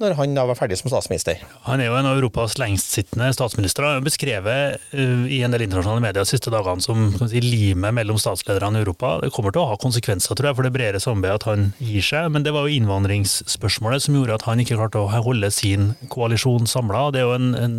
når 0.00 0.14
han 0.16 0.32
da 0.32 0.46
var 0.48 0.56
ferdig 0.56 0.78
som 0.80 0.88
statsminister. 0.88 1.42
Han 1.66 1.82
er 1.82 1.90
jo 1.90 1.96
en 1.98 2.06
av 2.08 2.16
Europas 2.16 2.54
lengstsittende 2.56 3.26
statsministre. 3.36 3.84
Han 3.84 3.98
har 3.98 4.06
beskrevet 4.06 4.86
uh, 4.94 5.26
i 5.28 5.42
en 5.44 5.52
del 5.52 5.66
internasjonale 5.66 6.00
medier 6.00 6.24
de 6.24 6.30
siste 6.30 6.48
dagene 6.52 6.80
som 6.80 7.10
si, 7.20 7.42
limet 7.44 7.92
mellom 7.98 8.16
statslederne 8.16 8.80
i 8.80 8.84
Europa. 8.86 9.18
Det 9.20 9.28
kommer 9.36 9.52
til 9.52 9.60
å 9.60 9.68
ha 9.74 9.76
konsekvenser 9.82 10.38
tror 10.38 10.48
jeg, 10.48 10.56
for 10.56 10.64
det 10.64 10.72
bredere 10.72 11.02
samarbeidet 11.04 11.42
at 11.42 11.48
han 11.50 11.68
gir 11.84 12.06
seg, 12.06 12.30
men 12.32 12.46
det 12.46 12.54
var 12.56 12.64
jo 12.64 12.78
innvandringsspørsmålet 12.78 14.06
som 14.06 14.16
gjorde 14.16 14.40
at 14.40 14.48
han 14.48 14.64
ikke 14.64 14.80
klarte 14.80 15.04
å 15.04 15.12
holde 15.20 15.52
sin 15.52 15.92
koalisjon 16.08 16.70
samla. 16.70 17.10
Det 17.12 17.20
er 17.20 17.28
jo 17.28 17.36
en, 17.36 17.52
en 17.60 17.78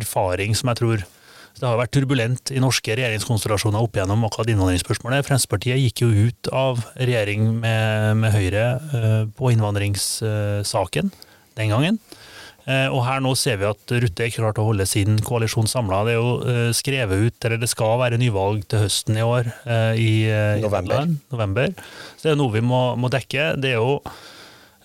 erfaring 0.00 0.56
som 0.56 0.72
jeg 0.72 0.80
tror 0.80 1.06
det 1.60 1.68
har 1.68 1.78
vært 1.80 1.94
turbulent 1.96 2.52
i 2.54 2.62
norske 2.62 2.94
regjeringskonstellasjoner 2.98 3.82
opp 3.82 3.98
igjennom 3.98 4.24
akkurat 4.28 4.50
innvandringsspørsmålet. 4.52 5.26
Fremskrittspartiet 5.26 5.80
gikk 5.82 6.04
jo 6.04 6.28
ut 6.28 6.50
av 6.54 6.82
regjering 6.96 7.50
med, 7.62 8.18
med 8.22 8.34
Høyre 8.34 8.64
uh, 8.92 9.24
på 9.38 9.52
innvandringssaken 9.54 11.12
den 11.58 11.74
gangen. 11.74 12.00
Uh, 12.68 12.88
og 12.92 13.02
her 13.06 13.22
nå 13.24 13.32
ser 13.38 13.58
vi 13.60 13.68
at 13.68 13.94
Rutte 14.04 14.28
ikke 14.28 14.42
klarte 14.42 14.62
å 14.62 14.68
holde 14.68 14.86
sin 14.88 15.18
koalisjon 15.24 15.70
samla. 15.70 16.04
Det 16.06 16.14
er 16.14 16.18
jo 16.20 16.32
uh, 16.44 16.64
skrevet 16.76 17.26
ut, 17.26 17.38
eller 17.48 17.62
det 17.62 17.70
skal 17.72 17.96
være 18.04 18.20
nyvalg 18.20 18.66
til 18.68 18.84
høsten 18.84 19.18
i 19.18 19.26
år. 19.26 19.52
i 19.98 20.10
november. 20.62 21.06
november. 21.32 21.72
Så 22.16 22.28
det 22.28 22.34
er 22.34 22.42
noe 22.42 22.54
vi 22.54 22.64
må, 22.64 22.82
må 23.00 23.10
dekke. 23.12 23.54
Det 23.58 23.74
er 23.74 23.80
jo 23.80 24.00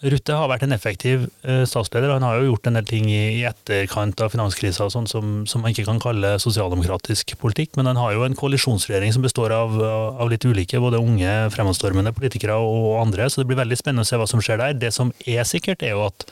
Rutte 0.03 0.35
har 0.35 0.49
vært 0.51 0.65
en 0.65 0.75
effektiv 0.75 1.21
uh, 1.47 1.63
statsleder. 1.69 2.11
Han 2.11 2.25
har 2.27 2.41
jo 2.41 2.49
gjort 2.49 2.67
en 2.67 2.75
del 2.75 2.87
ting 2.89 3.07
i, 3.07 3.39
i 3.39 3.45
etterkant 3.47 4.19
av 4.23 4.33
finanskrisa 4.33 4.89
sånn, 4.91 5.07
som, 5.07 5.31
som, 5.47 5.63
man 5.63 5.71
ikke 5.71 5.85
kan 5.87 6.01
kalle 6.03 6.33
sosialdemokratisk 6.43 7.35
politikk, 7.39 7.77
men 7.79 7.87
han 7.87 7.99
har 8.01 8.11
jo 8.15 8.25
en 8.27 8.35
koalisjonsregjering 8.35 9.15
som 9.15 9.23
består 9.23 9.55
av, 9.55 9.79
av 9.79 10.31
litt 10.31 10.43
ulike, 10.43 10.81
både 10.83 10.99
unge, 10.99 11.31
fremadstormende 11.55 12.11
politikere 12.17 12.59
og 12.59 12.99
andre, 12.99 13.29
så 13.31 13.41
det 13.41 13.49
blir 13.51 13.61
veldig 13.63 13.79
spennende 13.79 14.03
å 14.03 14.11
se 14.11 14.19
hva 14.19 14.27
som 14.27 14.43
skjer 14.43 14.59
der. 14.59 14.77
Det 14.81 14.91
som 14.95 15.15
er 15.23 15.47
sikkert, 15.47 15.85
er 15.87 15.95
jo 15.95 16.03
at 16.09 16.27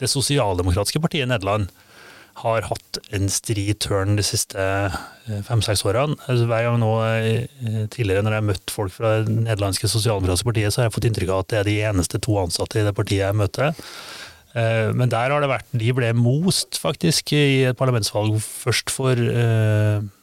det 0.00 0.08
sosialdemokratiske 0.08 1.02
partiet 1.04 1.26
i 1.26 1.32
Nederland 1.34 1.68
har 2.40 2.64
hatt 2.66 2.98
en 3.12 3.28
stri 3.30 3.66
turn 3.80 4.16
de 4.16 4.24
siste 4.24 4.58
eh, 4.58 5.42
fem-seks 5.46 5.84
årene. 5.88 6.16
Altså, 6.26 6.46
hver 6.48 6.66
gang 6.66 6.80
nå 6.80 6.90
eh, 7.04 7.84
tidligere 7.92 8.24
når 8.24 8.36
jeg 8.36 8.42
har 8.42 8.48
møtt 8.48 8.74
folk 8.74 8.94
fra 8.94 9.12
det 9.22 9.36
nederlandske 9.36 9.90
sosialdemokratiske 9.92 10.48
partiet, 10.48 10.74
så 10.74 10.82
har 10.82 10.88
jeg 10.88 10.96
fått 10.96 11.08
inntrykk 11.10 11.32
av 11.34 11.44
at 11.44 11.52
det 11.52 11.60
er 11.60 11.68
de 11.68 11.78
eneste 11.92 12.22
to 12.24 12.38
ansatte 12.40 12.80
i 12.80 12.86
det 12.86 12.94
partiet 12.96 13.26
jeg 13.26 13.38
møter. 13.38 13.76
Eh, 14.56 14.88
men 14.96 15.12
der 15.12 15.32
har 15.32 15.44
det 15.44 15.52
vært 15.52 15.70
De 15.84 15.94
ble 15.96 16.10
most, 16.16 16.80
faktisk, 16.80 17.34
i 17.36 17.68
et 17.70 17.78
parlamentsvalg 17.78 18.40
først 18.42 18.92
for 18.92 19.18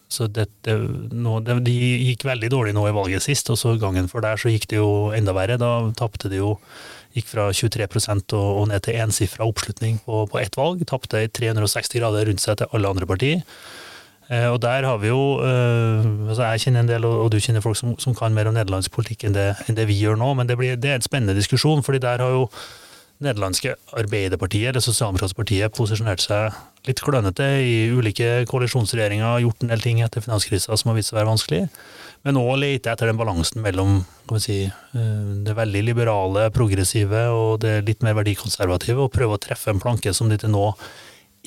så 0.10 0.26
det, 0.26 0.47
det, 0.66 0.74
nå, 1.14 1.39
det, 1.45 1.60
De 1.68 1.74
gikk 2.10 2.26
veldig 2.26 2.49
dårlig 2.49 2.74
nå 2.74 2.88
i 2.89 2.93
valget 2.95 3.24
sist, 3.24 3.51
og 3.53 3.60
så 3.62 3.76
gangen 3.78 4.10
for 4.10 4.26
der 4.26 4.41
så 4.41 4.49
gikk 4.49 4.66
det 4.72 4.80
jo 4.80 5.12
enda 5.14 5.36
verre. 5.38 5.60
Da 5.62 5.74
tapte 5.97 6.32
de 6.32 6.41
jo 6.41 6.55
Gikk 7.18 7.26
fra 7.26 7.47
23 7.49 7.88
og, 8.38 8.38
og 8.38 8.68
ned 8.70 8.84
til 8.86 8.99
ensifra 9.01 9.47
oppslutning 9.49 9.95
på, 10.05 10.28
på 10.30 10.39
ett 10.39 10.53
valg. 10.53 10.84
Tapte 10.86 11.24
360 11.26 11.97
grader 11.97 12.30
rundt 12.30 12.43
seg 12.43 12.60
til 12.60 12.70
alle 12.70 12.91
andre 12.91 13.07
partier. 13.10 13.41
Eh, 14.30 14.45
og 14.45 14.60
der 14.62 14.86
har 14.86 14.99
vi 15.01 15.10
jo 15.10 15.39
eh, 15.41 16.05
altså 16.30 16.51
Jeg 16.51 16.62
kjenner 16.66 16.84
en 16.86 16.91
del, 16.91 17.07
og, 17.10 17.24
og 17.24 17.32
du 17.34 17.39
kjenner 17.41 17.66
folk 17.66 17.80
som, 17.80 17.95
som, 17.97 18.14
kan 18.14 18.36
mer 18.36 18.51
om 18.51 18.53
nederlandsk 18.53 18.93
politikk 18.93 19.26
enn 19.26 19.34
det, 19.34 19.47
enn 19.66 19.78
det 19.80 19.88
vi 19.89 19.97
gjør 19.97 20.20
nå, 20.22 20.36
men 20.38 20.49
det, 20.49 20.57
blir, 20.60 20.78
det 20.78 20.91
er 20.91 20.99
en 20.99 21.07
spennende 21.07 21.38
diskusjon. 21.38 21.82
fordi 21.84 22.03
der 22.05 22.22
har 22.22 22.36
jo 22.36 22.45
nederlandske 23.26 23.74
Arbeiderpartiet, 23.97 24.76
det 24.78 24.86
sosialdemokratiske 24.86 25.41
partiet, 25.41 25.74
posisjonert 25.76 26.22
seg 26.24 26.53
litt 26.88 27.01
klønete 27.03 27.45
i 27.63 27.89
ulike 27.91 28.45
koalisjonsregjeringer, 28.49 29.41
gjort 29.43 29.63
en 29.63 29.73
del 29.73 29.84
ting 29.84 29.99
etter 30.05 30.23
finanskrisa 30.23 30.77
som 30.80 30.91
har 30.91 30.99
vist 30.99 31.11
seg 31.11 31.17
å 31.17 31.19
være 31.19 31.32
vanskelig. 31.34 31.61
Men 32.27 32.36
nå 32.36 32.45
leter 32.59 32.91
jeg 32.91 32.97
etter 32.97 33.11
den 33.11 33.19
balansen 33.19 33.63
mellom 33.63 34.01
si, 34.43 34.63
eh, 34.65 35.30
det 35.45 35.55
veldig 35.57 35.84
liberale, 35.88 36.49
progressive 36.55 37.27
og 37.34 37.61
det 37.63 37.80
litt 37.88 38.03
mer 38.05 38.17
verdikonservative, 38.19 39.05
og 39.05 39.13
prøve 39.15 39.38
å 39.38 39.41
treffe 39.41 39.71
en 39.71 39.80
planke 39.80 40.13
som 40.13 40.30
de 40.30 40.38
til 40.39 40.51
nå 40.53 40.73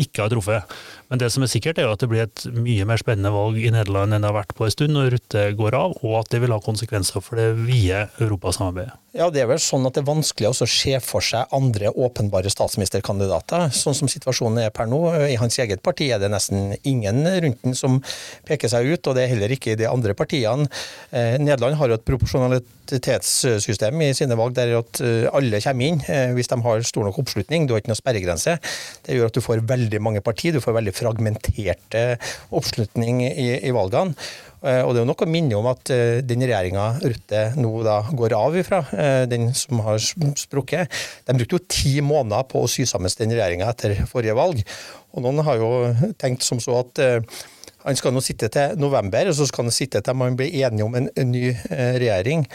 ikke 0.01 0.25
har 0.25 0.33
truffet. 0.33 0.77
Men 1.11 1.21
det 1.21 1.29
som 1.33 1.45
er 1.45 1.53
sikkert, 1.53 1.79
er 1.79 1.89
jo 1.89 1.93
at 1.93 2.01
det 2.01 2.09
blir 2.09 2.25
et 2.25 2.47
mye 2.57 2.87
mer 2.89 3.01
spennende 3.01 3.33
valg 3.35 3.61
i 3.61 3.73
Nederland 3.73 4.17
enn 4.17 4.25
det 4.25 4.31
har 4.31 4.39
vært 4.41 4.57
på 4.57 4.65
en 4.65 4.73
stund 4.73 4.97
når 4.97 5.13
Rutte 5.17 5.47
går 5.59 5.77
av, 5.77 5.97
og 6.01 6.19
at 6.23 6.33
det 6.33 6.41
vil 6.41 6.55
ha 6.55 6.61
konsekvenser 6.65 7.25
for 7.25 7.41
det 7.41 7.53
vide 7.61 8.07
europasamarbeidet. 8.23 9.02
Ja, 9.13 9.27
det 9.29 9.43
er 9.43 9.49
vel 9.51 9.59
sånn 9.61 9.85
at 9.85 9.93
det 9.93 10.01
er 10.01 10.09
vanskelig 10.09 10.49
å 10.49 10.67
se 10.73 10.95
for 11.05 11.21
seg 11.21 11.51
andre 11.53 11.91
åpenbare 11.93 12.49
statsministerkandidater, 12.49 13.67
sånn 13.77 13.97
som 13.99 14.09
situasjonen 14.09 14.63
er 14.63 14.71
per 14.73 14.87
nå. 14.89 15.03
I 15.29 15.37
hans 15.37 15.59
eget 15.61 15.83
parti 15.85 16.07
er 16.09 16.21
det 16.23 16.31
nesten 16.33 16.71
ingen 16.89 17.19
rundt 17.45 17.61
den 17.61 17.77
som 17.77 17.99
peker 18.49 18.73
seg 18.73 18.89
ut, 18.89 19.11
og 19.11 19.19
det 19.19 19.27
er 19.27 19.35
heller 19.35 19.53
ikke 19.53 19.75
i 19.75 19.77
de 19.83 19.85
andre 19.91 20.17
partiene. 20.17 20.65
Eh, 21.11 21.37
Nederland 21.37 21.77
har 21.77 21.93
jo 21.93 21.99
et 21.99 22.07
proporsjonalitetssystem 22.09 24.01
i 24.01 24.15
sine 24.17 24.39
valg 24.41 24.57
der 24.57 24.73
at 24.79 25.03
eh, 25.05 25.29
alle 25.29 25.61
kommer 25.61 25.91
inn 25.91 26.01
eh, 26.09 26.33
hvis 26.33 26.49
de 26.49 26.59
har 26.65 26.87
stor 26.89 27.05
nok 27.05 27.21
oppslutning. 27.21 27.67
Du 27.69 27.75
har 27.75 27.85
ikke 27.85 27.93
noe 27.93 28.01
sperregrense. 28.01 28.57
Det 29.05 29.19
gjør 29.19 29.29
at 29.29 29.37
du 29.37 29.45
får 29.45 29.67
veldig 29.75 30.01
mange 30.09 30.25
partier. 30.25 30.57
Du 30.57 30.65
får 30.65 30.79
veldig 30.79 30.97
fragmenterte 30.97 32.07
oppslutning 32.49 33.21
i, 33.29 33.51
i 33.61 33.77
valgene. 33.77 34.17
Eh, 34.63 34.83
og 34.87 34.93
det 34.93 35.01
er 35.01 35.03
jo 35.03 35.11
nok 35.11 35.25
å 35.25 35.31
minne 35.31 35.59
om 35.59 35.67
at 35.71 35.91
eh, 35.91 36.21
den 36.23 36.45
regjeringa 36.45 36.85
Rutte 37.03 37.41
nå 37.59 37.71
da 37.83 37.97
går 38.15 38.35
av 38.39 38.59
ifra, 38.61 38.83
eh, 38.95 39.23
den 39.31 39.51
som 39.59 39.81
har 39.83 39.99
sprukket, 39.99 40.93
de 41.27 41.35
brukte 41.39 41.59
jo 41.59 41.65
ti 41.67 41.97
måneder 42.05 42.47
på 42.51 42.63
å 42.63 42.71
sy 42.71 42.87
sammen 42.87 43.11
den 43.19 43.35
regjeringa 43.35 43.73
etter 43.73 43.97
forrige 44.09 44.37
valg. 44.39 44.63
Og 45.13 45.27
noen 45.27 45.43
har 45.47 45.59
jo 45.59 45.73
tenkt 46.21 46.47
som 46.47 46.63
så 46.63 46.79
at 46.79 47.03
han 47.83 47.99
skal 47.99 48.15
nå 48.15 48.23
sitte 48.25 48.49
til 48.55 48.79
november, 48.81 49.29
og 49.29 49.37
så 49.37 49.45
skal 49.51 49.67
han 49.67 49.75
sitte 49.75 50.01
til 50.01 50.17
man 50.17 50.39
blir 50.39 50.55
enige 50.63 50.87
om 50.87 50.95
en, 50.97 51.11
ny 51.29 51.51
regjering. 51.69 52.47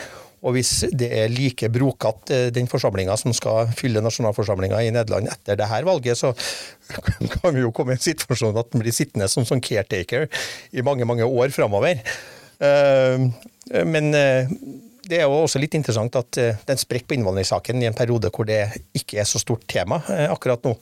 Og 0.46 0.54
hvis 0.54 0.72
det 0.94 1.10
er 1.18 1.32
like 1.34 1.70
brokete, 1.74 2.36
eh, 2.36 2.52
den 2.54 2.70
forsamlinga 2.70 3.16
som 3.18 3.34
skal 3.36 3.72
fylle 3.78 4.04
nasjonalforsamlinga 4.06 4.84
i 4.86 4.92
Nederland 4.94 5.32
etter 5.32 5.58
det 5.58 5.70
her 5.72 5.88
valget, 5.88 6.20
så 6.20 6.34
kan 7.34 7.56
vi 7.56 7.64
jo 7.66 7.74
komme 7.76 7.96
i 7.96 7.98
en 7.98 8.06
situasjon 8.06 8.58
at 8.58 8.72
den 8.74 8.84
blir 8.84 8.96
sittende 8.96 9.30
som 9.32 9.48
sånn 9.48 9.64
caretaker 9.64 10.28
i 10.72 10.86
mange, 10.86 11.08
mange 11.10 11.26
år 11.26 11.54
framover. 11.56 12.04
Eh, 12.62 13.28
men 13.88 14.14
eh, 14.16 14.54
det 15.10 15.20
er 15.20 15.26
jo 15.26 15.44
også 15.44 15.62
litt 15.62 15.76
interessant 15.78 16.16
at 16.20 16.30
det 16.36 16.48
er 16.54 16.76
en 16.76 16.82
sprekk 16.82 17.08
på 17.08 17.18
innvandringssaken 17.18 17.82
i 17.84 17.90
en 17.90 17.98
periode 17.98 18.32
hvor 18.34 18.48
det 18.48 18.60
ikke 18.98 19.22
er 19.22 19.28
så 19.30 19.42
stort 19.42 19.66
tema 19.70 20.00
akkurat 20.28 20.64
nå, 20.68 20.74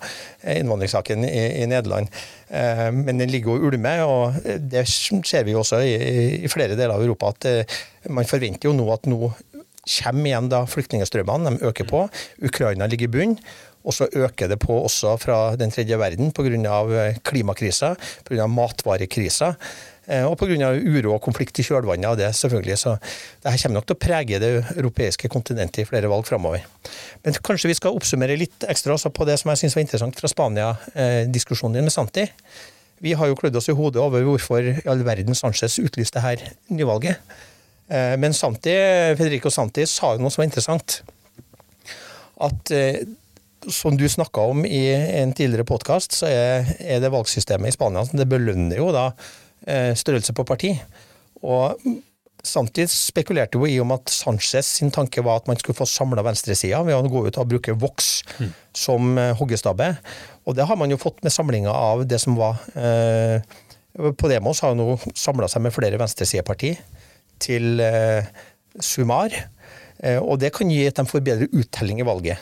innvandringssaken 0.55 1.25
i, 1.27 1.43
i 1.61 1.67
Nederland. 1.69 2.09
Men 2.49 3.21
den 3.21 3.31
ligger 3.31 3.55
og 3.55 3.67
ulmer, 3.69 4.03
og 4.05 4.39
det 4.71 4.85
ser 4.89 5.45
vi 5.45 5.55
jo 5.55 5.61
også 5.61 5.81
i, 5.85 5.95
i 6.45 6.51
flere 6.51 6.77
deler 6.77 6.95
av 6.95 7.05
Europa 7.05 7.33
at 7.35 7.47
man 8.13 8.27
forventer 8.29 8.69
jo 8.69 8.75
nå 8.77 8.89
at 8.93 9.07
nå 9.09 9.31
kommer 9.85 10.29
igjen 10.29 10.49
da 10.49 10.65
flyktningstrømmene, 10.69 11.55
de 11.55 11.69
øker 11.69 11.87
på. 11.89 12.05
Ukraina 12.45 12.89
ligger 12.89 13.09
i 13.09 13.15
bunn. 13.17 13.39
Og 13.85 13.93
så 13.93 14.07
øker 14.17 14.49
det 14.49 14.57
på 14.63 14.79
også 14.81 15.11
fra 15.21 15.55
den 15.59 15.69
tredje 15.69 15.97
verden 16.01 16.31
pga. 16.33 17.13
klimakrisa, 17.23 17.93
pga. 18.25 18.47
matvarekrisa. 18.47 19.53
Eh, 20.05 20.25
og 20.25 20.37
pga. 20.37 20.69
uro 20.75 21.15
og 21.15 21.21
konflikt 21.25 21.59
i 21.59 21.65
kjølvannet 21.65 22.09
av 22.11 22.17
det, 22.19 22.29
selvfølgelig. 22.37 22.77
Så 22.77 22.95
det 23.41 23.53
her 23.53 23.61
kommer 23.63 23.79
nok 23.79 23.87
til 23.89 23.97
å 23.97 24.03
prege 24.05 24.39
det 24.41 24.51
europeiske 24.75 25.31
kontinentet 25.33 25.81
i 25.81 25.87
flere 25.89 26.11
valg 26.11 26.27
framover. 26.27 26.65
Men 27.25 27.39
kanskje 27.41 27.71
vi 27.71 27.77
skal 27.79 27.97
oppsummere 27.97 28.37
litt 28.37 28.67
ekstra 28.69 28.93
også 28.93 29.11
på 29.15 29.25
det 29.25 29.39
som 29.41 29.51
jeg 29.51 29.63
syns 29.63 29.77
var 29.77 29.85
interessant 29.87 30.21
fra 30.21 30.31
Spania-diskusjonen 30.31 31.79
din 31.79 31.89
med 31.89 31.95
Santi. 31.95 32.27
Vi 33.03 33.15
har 33.17 33.27
jo 33.27 33.35
klødd 33.39 33.57
oss 33.59 33.67
i 33.69 33.75
hodet 33.75 34.01
over 34.01 34.23
hvorfor 34.23 34.69
i 34.71 34.77
all 34.87 35.03
verden 35.05 35.35
Sanchez 35.35 35.79
utlyste 35.81 36.21
her 36.23 36.41
nyvalget. 36.69 37.19
Eh, 37.89 38.15
men 38.21 38.33
Santi, 38.33 38.73
Federico 39.17 39.51
Santi 39.53 39.85
sa 39.89 40.13
jo 40.15 40.23
noe 40.23 40.33
som 40.33 40.43
var 40.43 40.49
interessant. 40.51 41.01
At 42.45 42.71
eh, 42.71 43.01
som 43.69 43.97
du 43.97 44.05
snakka 44.09 44.41
om 44.41 44.65
i 44.65 44.93
en 44.93 45.33
tidligere 45.33 45.65
podkast, 45.67 46.13
så 46.19 46.29
er, 46.29 46.99
det 47.01 47.11
valgsystemet 47.13 47.71
i 47.71 47.75
Spania 47.75 48.05
som 48.05 48.19
det 48.19 48.29
belønner 48.29 48.77
jo 48.77 48.91
da 48.93 49.07
eh, 49.09 49.33
størrelse 49.65 50.35
på 50.35 50.45
parti. 50.47 50.75
Og 51.41 51.79
Samtidig 52.45 52.91
spekulerte 52.93 53.57
jo 53.57 53.65
i 53.65 53.79
om 53.81 53.89
at 53.95 54.11
Sanchez 54.13 54.67
sin 54.77 54.91
tanke 54.93 55.23
var 55.25 55.39
at 55.39 55.47
man 55.49 55.57
skulle 55.57 55.79
få 55.79 55.87
samla 55.89 56.21
venstresida 56.21 56.83
ved 56.85 56.93
å 56.93 57.09
gå 57.09 57.23
ut 57.25 57.39
og 57.41 57.47
bruke 57.49 57.73
Vox 57.81 58.19
mm. 58.37 58.51
som 58.77 59.17
hoggestabbe. 59.39 59.87
Og 60.45 60.53
det 60.53 60.67
har 60.69 60.77
man 60.77 60.93
jo 60.93 60.99
fått 61.01 61.23
med 61.25 61.33
samlinga 61.33 61.73
av 61.73 62.03
det 62.05 62.19
som 62.21 62.37
var 62.37 62.61
eh, 62.77 63.41
Podemos 63.95 64.59
har 64.61 64.73
jo 64.73 64.77
nå 64.77 65.13
samla 65.15 65.47
seg 65.51 65.63
med 65.63 65.73
flere 65.73 65.99
venstresideparti 65.99 66.73
til 67.39 67.79
eh, 67.83 68.27
Sumar. 68.83 69.31
Eh, 70.03 70.19
og 70.19 70.41
det 70.41 70.51
kan 70.55 70.71
gi 70.71 70.83
at 70.89 70.99
de 70.99 71.07
får 71.07 71.23
bedre 71.23 71.47
uttelling 71.55 72.01
i 72.03 72.07
valget. 72.07 72.41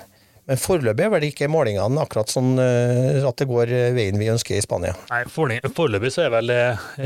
Men 0.50 0.60
foreløpig 0.60 1.06
er 1.06 1.12
vel 1.14 1.26
ikke 1.30 1.48
målingene 1.52 2.02
akkurat 2.04 2.32
sånn 2.32 2.58
eh, 2.60 3.24
at 3.24 3.39
det 3.39 3.48
går 3.48 3.70
veien 3.96 4.20
vi 4.20 4.32
ønsker 4.34 4.58
i 4.58 4.64
Spania? 4.64 4.96
Nei, 5.12 5.24
Foreløpig 5.32 6.12
så 6.12 6.26
er 6.26 6.34
vel 6.34 6.52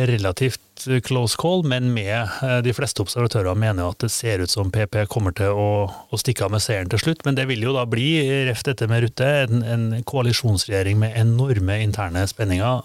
relativt 0.09 0.87
close 1.05 1.37
call, 1.37 1.61
men 1.67 1.91
med 1.93 2.15
eh, 2.17 2.57
de 2.65 2.73
fleste 2.73 3.03
observatører 3.05 3.57
mener 3.57 3.91
at 3.91 4.01
det 4.01 4.09
ser 4.13 4.41
ut 4.41 4.53
som 4.53 4.71
PP 4.73 5.03
kommer 5.13 5.35
til 5.37 5.53
å, 5.53 5.69
å 5.85 6.19
stikke 6.19 6.47
av 6.47 6.55
med 6.55 6.65
seieren 6.65 6.89
til 6.89 7.01
slutt. 7.03 7.21
Men 7.27 7.37
det 7.37 7.47
vil 7.51 7.61
jo 7.67 7.75
da 7.77 7.85
bli, 7.89 8.09
ref 8.49 8.65
dette 8.65 8.89
med 8.89 9.05
Rutte, 9.05 9.29
en, 9.45 9.61
en 9.61 9.87
koalisjonsregjering 10.07 10.97
med 11.01 11.17
enorme 11.21 11.77
interne 11.85 12.25
spenninger, 12.29 12.81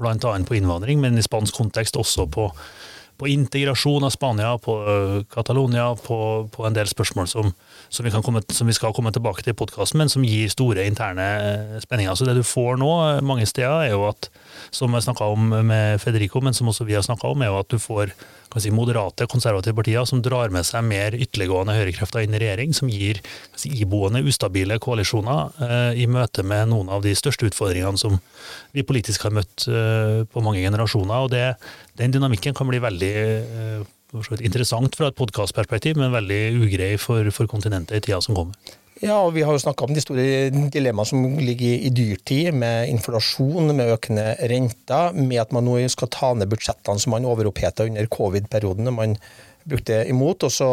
bl.a. 0.00 0.34
på 0.48 0.58
innvandring, 0.58 1.04
men 1.04 1.20
i 1.20 1.24
spansk 1.24 1.60
kontekst 1.60 2.00
også 2.00 2.28
på 2.32 2.50
på 3.14 3.28
integrasjon 3.30 4.02
av 4.02 4.10
Spania, 4.10 4.56
på 4.58 4.72
Catalonia, 5.30 5.92
på, 5.94 6.16
på, 6.50 6.64
en 6.66 6.74
del 6.74 6.88
spørsmål 6.90 7.28
som, 7.30 7.52
som, 7.94 8.06
vi 8.06 8.12
komme, 8.14 8.42
som, 8.50 8.68
vi 8.68 8.76
skal 8.76 8.94
komme 8.96 9.12
tilbake 9.14 9.44
til 9.44 9.54
i 9.54 9.58
podkasten, 9.58 10.00
men 10.02 10.12
som 10.12 10.26
gir 10.26 10.50
store 10.52 10.86
interne 10.88 11.26
eh, 11.40 11.74
spenninger. 11.84 12.16
Så 12.18 12.26
det 12.28 12.36
du 12.38 12.44
får 12.46 12.80
nå 12.82 12.92
eh, 13.06 13.24
mange 13.26 13.46
steder, 13.48 13.86
er 13.86 13.94
jo 13.94 14.08
at, 14.10 14.30
som 14.74 14.94
jeg 14.94 15.06
snakka 15.06 15.30
om 15.34 15.52
med 15.68 16.00
Federico, 16.02 16.42
men 16.44 16.56
som 16.56 16.70
også 16.72 16.88
vi 16.88 16.98
har 16.98 17.06
snakka 17.06 17.30
om, 17.30 17.44
er 17.44 17.52
jo 17.52 17.60
at 17.62 17.70
du 17.70 17.78
får 17.82 18.14
si, 18.62 18.70
moderate, 18.70 19.26
konservative 19.30 19.74
partier 19.76 20.04
som 20.08 20.22
drar 20.22 20.52
med 20.54 20.66
seg 20.66 20.84
mer 20.86 21.16
ytterliggående 21.16 21.74
høyrekrefter 21.76 22.24
inn 22.24 22.36
i 22.36 22.40
regjering, 22.42 22.74
som 22.76 22.90
gir 22.92 23.20
si, 23.56 23.72
iboende, 23.82 24.22
ustabile 24.26 24.78
koalisjoner 24.82 25.64
eh, 25.64 26.02
i 26.04 26.06
møte 26.10 26.44
med 26.46 26.70
noen 26.70 26.92
av 26.92 27.04
de 27.04 27.14
største 27.18 27.48
utfordringene 27.50 28.00
som 28.00 28.20
vi 28.74 28.86
politisk 28.86 29.26
har 29.26 29.34
møtt 29.34 29.66
eh, 29.70 30.22
på 30.30 30.44
mange 30.44 30.62
generasjoner. 30.62 31.26
og 31.26 31.34
det, 31.34 31.44
Den 31.98 32.14
dynamikken 32.14 32.54
kan 32.54 32.70
bli 32.70 32.82
veldig 32.82 33.12
eh, 33.18 33.84
interessant 34.40 34.96
fra 34.96 35.10
et 35.10 35.18
podkastperspektiv, 35.18 35.98
men 36.00 36.14
veldig 36.14 36.40
ugrei 36.62 36.94
for, 37.00 37.28
for 37.34 37.50
kontinentet 37.50 37.98
i 37.98 38.06
tida 38.06 38.20
som 38.24 38.38
kommer. 38.38 38.54
Ja, 39.02 39.16
og 39.18 39.32
vi 39.34 39.42
har 39.42 39.52
jo 39.52 39.58
snakka 39.58 39.88
om 39.88 39.94
de 39.94 40.02
store 40.02 40.24
dilemmaene 40.70 41.08
som 41.08 41.24
ligger 41.42 41.82
i 41.82 41.90
dyrtid, 41.90 42.52
med 42.54 42.92
inflasjon, 42.92 43.72
med 43.74 43.90
økende 43.96 44.36
renter, 44.52 45.16
med 45.18 45.40
at 45.42 45.52
man 45.52 45.66
nå 45.66 45.80
skal 45.90 46.12
ta 46.14 46.30
ned 46.38 46.48
budsjettene 46.52 47.02
som 47.02 47.16
man 47.16 47.26
overoppheta 47.26 47.88
under 47.88 48.06
covid-perioden, 48.06 48.94
man 48.94 49.18
brukte 49.66 50.04
imot. 50.08 50.46
og 50.46 50.52
så 50.52 50.70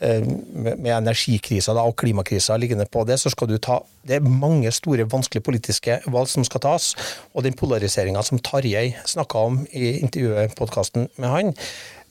eh, 0.00 0.20
med 0.52 0.92
energikrisa 0.92 1.72
og 1.72 1.96
klimakrisa 1.96 2.58
liggende 2.60 2.86
på 2.92 3.06
det, 3.08 3.18
så 3.18 3.32
skal 3.32 3.48
du 3.48 3.58
ta 3.58 3.80
Det 4.06 4.20
er 4.20 4.20
mange 4.20 4.70
store, 4.70 5.08
vanskelige 5.10 5.42
politiske 5.42 6.00
valg 6.06 6.28
som 6.28 6.44
skal 6.44 6.60
tas. 6.60 6.94
Og 7.34 7.42
den 7.42 7.56
polariseringa 7.58 8.22
som 8.22 8.38
Tarjei 8.38 8.94
snakka 9.04 9.38
om 9.38 9.64
i 9.72 9.98
intervjuet, 9.98 10.54
podkasten 10.54 11.08
med 11.16 11.28
han, 11.28 11.54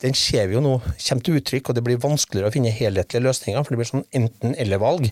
den 0.03 0.15
ser 0.17 0.49
vi 0.49 0.57
jo 0.57 0.63
nå 0.63 0.75
kommer 0.83 1.23
til 1.23 1.39
uttrykk, 1.39 1.69
og 1.69 1.77
det 1.77 1.83
blir 1.85 2.01
vanskeligere 2.03 2.51
å 2.51 2.53
finne 2.53 2.73
helhetlige 2.73 3.23
løsninger. 3.23 3.63
For 3.63 3.73
det 3.73 3.79
blir 3.79 3.89
sånn 3.89 4.07
enten-eller-valg. 4.19 5.07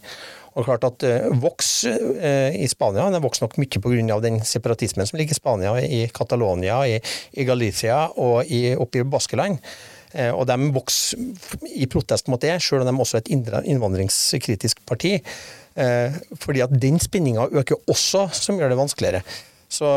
Og 0.53 0.67
klart 0.67 0.85
at 0.85 1.05
uh, 1.07 1.31
Vox 1.41 1.71
uh, 1.87 2.51
i 2.53 2.67
Spania 2.69 3.07
den 3.13 3.23
vokser 3.23 3.47
nok 3.47 3.57
mye 3.61 3.81
pga. 3.81 4.19
den 4.21 4.41
separatismen 4.45 5.09
som 5.09 5.17
ligger 5.17 5.33
i 5.33 5.39
Spania, 5.39 5.73
i 5.81 6.03
Catalonia, 6.13 6.83
i, 6.85 6.99
i 7.33 7.47
Galicia 7.47 8.05
og 8.17 8.45
i, 8.45 8.75
oppe 8.75 9.01
i 9.01 9.07
Baskeland. 9.07 9.63
Uh, 10.13 10.29
og 10.35 10.45
de 10.51 10.69
vokser 10.75 11.23
i 11.73 11.87
protest 11.89 12.29
mot 12.29 12.41
det, 12.41 12.59
selv 12.61 12.83
om 12.83 12.91
de 12.91 13.01
også 13.01 13.17
er 13.17 13.25
et 13.25 13.33
innvandringskritisk 13.65 14.85
parti. 14.85 15.19
fordi 16.37 16.61
at 16.61 16.69
den 16.77 16.99
spinninga 17.01 17.47
øker 17.49 17.79
også, 17.89 18.27
som 18.29 18.59
gjør 18.59 18.69
det 18.69 18.77
vanskeligere. 18.77 19.21
Så 19.65 19.87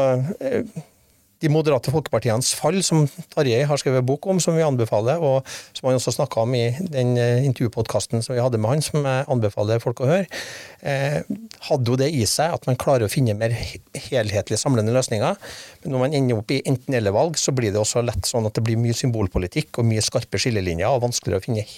de 1.43 1.51
moderate 1.53 1.93
folkepartienes 1.93 2.55
fall, 2.57 2.78
som 2.84 3.05
Tarjei 3.34 3.64
har 3.68 3.80
skrevet 3.80 4.05
bok 4.09 4.24
om, 4.30 4.39
som 4.41 4.57
vi 4.57 4.64
anbefaler, 4.64 5.20
og 5.20 5.45
som 5.76 5.89
han 5.89 5.99
også 5.99 6.14
snakka 6.16 6.45
om 6.47 6.55
i 6.57 6.64
den 6.80 7.12
eh, 7.20 7.45
intervjupodkasten 7.45 8.24
som 8.24 8.37
vi 8.37 8.41
hadde 8.41 8.61
med 8.62 8.72
han, 8.72 8.84
som 8.84 9.05
jeg 9.05 9.26
anbefaler 9.32 9.82
folk 9.82 10.01
å 10.01 10.09
høre, 10.09 10.24
eh, 10.80 11.18
hadde 11.68 11.93
jo 11.93 11.99
det 12.01 12.09
i 12.16 12.24
seg 12.30 12.57
at 12.57 12.64
man 12.68 12.80
klarer 12.80 13.07
å 13.07 13.12
finne 13.12 13.37
mer 13.37 13.53
helhetlige, 13.53 14.61
samlende 14.61 14.97
løsninger. 14.97 15.37
Men 15.84 15.95
når 15.95 16.05
man 16.07 16.16
ender 16.16 16.41
opp 16.41 16.57
i 16.57 16.62
enten-eller-valg, 16.72 17.37
så 17.41 17.53
blir 17.57 17.74
det 17.74 17.82
også 17.82 18.05
lett 18.07 18.28
sånn 18.28 18.49
at 18.49 18.57
det 18.57 18.64
blir 18.64 18.80
mye 18.80 18.97
symbolpolitikk 18.97 19.82
og 19.82 19.91
mye 19.93 20.05
skarpe 20.05 20.41
skillelinjer, 20.41 20.89
og 20.89 21.05
vanskeligere 21.05 21.45
å 21.45 21.49
finne 21.51 21.68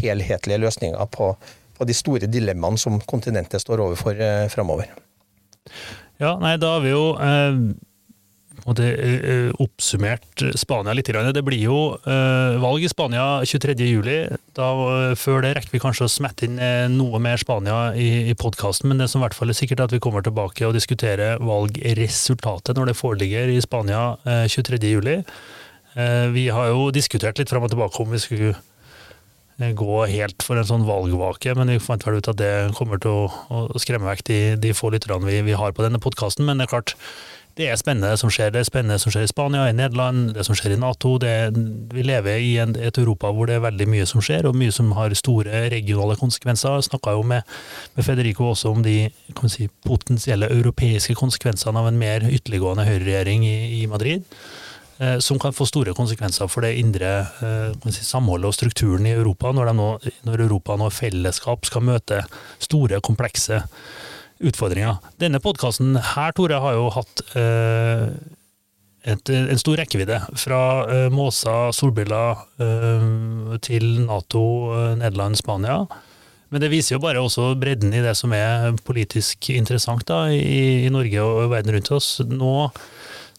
helhetlige 0.00 0.62
løsninger 0.62 1.12
på, 1.18 1.34
på 1.78 1.90
de 1.90 1.98
store 1.98 2.30
dilemmaene 2.30 2.78
som 2.78 3.02
kontinentet 3.10 3.66
står 3.66 3.88
overfor 3.88 4.22
eh, 4.22 4.48
framover. 4.54 4.94
Ja, 6.20 6.36
nei, 6.38 6.54
da 6.60 6.76
har 6.76 6.84
vi 6.84 6.94
jo 6.94 7.06
eh 7.18 7.86
og 8.68 8.76
det 8.78 8.88
uh, 9.00 9.50
oppsummert 9.62 10.44
Spania 10.58 10.94
litt. 10.96 11.08
Det 11.10 11.44
blir 11.46 11.62
jo 11.62 11.78
uh, 12.04 12.58
valg 12.62 12.84
i 12.84 12.90
Spania 12.90 13.40
23.07. 13.46 14.10
Uh, 14.60 15.12
før 15.18 15.44
det 15.44 15.54
rekker 15.56 15.74
vi 15.74 15.82
kanskje 15.82 16.06
å 16.06 16.12
smette 16.12 16.48
inn 16.48 16.58
noe 16.96 17.20
mer 17.22 17.40
Spania 17.40 17.90
i, 17.96 18.30
i 18.32 18.36
podkasten, 18.38 18.90
men 18.90 19.00
det 19.00 19.10
som 19.10 19.20
i 19.20 19.26
hvert 19.26 19.36
fall 19.36 19.52
er 19.52 19.58
sikkert, 19.58 19.80
er 19.80 19.90
at 19.90 19.96
vi 19.96 20.02
kommer 20.02 20.24
tilbake 20.26 20.66
og 20.68 20.76
diskuterer 20.76 21.40
valgresultatet 21.44 22.76
når 22.76 22.90
det 22.90 22.98
foreligger 22.98 23.52
i 23.52 23.60
Spania 23.64 24.14
23.07. 24.24 25.24
Vi 26.34 26.44
har 26.54 26.68
jo 26.70 26.90
diskutert 26.94 27.40
litt 27.40 27.50
fram 27.50 27.64
og 27.66 27.72
tilbake 27.72 28.02
om 28.02 28.12
vi 28.12 28.20
skulle 28.22 28.52
gå 29.76 29.96
helt 30.08 30.44
for 30.44 30.56
en 30.56 30.66
sånn 30.66 30.86
valgvake, 30.88 31.52
men 31.58 31.72
vi 31.74 31.80
fant 31.82 32.04
vel 32.06 32.20
ut 32.20 32.30
at 32.30 32.38
det 32.40 32.52
kommer 32.78 33.00
til 33.02 33.26
å, 33.26 33.26
å 33.52 33.80
skremme 33.82 34.08
vekk 34.08 34.24
de, 34.30 34.38
de 34.60 34.72
få 34.76 34.92
lytterne 34.94 35.26
vi, 35.26 35.40
vi 35.44 35.56
har 35.58 35.74
på 35.76 35.84
denne 35.84 36.00
podkasten. 36.00 36.46
Men 36.48 36.60
det 36.60 36.68
er 36.68 36.72
klart, 36.72 36.94
det 37.60 37.68
er 37.68 37.78
spennende 37.78 38.16
som 38.16 38.30
skjer. 38.32 38.52
Det 38.54 38.62
er 38.62 38.68
spennende 38.68 38.96
som 39.02 39.12
skjer 39.12 39.26
i 39.26 39.30
Spania, 39.30 39.66
i 39.68 39.76
Nederland, 39.76 40.32
det 40.36 40.46
som 40.46 40.56
skjer 40.56 40.74
i 40.74 40.80
Nato. 40.80 41.12
Er, 41.26 41.52
vi 41.92 42.04
lever 42.06 42.40
i 42.40 42.54
en, 42.62 42.72
et 42.80 43.00
Europa 43.00 43.30
hvor 43.36 43.50
det 43.50 43.58
er 43.58 43.66
veldig 43.66 43.88
mye 43.92 44.06
som 44.08 44.24
skjer, 44.24 44.48
og 44.48 44.56
mye 44.56 44.72
som 44.74 44.90
har 44.96 45.14
store 45.18 45.66
regionale 45.74 46.16
konsekvenser. 46.20 46.78
Jeg 46.78 46.88
snakka 46.88 47.14
jo 47.18 47.26
med, 47.34 47.44
med, 47.96 48.06
Federico 48.06 48.48
også 48.50 48.72
om 48.72 48.82
de 48.86 48.96
si, 49.52 49.68
potensielle 49.86 50.48
europeiske 50.56 51.18
konsekvensene 51.20 51.78
av 51.78 51.90
en 51.90 52.00
mer 52.00 52.26
ytterliggående 52.30 52.88
høyreregjering 52.88 53.46
i, 53.48 53.56
i 53.82 53.86
Madrid. 53.90 54.24
Eh, 55.00 55.18
som 55.18 55.38
kan 55.40 55.54
få 55.56 55.64
store 55.68 55.94
konsekvenser 55.96 56.48
for 56.52 56.64
det 56.64 56.74
indre 56.76 57.10
eh, 57.40 57.88
si, 57.88 58.04
samholdet 58.04 58.50
og 58.50 58.56
strukturen 58.56 59.06
i 59.08 59.14
Europa, 59.16 59.52
når, 59.56 59.72
nå, 59.72 59.90
når 60.28 60.44
Europa 60.44 60.76
nå 60.76 60.90
i 60.90 60.96
fellesskap 60.96 61.64
skal 61.68 61.86
møte 61.88 62.24
store, 62.60 63.00
komplekse 63.04 63.62
utfordringer. 64.40 65.00
Denne 65.20 65.40
podkasten 65.42 65.96
her, 66.14 66.34
Tore, 66.36 66.60
har 66.62 66.76
jo 66.76 66.90
hatt 66.94 67.22
eh, 67.38 68.06
et, 69.08 69.32
en 69.32 69.60
stor 69.60 69.80
rekkevidde. 69.80 70.20
Fra 70.40 70.60
eh, 70.86 71.08
Måsa, 71.12 71.70
solbriller, 71.76 72.44
eh, 72.60 73.58
til 73.64 73.86
Nato, 74.06 74.44
eh, 74.76 74.94
Nederland, 75.00 75.40
Spania. 75.40 75.82
Men 76.50 76.64
det 76.64 76.72
viser 76.72 76.96
jo 76.96 77.02
bare 77.04 77.22
også 77.22 77.52
bredden 77.60 77.92
i 77.94 78.02
det 78.02 78.16
som 78.18 78.32
er 78.34 78.72
politisk 78.86 79.52
interessant 79.54 80.02
da, 80.08 80.24
i, 80.34 80.86
i 80.86 80.90
Norge 80.90 81.22
og 81.22 81.52
verden 81.52 81.76
rundt 81.76 81.92
oss. 81.94 82.16
Nå 82.26 82.54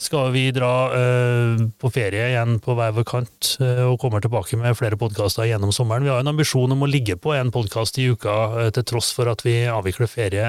skal 0.02 0.32
vi 0.34 0.48
dra 0.54 0.72
uh, 0.90 1.62
på 1.78 1.92
ferie 1.94 2.32
igjen 2.32 2.58
på 2.64 2.74
hver 2.78 2.94
vår 2.96 3.06
kant 3.08 3.52
uh, 3.62 3.86
og 3.92 4.00
kommer 4.02 4.24
tilbake 4.24 4.58
med 4.58 4.78
flere 4.78 4.98
podkaster 5.00 5.46
gjennom 5.46 5.74
sommeren. 5.76 6.08
Vi 6.08 6.10
har 6.10 6.24
en 6.24 6.32
ambisjon 6.32 6.74
om 6.74 6.82
å 6.82 6.90
ligge 6.90 7.20
på 7.22 7.36
en 7.38 7.52
podkast 7.54 8.00
i 8.02 8.08
uka 8.10 8.38
uh, 8.56 8.70
til 8.74 8.88
tross 8.90 9.12
for 9.14 9.30
at 9.30 9.46
vi 9.46 9.60
avvikler 9.70 10.10
ferie 10.10 10.48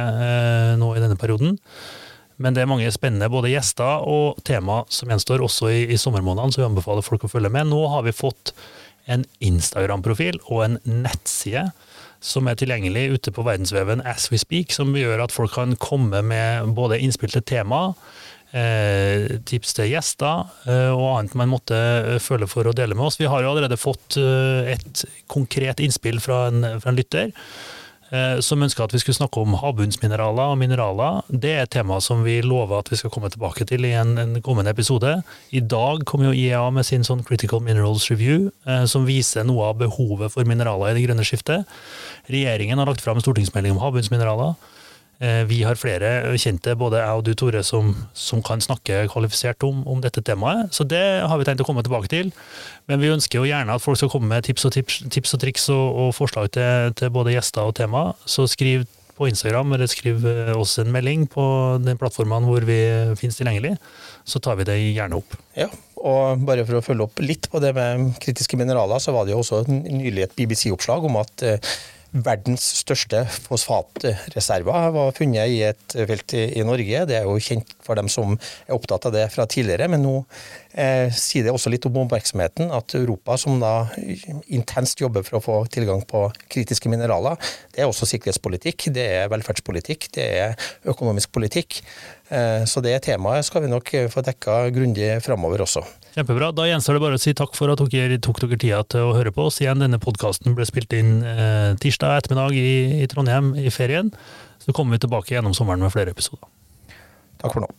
nå 0.80 0.94
i 0.96 1.02
denne 1.02 1.18
perioden. 1.20 1.58
Men 2.42 2.56
det 2.56 2.64
er 2.64 2.70
mange 2.70 2.88
spennende 2.94 3.28
både 3.30 3.52
gjester 3.52 4.06
og 4.08 4.40
tema 4.48 4.80
som 4.90 5.12
gjenstår 5.12 5.44
også 5.44 5.68
i, 5.70 5.82
i 5.92 6.00
sommermånedene, 6.00 6.54
så 6.54 6.62
vi 6.62 6.70
anbefaler 6.70 7.04
folk 7.04 7.28
å 7.28 7.30
følge 7.30 7.52
med. 7.52 7.68
Nå 7.70 7.84
har 7.92 8.06
vi 8.08 8.16
fått 8.16 8.54
en 9.12 9.26
Instagram-profil 9.44 10.40
og 10.46 10.64
en 10.64 10.80
nettside 10.86 11.68
som 12.22 12.46
er 12.48 12.56
tilgjengelig 12.56 13.18
ute 13.18 13.32
på 13.34 13.44
verdensveven 13.44 14.00
as 14.06 14.30
we 14.32 14.40
speak, 14.40 14.72
som 14.72 14.94
gjør 14.96 15.24
at 15.24 15.34
folk 15.34 15.52
kan 15.58 15.74
komme 15.82 16.22
med 16.24 16.72
både 16.76 17.00
innspill 17.02 17.34
til 17.34 17.44
tema, 17.44 17.90
eh, 18.56 19.38
tips 19.48 19.76
til 19.76 19.92
gjester 19.92 20.48
eh, 20.68 20.90
og 20.92 21.06
annet 21.16 21.36
man 21.38 21.52
måtte 21.52 21.76
eh, 21.76 22.18
føle 22.22 22.48
for 22.50 22.68
å 22.68 22.74
dele 22.76 22.96
med 22.98 23.08
oss. 23.08 23.20
Vi 23.20 23.28
har 23.30 23.42
jo 23.42 23.52
allerede 23.52 23.80
fått 23.80 24.18
et 24.18 25.04
konkret 25.30 25.80
innspill 25.82 26.20
fra 26.22 26.46
en, 26.50 26.66
fra 26.82 26.92
en 26.92 26.98
lytter 26.98 27.32
som 28.44 28.60
ønska 28.60 28.84
at 28.84 28.92
vi 28.92 28.98
skulle 29.00 29.16
snakke 29.16 29.40
om 29.40 29.54
havbunnsmineraler 29.56 30.50
og 30.52 30.58
mineraler. 30.60 31.22
Det 31.32 31.48
er 31.48 31.62
et 31.62 31.70
tema 31.72 31.96
som 32.04 32.20
vi 32.26 32.34
lover 32.44 32.82
at 32.82 32.90
vi 32.92 32.98
skal 33.00 33.08
komme 33.14 33.30
tilbake 33.32 33.64
til 33.70 33.86
i 33.88 33.94
en, 33.96 34.10
en 34.20 34.34
kommende 34.44 34.68
episode. 34.74 35.14
I 35.48 35.62
dag 35.64 36.04
kom 36.04 36.26
jo 36.26 36.34
IEA 36.36 36.66
med 36.76 36.84
sin 36.84 37.06
sånn 37.08 37.22
Critical 37.24 37.62
Minerals 37.64 38.10
Review, 38.12 38.50
som 38.84 39.08
viser 39.08 39.48
noe 39.48 39.70
av 39.70 39.80
behovet 39.80 40.34
for 40.34 40.44
mineraler 40.44 40.92
i 40.92 40.98
det 40.98 41.06
grønne 41.06 41.24
skiftet. 41.24 41.64
Regjeringen 42.28 42.84
har 42.84 42.92
lagt 42.92 43.00
fram 43.00 43.16
en 43.16 43.24
stortingsmelding 43.24 43.72
om 43.78 43.80
havbunnsmineraler. 43.80 44.60
Eh, 45.22 45.44
vi 45.46 45.60
har 45.62 45.78
flere 45.78 46.08
kjente, 46.40 46.74
både 46.74 46.98
jeg 46.98 47.18
og 47.18 47.26
du 47.26 47.30
Tore, 47.38 47.60
som, 47.62 47.92
som 48.10 48.40
kan 48.42 48.62
snakke 48.62 49.04
kvalifisert 49.12 49.62
om, 49.62 49.84
om, 49.86 50.00
dette 50.02 50.22
temaet. 50.26 50.72
Så 50.74 50.82
det 50.88 51.02
har 51.22 51.38
vi 51.38 51.46
tenkt 51.46 51.62
å 51.62 51.66
komme 51.68 51.84
tilbake 51.86 52.10
til. 52.10 52.32
Men 52.90 52.98
vi 52.98 53.12
ønsker 53.12 53.38
jo 53.38 53.46
gjerne 53.46 53.76
at 53.76 53.84
folk 53.84 54.00
skal 54.00 54.10
komme 54.10 54.32
med 54.32 54.48
tips 54.48 54.66
og, 54.66 54.74
tips, 54.74 54.98
tips 55.14 55.36
og 55.36 55.44
triks 55.44 55.68
og, 55.70 55.84
og 56.06 56.10
forslag 56.16 56.50
til, 56.56 56.90
til, 56.98 57.14
både 57.14 57.36
gjester 57.36 57.70
og 57.70 57.76
tema. 57.78 58.08
Så 58.26 58.48
skriv 58.50 58.82
på 59.14 59.28
Instagram 59.30 59.76
eller 59.76 59.90
skriv 59.92 60.26
eh, 60.26 60.52
oss 60.58 60.74
en 60.82 60.90
melding 60.90 61.28
på 61.30 61.46
den 61.84 62.00
plattformen 62.00 62.48
hvor 62.48 62.66
vi 62.66 62.80
finnes 63.20 63.38
tilgjengelig. 63.38 63.76
Så 64.26 64.42
tar 64.42 64.58
vi 64.58 64.66
det 64.66 64.80
gjerne 64.82 65.22
opp. 65.22 65.38
Ja, 65.54 65.70
og 66.02 66.42
bare 66.48 66.66
for 66.66 66.80
å 66.80 66.82
følge 66.82 67.06
opp 67.06 67.22
litt 67.22 67.46
på 67.52 67.62
det 67.62 67.76
med 67.78 68.10
kritiske 68.22 68.58
mineraler, 68.58 68.98
så 68.98 69.14
var 69.14 69.28
det 69.28 69.36
jo 69.36 69.42
også 69.44 69.62
nylig 69.70 70.26
et 70.26 70.38
BBC-oppslag 70.40 71.06
om 71.06 71.22
at 71.22 71.46
eh, 71.46 71.74
verdens 72.12 72.64
største 72.82 73.22
fosfatreserver 73.46 74.90
var 74.92 75.14
funnet 75.16 75.48
i 75.48 75.62
et 75.64 75.94
felt 76.08 76.34
i 76.36 76.64
Norge. 76.66 77.04
Det 77.08 77.16
er 77.16 77.24
jo 77.24 77.38
kjent 77.40 77.72
for 77.84 77.96
dem 77.96 78.10
som 78.12 78.34
er 78.36 78.74
opptatt 78.76 79.08
av 79.08 79.14
det 79.14 79.24
fra 79.32 79.46
tidligere, 79.48 79.88
men 79.92 80.04
nå 80.04 80.14
eh, 80.76 81.08
sier 81.16 81.46
det 81.46 81.54
også 81.54 81.72
litt 81.72 81.88
om 81.88 82.02
oppmerksomheten 82.04 82.72
at 82.76 82.96
Europa, 82.98 83.38
som 83.40 83.56
da 83.62 83.88
intenst 84.52 85.00
jobber 85.00 85.24
for 85.26 85.38
å 85.38 85.44
få 85.44 85.56
tilgang 85.72 86.04
på 86.08 86.26
kritiske 86.52 86.92
mineraler, 86.92 87.40
det 87.72 87.84
er 87.84 87.88
også 87.88 88.08
sikkerhetspolitikk, 88.12 88.90
det 88.92 89.08
er 89.22 89.32
velferdspolitikk, 89.32 90.10
det 90.18 90.28
er 90.44 90.70
økonomisk 90.92 91.32
politikk. 91.32 91.80
Eh, 92.28 92.68
så 92.68 92.84
det 92.84 92.98
temaet 93.08 93.48
skal 93.48 93.64
vi 93.64 93.72
nok 93.72 93.96
få 94.12 94.24
dekka 94.28 94.66
grundig 94.74 95.14
framover 95.24 95.64
også. 95.64 95.86
Kjempebra. 96.12 96.50
Da 96.52 96.66
gjenstår 96.68 96.98
det 96.98 97.02
bare 97.06 97.16
å 97.16 97.22
si 97.22 97.32
takk 97.36 97.54
for 97.56 97.72
at 97.72 97.80
dere 97.92 98.18
tok 98.20 98.42
dere 98.42 98.58
tida 98.60 98.82
til 98.84 99.08
å 99.08 99.14
høre 99.16 99.32
på 99.32 99.46
oss. 99.48 99.62
Igjen, 99.64 99.80
denne 99.80 100.00
podkasten 100.02 100.56
ble 100.56 100.66
spilt 100.68 100.92
inn 100.96 101.22
eh, 101.24 101.72
tirsdag 101.80 102.18
ettermiddag 102.20 102.58
i, 102.60 102.72
i 103.00 103.08
Trondheim 103.08 103.54
i 103.56 103.72
ferien. 103.72 104.12
Så 104.60 104.76
kommer 104.76 104.98
vi 104.98 105.06
tilbake 105.06 105.32
gjennom 105.32 105.56
sommeren 105.56 105.80
med 105.82 105.94
flere 105.94 106.12
episoder. 106.12 106.44
Takk 107.40 107.56
for 107.56 107.64
nå. 107.64 107.72